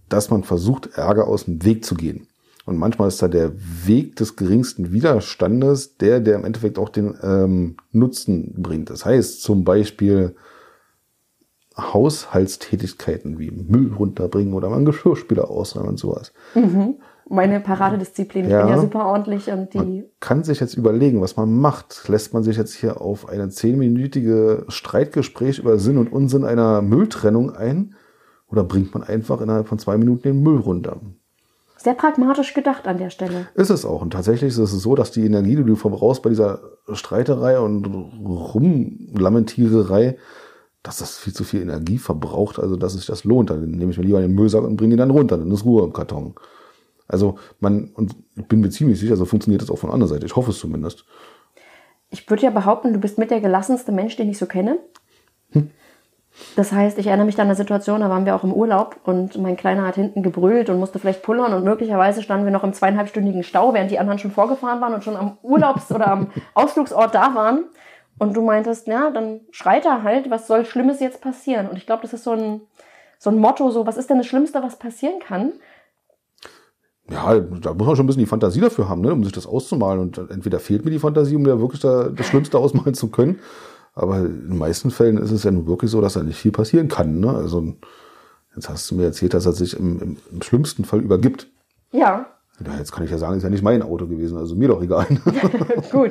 dass 0.08 0.30
man 0.30 0.44
versucht, 0.44 0.96
Ärger 0.96 1.28
aus 1.28 1.44
dem 1.44 1.62
Weg 1.62 1.84
zu 1.84 1.94
gehen. 1.94 2.26
Und 2.64 2.78
manchmal 2.78 3.08
ist 3.08 3.20
da 3.20 3.28
der 3.28 3.52
Weg 3.84 4.16
des 4.16 4.36
geringsten 4.36 4.92
Widerstandes 4.92 5.98
der, 5.98 6.20
der 6.20 6.36
im 6.36 6.46
Endeffekt 6.46 6.78
auch 6.78 6.88
den 6.88 7.18
ähm, 7.22 7.76
Nutzen 7.90 8.54
bringt. 8.62 8.88
Das 8.88 9.04
heißt 9.04 9.42
zum 9.42 9.64
Beispiel 9.64 10.34
Haushaltstätigkeiten 11.76 13.38
wie 13.38 13.50
Müll 13.50 13.92
runterbringen 13.92 14.54
oder 14.54 14.70
mal 14.70 14.76
einen 14.76 14.86
Geschirrspüler 14.86 15.50
ausräumen 15.50 15.90
und 15.90 15.98
sowas. 15.98 16.32
Mhm. 16.54 16.94
Meine 17.28 17.60
Paradedisziplin. 17.60 18.46
Ich 18.46 18.50
Ja. 18.50 18.62
bin 18.62 18.70
ja 18.74 18.80
super 18.80 19.06
ordentlich 19.06 19.48
und 19.50 19.72
die. 19.74 19.78
Man 19.78 20.04
kann 20.20 20.44
sich 20.44 20.60
jetzt 20.60 20.74
überlegen, 20.74 21.20
was 21.20 21.36
man 21.36 21.56
macht. 21.58 22.08
Lässt 22.08 22.34
man 22.34 22.42
sich 22.42 22.56
jetzt 22.56 22.74
hier 22.74 23.00
auf 23.00 23.28
eine 23.28 23.48
zehnminütige 23.48 24.64
Streitgespräch 24.68 25.58
über 25.58 25.78
Sinn 25.78 25.98
und 25.98 26.12
Unsinn 26.12 26.44
einer 26.44 26.82
Mülltrennung 26.82 27.54
ein? 27.54 27.94
Oder 28.48 28.64
bringt 28.64 28.92
man 28.92 29.02
einfach 29.02 29.40
innerhalb 29.40 29.68
von 29.68 29.78
zwei 29.78 29.96
Minuten 29.96 30.22
den 30.24 30.42
Müll 30.42 30.58
runter? 30.58 31.00
Sehr 31.78 31.94
pragmatisch 31.94 32.54
gedacht 32.54 32.86
an 32.86 32.98
der 32.98 33.10
Stelle. 33.10 33.46
Ist 33.54 33.70
es 33.70 33.84
auch. 33.84 34.02
Und 34.02 34.12
tatsächlich 34.12 34.50
ist 34.50 34.58
es 34.58 34.70
so, 34.70 34.94
dass 34.94 35.10
die 35.10 35.24
Energie, 35.24 35.56
die 35.56 35.64
du 35.64 35.74
verbrauchst 35.74 36.22
bei 36.22 36.30
dieser 36.30 36.60
Streiterei 36.92 37.58
und 37.58 37.86
Rumlamentiererei, 37.86 40.16
dass 40.82 40.98
das 40.98 41.18
viel 41.18 41.32
zu 41.32 41.44
viel 41.44 41.62
Energie 41.62 41.98
verbraucht, 41.98 42.58
also 42.58 42.76
dass 42.76 42.94
sich 42.94 43.06
das 43.06 43.24
lohnt. 43.24 43.50
Dann 43.50 43.70
nehme 43.70 43.90
ich 43.90 43.98
mir 43.98 44.04
lieber 44.04 44.20
den 44.20 44.34
Müllsack 44.34 44.64
und 44.64 44.76
bringe 44.76 44.94
ihn 44.94 44.98
dann 44.98 45.10
runter, 45.10 45.38
dann 45.38 45.50
ist 45.50 45.64
Ruhe 45.64 45.84
im 45.84 45.92
Karton. 45.92 46.34
Also 47.08 47.38
man, 47.60 47.90
und 47.94 48.14
ich 48.36 48.46
bin 48.46 48.60
mir 48.60 48.70
ziemlich 48.70 48.98
sicher, 48.98 49.16
so 49.16 49.24
funktioniert 49.24 49.62
das 49.62 49.70
auch 49.70 49.78
von 49.78 49.90
anderer 49.90 50.08
Seite. 50.08 50.26
Ich 50.26 50.36
hoffe 50.36 50.50
es 50.50 50.58
zumindest. 50.58 51.04
Ich 52.10 52.28
würde 52.28 52.42
ja 52.42 52.50
behaupten, 52.50 52.92
du 52.92 52.98
bist 52.98 53.18
mit 53.18 53.30
der 53.30 53.40
gelassenste 53.40 53.92
Mensch, 53.92 54.16
den 54.16 54.28
ich 54.30 54.38
so 54.38 54.46
kenne. 54.46 54.78
Das 56.56 56.72
heißt, 56.72 56.98
ich 56.98 57.06
erinnere 57.06 57.26
mich 57.26 57.38
an 57.38 57.46
eine 57.46 57.54
Situation, 57.54 58.00
da 58.00 58.08
waren 58.08 58.24
wir 58.24 58.34
auch 58.34 58.44
im 58.44 58.52
Urlaub 58.52 58.96
und 59.04 59.38
mein 59.38 59.56
Kleiner 59.56 59.86
hat 59.86 59.96
hinten 59.96 60.22
gebrüllt 60.22 60.70
und 60.70 60.78
musste 60.78 60.98
vielleicht 60.98 61.22
pullern 61.22 61.52
und 61.52 61.64
möglicherweise 61.64 62.22
standen 62.22 62.46
wir 62.46 62.52
noch 62.52 62.64
im 62.64 62.72
zweieinhalbstündigen 62.72 63.42
Stau, 63.42 63.74
während 63.74 63.90
die 63.90 63.98
anderen 63.98 64.18
schon 64.18 64.30
vorgefahren 64.30 64.80
waren 64.80 64.94
und 64.94 65.04
schon 65.04 65.16
am 65.16 65.36
Urlaubs- 65.42 65.92
oder 65.92 66.08
am 66.08 66.30
Ausflugsort 66.54 67.14
da 67.14 67.34
waren. 67.34 67.64
Und 68.18 68.36
du 68.36 68.42
meintest, 68.42 68.86
ja, 68.86 69.10
dann 69.10 69.40
schreit 69.50 69.84
er 69.84 70.02
halt, 70.02 70.30
was 70.30 70.46
soll 70.46 70.64
Schlimmes 70.64 71.00
jetzt 71.00 71.20
passieren? 71.20 71.68
Und 71.68 71.76
ich 71.76 71.86
glaube, 71.86 72.02
das 72.02 72.12
ist 72.12 72.24
so 72.24 72.32
ein, 72.32 72.60
so 73.18 73.30
ein 73.30 73.38
Motto, 73.38 73.70
so, 73.70 73.86
was 73.86 73.96
ist 73.96 74.10
denn 74.10 74.18
das 74.18 74.26
Schlimmste, 74.26 74.62
was 74.62 74.78
passieren 74.78 75.18
kann? 75.20 75.52
Ja, 77.12 77.38
da 77.38 77.74
muss 77.74 77.86
man 77.86 77.96
schon 77.96 78.04
ein 78.04 78.06
bisschen 78.06 78.20
die 78.20 78.26
Fantasie 78.26 78.60
dafür 78.60 78.88
haben, 78.88 79.02
ne, 79.02 79.12
um 79.12 79.22
sich 79.22 79.32
das 79.32 79.46
auszumalen. 79.46 80.00
Und 80.00 80.18
entweder 80.30 80.58
fehlt 80.60 80.84
mir 80.84 80.90
die 80.90 80.98
Fantasie, 80.98 81.36
um 81.36 81.42
mir 81.42 81.60
wirklich 81.60 81.80
da 81.80 82.08
das 82.08 82.26
Schlimmste 82.26 82.58
ausmalen 82.60 82.94
zu 82.94 83.08
können. 83.08 83.38
Aber 83.94 84.18
in 84.20 84.48
den 84.48 84.58
meisten 84.58 84.90
Fällen 84.90 85.18
ist 85.18 85.30
es 85.30 85.42
ja 85.42 85.50
nun 85.50 85.66
wirklich 85.66 85.90
so, 85.90 86.00
dass 86.00 86.14
da 86.14 86.22
nicht 86.22 86.38
viel 86.38 86.52
passieren 86.52 86.88
kann. 86.88 87.20
Ne? 87.20 87.30
Also 87.30 87.74
jetzt 88.56 88.68
hast 88.68 88.90
du 88.90 88.94
mir 88.94 89.04
erzählt, 89.04 89.34
dass 89.34 89.44
er 89.44 89.52
sich 89.52 89.78
im, 89.78 90.00
im, 90.00 90.16
im 90.30 90.42
schlimmsten 90.42 90.84
Fall 90.84 91.00
übergibt. 91.00 91.48
Ja, 91.90 92.26
Ja, 92.64 92.76
jetzt 92.78 92.92
kann 92.92 93.04
ich 93.04 93.10
ja 93.10 93.18
sagen, 93.18 93.36
ist 93.38 93.42
ja 93.42 93.48
nicht 93.50 93.62
mein 93.64 93.82
Auto 93.82 94.06
gewesen, 94.06 94.36
also 94.36 94.54
mir 94.54 94.68
doch 94.68 94.80
egal. 94.82 95.06
Gut, 95.90 96.10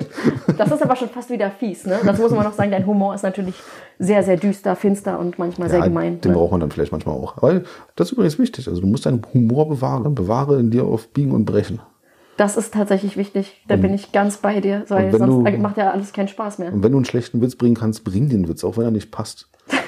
das 0.58 0.72
ist 0.72 0.82
aber 0.84 0.96
schon 0.96 1.08
fast 1.10 1.30
wieder 1.30 1.50
fies. 1.52 1.86
Ne? 1.86 2.00
Das 2.04 2.18
muss 2.18 2.32
man 2.32 2.44
noch 2.44 2.54
sagen, 2.54 2.72
dein 2.72 2.86
Humor 2.86 3.14
ist 3.16 3.22
natürlich 3.24 3.56
sehr, 4.00 4.22
sehr 4.24 4.36
düster, 4.38 4.76
finster 4.76 5.18
und 5.20 5.40
manchmal 5.40 5.70
sehr 5.70 5.80
Ja, 5.80 5.86
gemein. 5.86 6.20
Den 6.20 6.32
ne? 6.32 6.38
braucht 6.38 6.52
man 6.52 6.60
dann 6.60 6.72
vielleicht 6.72 6.92
manchmal 6.92 7.16
auch. 7.16 7.42
Weil 7.42 7.64
das 7.96 8.08
ist 8.08 8.14
übrigens 8.14 8.38
wichtig. 8.40 8.68
Also 8.68 8.82
du 8.82 8.88
musst 8.88 9.06
deinen 9.06 9.22
Humor 9.34 9.70
bewahren. 9.70 10.14
Bewahre 10.16 10.60
in 10.60 10.72
dir 10.72 10.84
auf 10.86 11.10
Biegen 11.10 11.32
und 11.32 11.46
Brechen. 11.46 11.80
Das 12.38 12.58
ist 12.58 12.74
tatsächlich 12.74 13.18
wichtig. 13.18 13.64
Da 13.68 13.76
bin 13.76 13.94
ich 13.94 14.12
ganz 14.12 14.38
bei 14.38 14.60
dir, 14.62 14.84
weil 14.90 15.14
und 15.14 15.20
sonst 15.20 15.48
du- 15.52 15.58
macht 15.62 15.78
ja 15.78 15.92
alles 15.92 16.12
keinen 16.12 16.28
Spaß 16.28 16.58
mehr. 16.58 16.74
Und 16.74 16.82
wenn 16.84 16.92
du 16.92 16.98
einen 16.98 17.06
schlechten 17.06 17.40
Witz 17.42 17.56
bringen 17.56 17.76
kannst, 17.76 18.04
bring 18.04 18.30
den 18.30 18.48
Witz, 18.48 18.64
auch 18.64 18.78
wenn 18.78 18.86
er 18.86 18.92
nicht 18.92 19.12
passt. 19.12 19.48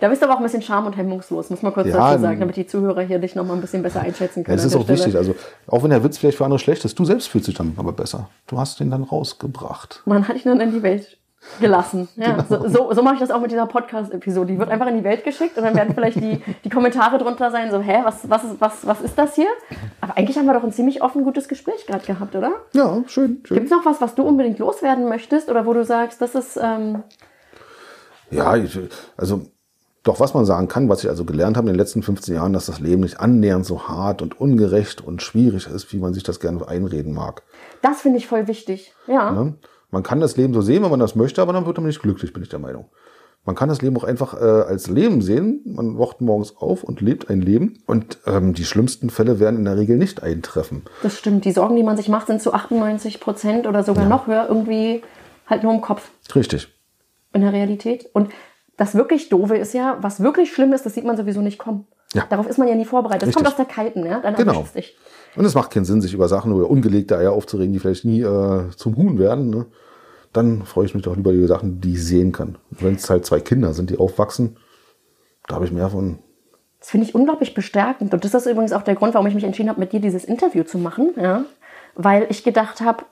Da 0.00 0.08
bist 0.08 0.22
du 0.22 0.26
aber 0.26 0.34
auch 0.34 0.38
ein 0.38 0.42
bisschen 0.44 0.62
charm- 0.62 0.86
und 0.86 0.96
hemmungslos, 0.96 1.50
muss 1.50 1.62
man 1.62 1.72
kurz 1.72 1.88
Ja, 1.88 1.96
dazu 2.10 2.22
sagen, 2.22 2.40
damit 2.40 2.56
die 2.56 2.66
Zuhörer 2.66 3.02
hier 3.02 3.18
dich 3.18 3.34
noch 3.34 3.44
mal 3.46 3.54
ein 3.54 3.60
bisschen 3.60 3.82
besser 3.82 4.00
einschätzen 4.00 4.40
ja, 4.40 4.44
können. 4.44 4.56
das 4.56 4.64
ist 4.66 4.74
an 4.74 4.80
auch 4.82 4.86
der 4.86 4.96
wichtig. 4.96 5.12
Stelle. 5.12 5.18
Also 5.18 5.34
auch 5.68 5.82
wenn 5.82 5.90
der 5.90 6.02
Witz 6.04 6.18
vielleicht 6.18 6.38
für 6.38 6.44
andere 6.44 6.58
schlecht 6.58 6.84
ist, 6.84 6.98
du 6.98 7.04
selbst 7.04 7.28
fühlst 7.28 7.48
dich 7.48 7.54
dann 7.54 7.74
aber 7.76 7.92
besser. 7.92 8.28
Du 8.46 8.58
hast 8.58 8.80
den 8.80 8.90
dann 8.90 9.02
rausgebracht. 9.02 10.02
Man 10.06 10.26
hat 10.28 10.36
ihn 10.36 10.42
dann 10.50 10.60
in 10.60 10.72
die 10.72 10.82
Welt 10.82 11.16
gelassen. 11.58 12.06
Ja, 12.16 12.32
Genau. 12.46 12.62
so, 12.62 12.68
so, 12.68 12.92
so 12.92 13.02
mache 13.02 13.14
ich 13.14 13.20
das 13.20 13.30
auch 13.30 13.40
mit 13.40 13.50
dieser 13.50 13.64
Podcast-Episode. 13.66 14.52
Die 14.52 14.58
wird 14.58 14.68
einfach 14.70 14.86
in 14.88 14.98
die 14.98 15.04
Welt 15.04 15.24
geschickt 15.24 15.56
und 15.56 15.64
dann 15.64 15.74
werden 15.74 15.94
vielleicht 15.94 16.20
die, 16.20 16.38
die 16.64 16.68
Kommentare 16.68 17.16
drunter 17.16 17.50
sein, 17.50 17.70
so, 17.70 17.80
hä, 17.80 18.00
was, 18.04 18.28
was, 18.28 18.44
ist- 18.44 18.60
was, 18.60 18.86
was 18.86 19.00
ist 19.00 19.16
das 19.16 19.36
hier? 19.36 19.46
Aber 20.02 20.18
eigentlich 20.18 20.36
haben 20.36 20.44
wir 20.44 20.52
doch 20.52 20.64
ein 20.64 20.72
ziemlich 20.72 21.02
offen 21.02 21.24
gutes 21.24 21.48
Gespräch 21.48 21.86
gerade 21.86 22.04
gehabt, 22.04 22.36
oder? 22.36 22.52
Ja, 22.74 23.02
schön, 23.06 23.40
schön. 23.44 23.54
Gibt 23.56 23.70
es 23.70 23.72
noch 23.72 23.86
was, 23.86 24.02
was 24.02 24.14
du 24.14 24.22
unbedingt 24.22 24.58
loswerden 24.58 25.08
möchtest 25.08 25.48
oder 25.48 25.64
wo 25.64 25.72
du 25.72 25.82
sagst, 25.82 26.20
das 26.20 26.34
ist, 26.34 26.58
ähm, 26.62 27.04
Ja, 28.30 28.56
ich, 28.56 28.78
also 29.16 29.46
doch, 30.02 30.18
was 30.18 30.32
man 30.32 30.46
sagen 30.46 30.68
kann, 30.68 30.88
was 30.88 31.04
ich 31.04 31.10
also 31.10 31.24
gelernt 31.24 31.56
habe 31.56 31.68
in 31.68 31.74
den 31.74 31.78
letzten 31.78 32.02
15 32.02 32.34
Jahren, 32.34 32.52
dass 32.52 32.66
das 32.66 32.80
Leben 32.80 33.02
nicht 33.02 33.20
annähernd 33.20 33.66
so 33.66 33.88
hart 33.88 34.22
und 34.22 34.40
ungerecht 34.40 35.02
und 35.02 35.20
schwierig 35.20 35.66
ist, 35.66 35.92
wie 35.92 35.98
man 35.98 36.14
sich 36.14 36.22
das 36.22 36.40
gerne 36.40 36.66
einreden 36.66 37.12
mag. 37.12 37.42
das 37.82 38.00
finde 38.00 38.18
ich 38.18 38.26
voll 38.26 38.48
wichtig. 38.48 38.94
Ja. 39.06 39.30
Ne? 39.30 39.54
Man 39.90 40.02
kann 40.02 40.20
das 40.20 40.36
Leben 40.36 40.54
so 40.54 40.62
sehen, 40.62 40.82
wenn 40.82 40.90
man 40.90 41.00
das 41.00 41.16
möchte, 41.16 41.42
aber 41.42 41.52
dann 41.52 41.66
wird 41.66 41.76
man 41.76 41.86
nicht 41.86 42.00
glücklich, 42.00 42.32
bin 42.32 42.42
ich 42.42 42.48
der 42.48 42.60
Meinung. 42.60 42.86
Man 43.44 43.56
kann 43.56 43.70
das 43.70 43.80
Leben 43.80 43.96
auch 43.96 44.04
einfach 44.04 44.34
äh, 44.34 44.44
als 44.44 44.88
Leben 44.88 45.22
sehen. 45.22 45.62
Man 45.64 45.98
wacht 45.98 46.20
morgens 46.20 46.56
auf 46.58 46.84
und 46.84 47.00
lebt 47.00 47.30
ein 47.30 47.40
Leben. 47.40 47.82
Und 47.86 48.18
ähm, 48.26 48.52
die 48.52 48.66
schlimmsten 48.66 49.08
Fälle 49.08 49.40
werden 49.40 49.56
in 49.56 49.64
der 49.64 49.78
Regel 49.78 49.96
nicht 49.96 50.22
eintreffen. 50.22 50.82
Das 51.02 51.16
stimmt. 51.16 51.46
Die 51.46 51.52
Sorgen, 51.52 51.74
die 51.74 51.82
man 51.82 51.96
sich 51.96 52.10
macht, 52.10 52.26
sind 52.26 52.42
zu 52.42 52.52
98 52.52 53.18
Prozent 53.18 53.66
oder 53.66 53.82
sogar 53.82 54.04
noch 54.04 54.26
höher 54.26 54.46
irgendwie 54.48 55.02
halt 55.46 55.62
nur 55.62 55.72
im 55.72 55.80
Kopf 55.80 56.10
Richtig. 56.34 56.68
In 57.32 57.42
der 57.42 57.52
Realität. 57.52 58.08
Und 58.12 58.30
das 58.76 58.94
wirklich 58.94 59.28
Doofe 59.28 59.56
ist 59.56 59.74
ja, 59.74 59.98
was 60.00 60.20
wirklich 60.20 60.52
schlimm 60.52 60.72
ist, 60.72 60.86
das 60.86 60.94
sieht 60.94 61.04
man 61.04 61.16
sowieso 61.16 61.40
nicht 61.40 61.58
kommen. 61.58 61.86
Ja. 62.14 62.26
Darauf 62.28 62.46
ist 62.48 62.58
man 62.58 62.66
ja 62.66 62.74
nie 62.74 62.84
vorbereitet. 62.84 63.22
Das 63.22 63.28
Richtig. 63.28 63.44
kommt 63.44 63.48
aus 63.48 63.56
der 63.56 63.66
Kalten, 63.66 64.04
ja? 64.04 64.20
Dann 64.20 64.34
Genau. 64.34 64.66
dich. 64.74 64.96
Und 65.36 65.44
es 65.44 65.54
macht 65.54 65.70
keinen 65.70 65.84
Sinn, 65.84 66.00
sich 66.00 66.12
über 66.12 66.28
Sachen 66.28 66.52
oder 66.52 66.68
ungelegte 66.68 67.16
Eier 67.16 67.32
aufzuregen, 67.32 67.72
die 67.72 67.78
vielleicht 67.78 68.04
nie 68.04 68.22
äh, 68.22 68.70
zum 68.76 68.96
Huhn 68.96 69.18
werden. 69.18 69.50
Ne? 69.50 69.66
Dann 70.32 70.64
freue 70.64 70.86
ich 70.86 70.94
mich 70.94 71.04
doch 71.04 71.14
lieber 71.16 71.30
über 71.30 71.42
die 71.42 71.46
Sachen, 71.48 71.80
die 71.80 71.92
ich 71.92 72.04
sehen 72.04 72.32
kann. 72.32 72.58
Wenn 72.70 72.94
es 72.94 73.08
halt 73.08 73.24
zwei 73.26 73.38
Kinder 73.40 73.74
sind, 73.74 73.90
die 73.90 73.98
aufwachsen, 73.98 74.56
da 75.46 75.56
habe 75.56 75.64
ich 75.64 75.72
mehr 75.72 75.90
von. 75.90 76.18
Das 76.80 76.90
finde 76.90 77.06
ich 77.06 77.14
unglaublich 77.14 77.54
bestärkend. 77.54 78.12
Und 78.14 78.24
das 78.24 78.34
ist 78.34 78.46
übrigens 78.46 78.72
auch 78.72 78.82
der 78.82 78.94
Grund, 78.94 79.14
warum 79.14 79.26
ich 79.26 79.34
mich 79.34 79.44
entschieden 79.44 79.68
habe, 79.68 79.80
mit 79.80 79.92
dir 79.92 80.00
dieses 80.00 80.24
Interview 80.24 80.64
zu 80.64 80.78
machen. 80.78 81.10
Ja? 81.16 81.44
Weil 81.94 82.26
ich 82.28 82.42
gedacht 82.42 82.80
habe, 82.80 83.04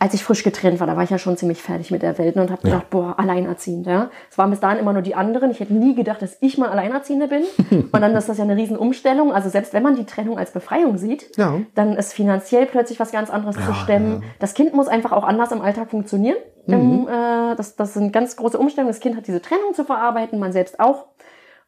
als 0.00 0.14
ich 0.14 0.24
frisch 0.24 0.42
getrennt 0.42 0.80
war, 0.80 0.86
da 0.86 0.96
war 0.96 1.02
ich 1.02 1.10
ja 1.10 1.18
schon 1.18 1.36
ziemlich 1.36 1.60
fertig 1.60 1.90
mit 1.90 2.00
der 2.00 2.16
Welt 2.16 2.34
und 2.36 2.50
habe 2.50 2.62
gedacht, 2.62 2.88
boah, 2.88 3.18
alleinerziehend. 3.18 3.86
Ja? 3.86 4.10
Es 4.30 4.38
waren 4.38 4.48
bis 4.48 4.58
dahin 4.58 4.78
immer 4.78 4.94
nur 4.94 5.02
die 5.02 5.14
anderen. 5.14 5.50
Ich 5.50 5.60
hätte 5.60 5.74
nie 5.74 5.94
gedacht, 5.94 6.22
dass 6.22 6.38
ich 6.40 6.56
mal 6.56 6.70
Alleinerziehende 6.70 7.28
bin. 7.28 7.42
und 7.92 8.00
dann 8.00 8.16
ist 8.16 8.26
das 8.26 8.38
ja 8.38 8.44
eine 8.44 8.56
Riesen-Umstellung. 8.56 9.30
Also 9.30 9.50
selbst 9.50 9.74
wenn 9.74 9.82
man 9.82 9.96
die 9.96 10.06
Trennung 10.06 10.38
als 10.38 10.52
Befreiung 10.52 10.96
sieht, 10.96 11.36
Ja. 11.36 11.60
dann 11.74 11.96
ist 11.96 12.14
finanziell 12.14 12.64
plötzlich 12.64 12.98
was 12.98 13.12
ganz 13.12 13.28
anderes 13.28 13.56
zu 13.56 13.74
stemmen. 13.74 14.22
Das 14.38 14.54
Kind 14.54 14.72
muss 14.72 14.88
einfach 14.88 15.12
auch 15.12 15.24
anders 15.24 15.52
im 15.52 15.60
Alltag 15.60 15.90
funktionieren. 15.90 16.38
Ähm, 16.66 17.06
äh, 17.06 17.54
das, 17.56 17.76
das 17.76 17.92
sind 17.92 18.10
ganz 18.10 18.36
große 18.36 18.58
Umstellungen. 18.58 18.92
Das 18.94 19.00
Kind 19.00 19.18
hat 19.18 19.26
diese 19.26 19.42
Trennung 19.42 19.74
zu 19.74 19.84
verarbeiten, 19.84 20.38
man 20.38 20.52
selbst 20.52 20.80
auch. 20.80 21.08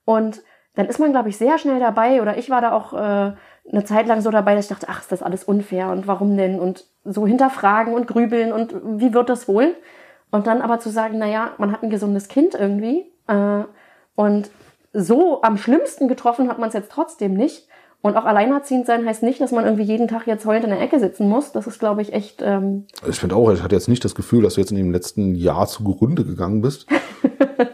Und 0.06 0.42
dann 0.74 0.86
ist 0.86 0.98
man, 0.98 1.12
glaube 1.12 1.28
ich, 1.28 1.36
sehr 1.36 1.58
schnell 1.58 1.80
dabei, 1.80 2.22
oder 2.22 2.38
ich 2.38 2.48
war 2.48 2.62
da 2.62 2.72
auch 2.72 2.94
äh, 2.94 3.34
eine 3.70 3.84
Zeit 3.84 4.06
lang 4.06 4.20
so 4.20 4.30
dabei, 4.30 4.54
dass 4.54 4.66
ich 4.66 4.70
dachte, 4.70 4.88
ach, 4.88 5.00
ist 5.00 5.12
das 5.12 5.22
alles 5.22 5.44
unfair 5.44 5.90
und 5.90 6.06
warum 6.06 6.36
denn? 6.36 6.58
Und 6.58 6.84
so 7.04 7.26
hinterfragen 7.26 7.94
und 7.94 8.06
grübeln 8.06 8.52
und 8.52 8.74
wie 8.84 9.14
wird 9.14 9.28
das 9.28 9.48
wohl? 9.48 9.74
Und 10.30 10.46
dann 10.46 10.62
aber 10.62 10.80
zu 10.80 10.90
sagen, 10.90 11.18
naja, 11.18 11.52
man 11.58 11.72
hat 11.72 11.82
ein 11.82 11.90
gesundes 11.90 12.28
Kind 12.28 12.54
irgendwie 12.54 13.10
äh, 13.28 13.64
und 14.14 14.50
so 14.92 15.42
am 15.42 15.56
schlimmsten 15.56 16.08
getroffen 16.08 16.48
hat 16.48 16.58
man 16.58 16.68
es 16.68 16.74
jetzt 16.74 16.90
trotzdem 16.90 17.34
nicht. 17.34 17.68
Und 18.02 18.16
auch 18.16 18.24
alleinerziehend 18.24 18.84
sein 18.84 19.06
heißt 19.06 19.22
nicht, 19.22 19.40
dass 19.40 19.52
man 19.52 19.64
irgendwie 19.64 19.84
jeden 19.84 20.08
Tag 20.08 20.26
jetzt 20.26 20.44
heulend 20.44 20.64
in 20.64 20.70
der 20.70 20.80
Ecke 20.80 20.98
sitzen 20.98 21.28
muss. 21.28 21.52
Das 21.52 21.68
ist, 21.68 21.78
glaube 21.78 22.02
ich, 22.02 22.12
echt 22.12 22.42
ähm, 22.42 22.86
Ich 23.08 23.20
finde 23.20 23.36
auch, 23.36 23.48
ich 23.52 23.62
hatte 23.62 23.76
jetzt 23.76 23.88
nicht 23.88 24.04
das 24.04 24.16
Gefühl, 24.16 24.42
dass 24.42 24.54
du 24.54 24.60
jetzt 24.60 24.72
in 24.72 24.76
dem 24.76 24.90
letzten 24.90 25.36
Jahr 25.36 25.68
zugrunde 25.68 26.24
gegangen 26.24 26.60
bist. 26.60 26.86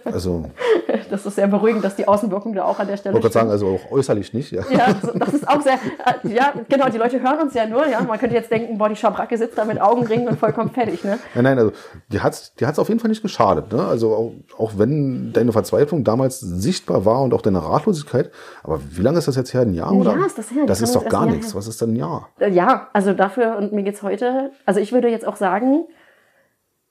Also, 0.04 0.44
das 1.10 1.26
ist 1.26 1.36
sehr 1.36 1.46
beruhigend, 1.46 1.84
dass 1.84 1.96
die 1.96 2.08
Außenwirkung 2.08 2.54
da 2.54 2.64
auch 2.64 2.78
an 2.78 2.86
der 2.86 2.94
ich 2.94 3.00
Stelle 3.00 3.14
wollte 3.14 3.28
gerade 3.30 3.48
stimmt. 3.48 3.60
sagen, 3.60 3.74
also 3.78 3.86
auch 3.86 3.92
äußerlich 3.92 4.32
nicht. 4.34 4.50
Ja. 4.52 4.62
Ja, 4.70 4.94
das 5.14 5.34
ist 5.34 5.48
auch 5.48 5.60
sehr, 5.60 5.74
äh, 5.74 6.28
ja, 6.34 6.52
genau, 6.68 6.88
die 6.88 6.98
Leute 6.98 7.20
hören 7.22 7.38
uns 7.40 7.54
ja 7.54 7.66
nur, 7.66 7.86
ja. 7.86 8.00
Man 8.00 8.18
könnte 8.18 8.34
jetzt 8.34 8.50
denken, 8.50 8.78
boah, 8.78 8.88
die 8.88 8.96
Schabracke 8.96 9.36
sitzt 9.36 9.58
da 9.58 9.64
mit 9.64 9.80
Augenringen 9.80 10.28
und 10.28 10.38
vollkommen 10.38 10.70
fertig, 10.70 11.04
ne? 11.04 11.18
Nein, 11.34 11.44
nein, 11.44 11.58
also 11.58 11.72
die 12.12 12.20
hat's, 12.20 12.54
die 12.54 12.66
hat's 12.66 12.78
auf 12.78 12.88
jeden 12.88 13.00
Fall 13.00 13.10
nicht 13.10 13.22
geschadet. 13.22 13.72
Ne? 13.72 13.84
Also 13.86 14.14
auch, 14.14 14.32
auch 14.58 14.72
wenn 14.78 15.32
deine 15.32 15.52
Verzweiflung 15.52 16.04
damals 16.04 16.40
sichtbar 16.40 17.04
war 17.04 17.22
und 17.22 17.34
auch 17.34 17.42
deine 17.42 17.62
Ratlosigkeit. 17.62 18.30
Aber 18.62 18.80
wie 18.90 19.02
lange 19.02 19.18
ist 19.18 19.28
das 19.28 19.36
jetzt 19.36 19.52
her? 19.54 19.62
Ein 19.62 19.74
Jahr? 19.74 19.90
Ein 19.90 20.00
oder? 20.00 20.12
Jahr 20.16 20.26
ist 20.26 20.38
das 20.38 20.50
her, 20.50 20.64
Das 20.66 20.80
ist 20.80 20.94
doch 20.94 21.02
ist 21.04 21.10
gar 21.10 21.24
Jahr 21.26 21.34
nichts. 21.34 21.48
her. 21.48 21.54
Was 21.58 21.66
ist 21.68 21.80
denn 21.80 21.92
ein 21.92 21.96
Jahr? 21.96 22.28
Äh, 22.38 22.50
Ja, 22.50 22.88
also 22.92 23.12
dafür, 23.12 23.56
und 23.58 23.72
mir 23.72 23.82
geht's 23.82 24.02
heute, 24.02 24.50
also 24.66 24.80
ich 24.80 24.92
würde 24.92 25.08
jetzt 25.08 25.26
auch 25.26 25.36
sagen, 25.36 25.84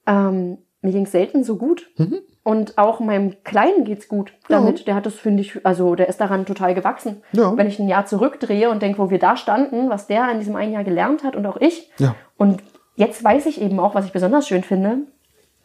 ähm, 0.05 0.59
mir 0.87 0.93
ging's 0.93 1.11
selten 1.11 1.43
so 1.43 1.57
gut. 1.57 1.89
Mhm. 1.97 2.19
Und 2.43 2.77
auch 2.77 3.01
meinem 3.01 3.43
Kleinen 3.43 3.83
geht's 3.83 4.07
gut 4.07 4.31
damit. 4.47 4.87
Der 4.87 4.95
hat 4.95 5.05
das, 5.05 5.15
finde 5.15 5.41
ich, 5.41 5.65
also 5.65 5.95
der 5.95 6.07
ist 6.07 6.21
daran 6.21 6.45
total 6.45 6.73
gewachsen. 6.73 7.21
Ja. 7.33 7.55
Wenn 7.57 7.67
ich 7.67 7.77
ein 7.77 7.89
Jahr 7.89 8.05
zurückdrehe 8.05 8.69
und 8.69 8.81
denke, 8.81 8.99
wo 8.99 9.09
wir 9.09 9.19
da 9.19 9.35
standen, 9.35 9.89
was 9.89 10.07
der 10.07 10.31
in 10.31 10.39
diesem 10.39 10.55
einen 10.55 10.71
Jahr 10.71 10.85
gelernt 10.85 11.25
hat 11.25 11.35
und 11.35 11.45
auch 11.45 11.57
ich. 11.57 11.91
Ja. 11.97 12.15
Und 12.37 12.63
jetzt 12.95 13.21
weiß 13.21 13.47
ich 13.47 13.61
eben 13.61 13.79
auch, 13.81 13.95
was 13.95 14.05
ich 14.05 14.13
besonders 14.13 14.47
schön 14.47 14.63
finde, 14.63 14.99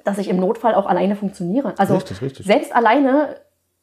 dass 0.04 0.18
ich 0.18 0.28
im 0.28 0.38
Notfall 0.38 0.74
auch 0.74 0.86
alleine 0.86 1.14
funktioniere. 1.14 1.74
Also 1.78 1.94
Richtig, 1.94 2.20
richtig. 2.20 2.46
selbst 2.46 2.74
alleine 2.74 3.36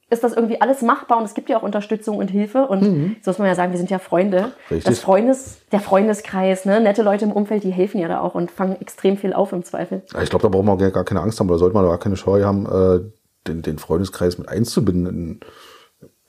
ist 0.09 0.23
das 0.23 0.33
irgendwie 0.33 0.59
alles 0.59 0.81
machbar 0.81 1.17
und 1.19 1.25
es 1.25 1.33
gibt 1.33 1.49
ja 1.49 1.57
auch 1.57 1.63
Unterstützung 1.63 2.17
und 2.17 2.29
Hilfe. 2.29 2.67
Und 2.67 2.83
so 3.21 3.29
muss 3.31 3.37
man 3.39 3.47
ja 3.47 3.55
sagen, 3.55 3.71
wir 3.71 3.77
sind 3.77 3.91
ja 3.91 3.99
Freunde. 3.99 4.41
Mhm. 4.41 4.75
Richtig. 4.75 4.83
Das 4.85 4.99
Freundes, 4.99 5.59
der 5.71 5.79
Freundeskreis, 5.79 6.65
ne? 6.65 6.79
nette 6.79 7.03
Leute 7.03 7.25
im 7.25 7.31
Umfeld, 7.31 7.63
die 7.63 7.71
helfen 7.71 7.99
ja 7.99 8.07
da 8.07 8.21
auch 8.21 8.35
und 8.35 8.49
fangen 8.51 8.79
extrem 8.81 9.17
viel 9.17 9.33
auf 9.33 9.51
im 9.51 9.63
Zweifel. 9.63 10.01
Ja, 10.13 10.21
Ich 10.21 10.29
glaube, 10.29 10.43
da 10.43 10.49
braucht 10.49 10.65
man 10.65 10.77
gar 10.77 10.91
gar 10.91 11.03
keine 11.03 11.21
Angst 11.21 11.39
haben 11.39 11.49
oder 11.49 11.59
sollte 11.59 11.75
man 11.75 11.83
da 11.83 11.89
gar 11.89 11.99
keine 11.99 12.17
Scheu 12.17 12.43
haben, 12.43 12.65
äh, 12.65 12.99
den, 13.47 13.61
den 13.61 13.77
Freundeskreis 13.77 14.37
mit 14.37 14.49
einzubinden. 14.49 15.07
In, 15.07 15.39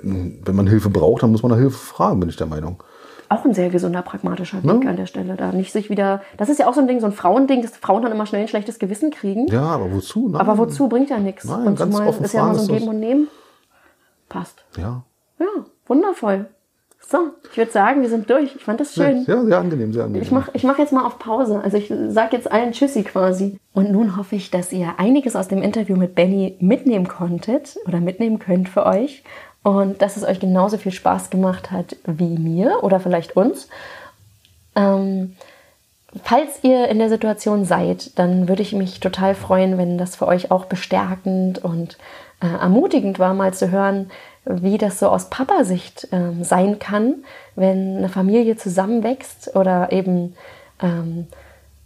in, 0.02 0.42
wenn 0.44 0.56
man 0.56 0.66
Hilfe 0.66 0.90
braucht, 0.90 1.22
dann 1.22 1.30
muss 1.30 1.42
man 1.42 1.50
nach 1.50 1.58
Hilfe 1.58 1.78
fragen, 1.78 2.20
bin 2.20 2.28
ich 2.28 2.36
der 2.36 2.46
Meinung. 2.46 2.82
Auch 3.32 3.44
ein 3.44 3.54
sehr 3.54 3.70
gesunder, 3.70 4.02
pragmatischer 4.02 4.64
Weg 4.64 4.86
an 4.88 4.96
der 4.96 5.06
Stelle. 5.06 5.36
Da 5.36 5.52
nicht 5.52 5.72
sich 5.72 5.88
wieder. 5.88 6.20
Das 6.36 6.48
ist 6.48 6.58
ja 6.58 6.66
auch 6.68 6.74
so 6.74 6.80
ein 6.80 6.88
Ding, 6.88 6.98
so 6.98 7.06
ein 7.06 7.12
Frauending, 7.12 7.62
dass 7.62 7.76
Frauen 7.76 8.02
dann 8.02 8.10
immer 8.10 8.26
schnell 8.26 8.42
ein 8.42 8.48
schlechtes 8.48 8.80
Gewissen 8.80 9.12
kriegen. 9.12 9.46
Ja, 9.46 9.62
aber 9.62 9.92
wozu? 9.92 10.28
Nein. 10.28 10.40
Aber 10.40 10.58
wozu 10.58 10.88
bringt 10.88 11.10
ja 11.10 11.18
nichts. 11.20 11.44
Nein, 11.44 11.64
Und 11.64 11.78
ganz 11.78 11.94
zumal 11.94 12.08
offen 12.08 12.24
ist 12.24 12.32
ja 12.32 12.44
immer 12.44 12.56
so 12.56 12.72
ein 12.72 12.78
Geben 12.78 12.90
und 12.90 12.98
Nehmen. 12.98 13.28
Passt. 14.30 14.64
Ja. 14.78 15.02
Ja, 15.38 15.46
wundervoll. 15.86 16.46
So, 17.06 17.30
ich 17.50 17.56
würde 17.56 17.72
sagen, 17.72 18.02
wir 18.02 18.08
sind 18.08 18.30
durch. 18.30 18.54
Ich 18.54 18.62
fand 18.62 18.78
das 18.78 18.94
schön. 18.94 19.24
Ja, 19.26 19.42
sehr 19.42 19.58
angenehm, 19.58 19.92
sehr 19.92 20.04
angenehm. 20.04 20.22
Ich 20.22 20.30
mache 20.30 20.50
ich 20.54 20.62
mach 20.62 20.78
jetzt 20.78 20.92
mal 20.92 21.04
auf 21.04 21.18
Pause. 21.18 21.60
Also 21.60 21.76
ich 21.76 21.92
sage 22.08 22.36
jetzt 22.36 22.50
allen 22.50 22.72
Tschüssi 22.72 23.02
quasi. 23.02 23.58
Und 23.72 23.90
nun 23.90 24.16
hoffe 24.16 24.36
ich, 24.36 24.50
dass 24.50 24.72
ihr 24.72 24.94
einiges 24.98 25.34
aus 25.34 25.48
dem 25.48 25.60
Interview 25.60 25.96
mit 25.96 26.14
Benny 26.14 26.56
mitnehmen 26.60 27.08
konntet 27.08 27.76
oder 27.86 28.00
mitnehmen 28.00 28.38
könnt 28.38 28.68
für 28.68 28.86
euch. 28.86 29.24
Und 29.64 30.00
dass 30.00 30.16
es 30.16 30.24
euch 30.24 30.38
genauso 30.38 30.78
viel 30.78 30.92
Spaß 30.92 31.30
gemacht 31.30 31.72
hat 31.72 31.96
wie 32.06 32.38
mir 32.38 32.84
oder 32.84 33.00
vielleicht 33.00 33.34
uns. 33.34 33.68
Ähm, 34.76 35.34
falls 36.22 36.62
ihr 36.62 36.86
in 36.88 36.98
der 36.98 37.08
Situation 37.08 37.64
seid, 37.64 38.16
dann 38.18 38.46
würde 38.46 38.62
ich 38.62 38.72
mich 38.72 39.00
total 39.00 39.34
freuen, 39.34 39.78
wenn 39.78 39.98
das 39.98 40.14
für 40.14 40.28
euch 40.28 40.52
auch 40.52 40.66
bestärkend 40.66 41.64
und 41.64 41.98
äh, 42.40 42.46
ermutigend 42.46 43.18
war, 43.18 43.34
mal 43.34 43.52
zu 43.54 43.70
hören, 43.70 44.10
wie 44.44 44.78
das 44.78 44.98
so 44.98 45.08
aus 45.08 45.30
Papasicht 45.30 46.08
ähm, 46.12 46.42
sein 46.44 46.78
kann, 46.78 47.24
wenn 47.56 47.98
eine 47.98 48.08
Familie 48.08 48.56
zusammenwächst 48.56 49.54
oder 49.54 49.92
eben 49.92 50.34
ähm, 50.82 51.26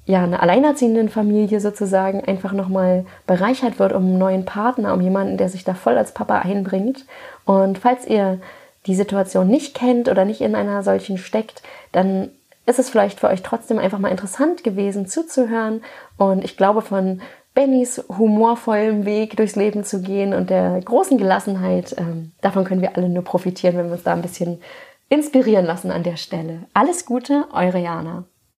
ja, 0.07 0.23
eine 0.23 0.41
alleinerziehenden 0.41 1.09
Familie 1.09 1.61
sozusagen 1.61 2.23
einfach 2.25 2.53
nochmal 2.53 3.07
bereichert 3.27 3.79
wird 3.79 3.93
um 3.93 4.05
einen 4.05 4.19
neuen 4.19 4.45
Partner, 4.45 4.93
um 4.93 5.01
jemanden, 5.01 5.39
der 5.39 5.49
sich 5.49 5.65
da 5.65 5.75
voll 5.75 5.97
als 5.97 6.13
Papa 6.13 6.41
einbringt. 6.41 7.07
Und 7.45 7.79
falls 7.79 8.07
ihr 8.07 8.39
die 8.87 8.95
Situation 8.95 9.49
nicht 9.49 9.75
kennt 9.75 10.09
oder 10.09 10.25
nicht 10.25 10.43
in 10.43 10.55
einer 10.55 10.83
solchen 10.83 11.17
steckt, 11.17 11.63
dann 11.93 12.31
ist 12.67 12.79
es 12.79 12.91
vielleicht 12.91 13.21
für 13.21 13.29
euch 13.29 13.43
trotzdem 13.43 13.79
einfach 13.79 13.99
mal 13.99 14.11
interessant 14.11 14.63
gewesen 14.63 15.07
zuzuhören. 15.07 15.83
Und 16.19 16.45
ich 16.45 16.57
glaube, 16.57 16.83
von 16.83 17.23
Bennys 17.55 18.05
humorvollem 18.09 19.05
Weg 19.05 19.37
durchs 19.37 19.55
Leben 19.57 19.85
zu 19.85 20.03
gehen 20.03 20.35
und 20.35 20.51
der 20.51 20.81
großen 20.81 21.19
Gelassenheit, 21.19 21.95
ähm, 21.99 22.33
davon 22.41 22.65
können 22.65 22.83
wir 22.83 22.97
alle 22.97 23.09
nur 23.09 23.23
profitieren, 23.23 23.77
wenn 23.77 23.87
wir 23.87 23.93
uns 23.93 24.03
da 24.03 24.13
ein 24.13 24.23
bisschen 24.23 24.61
inspirieren 25.09 25.65
lassen 25.65 25.91
an 25.91 26.03
der 26.03 26.17
Stelle. 26.17 26.67
Alles 26.75 27.07
Gute, 27.07 27.47
eure 27.53 27.79
Jana. 27.79 28.25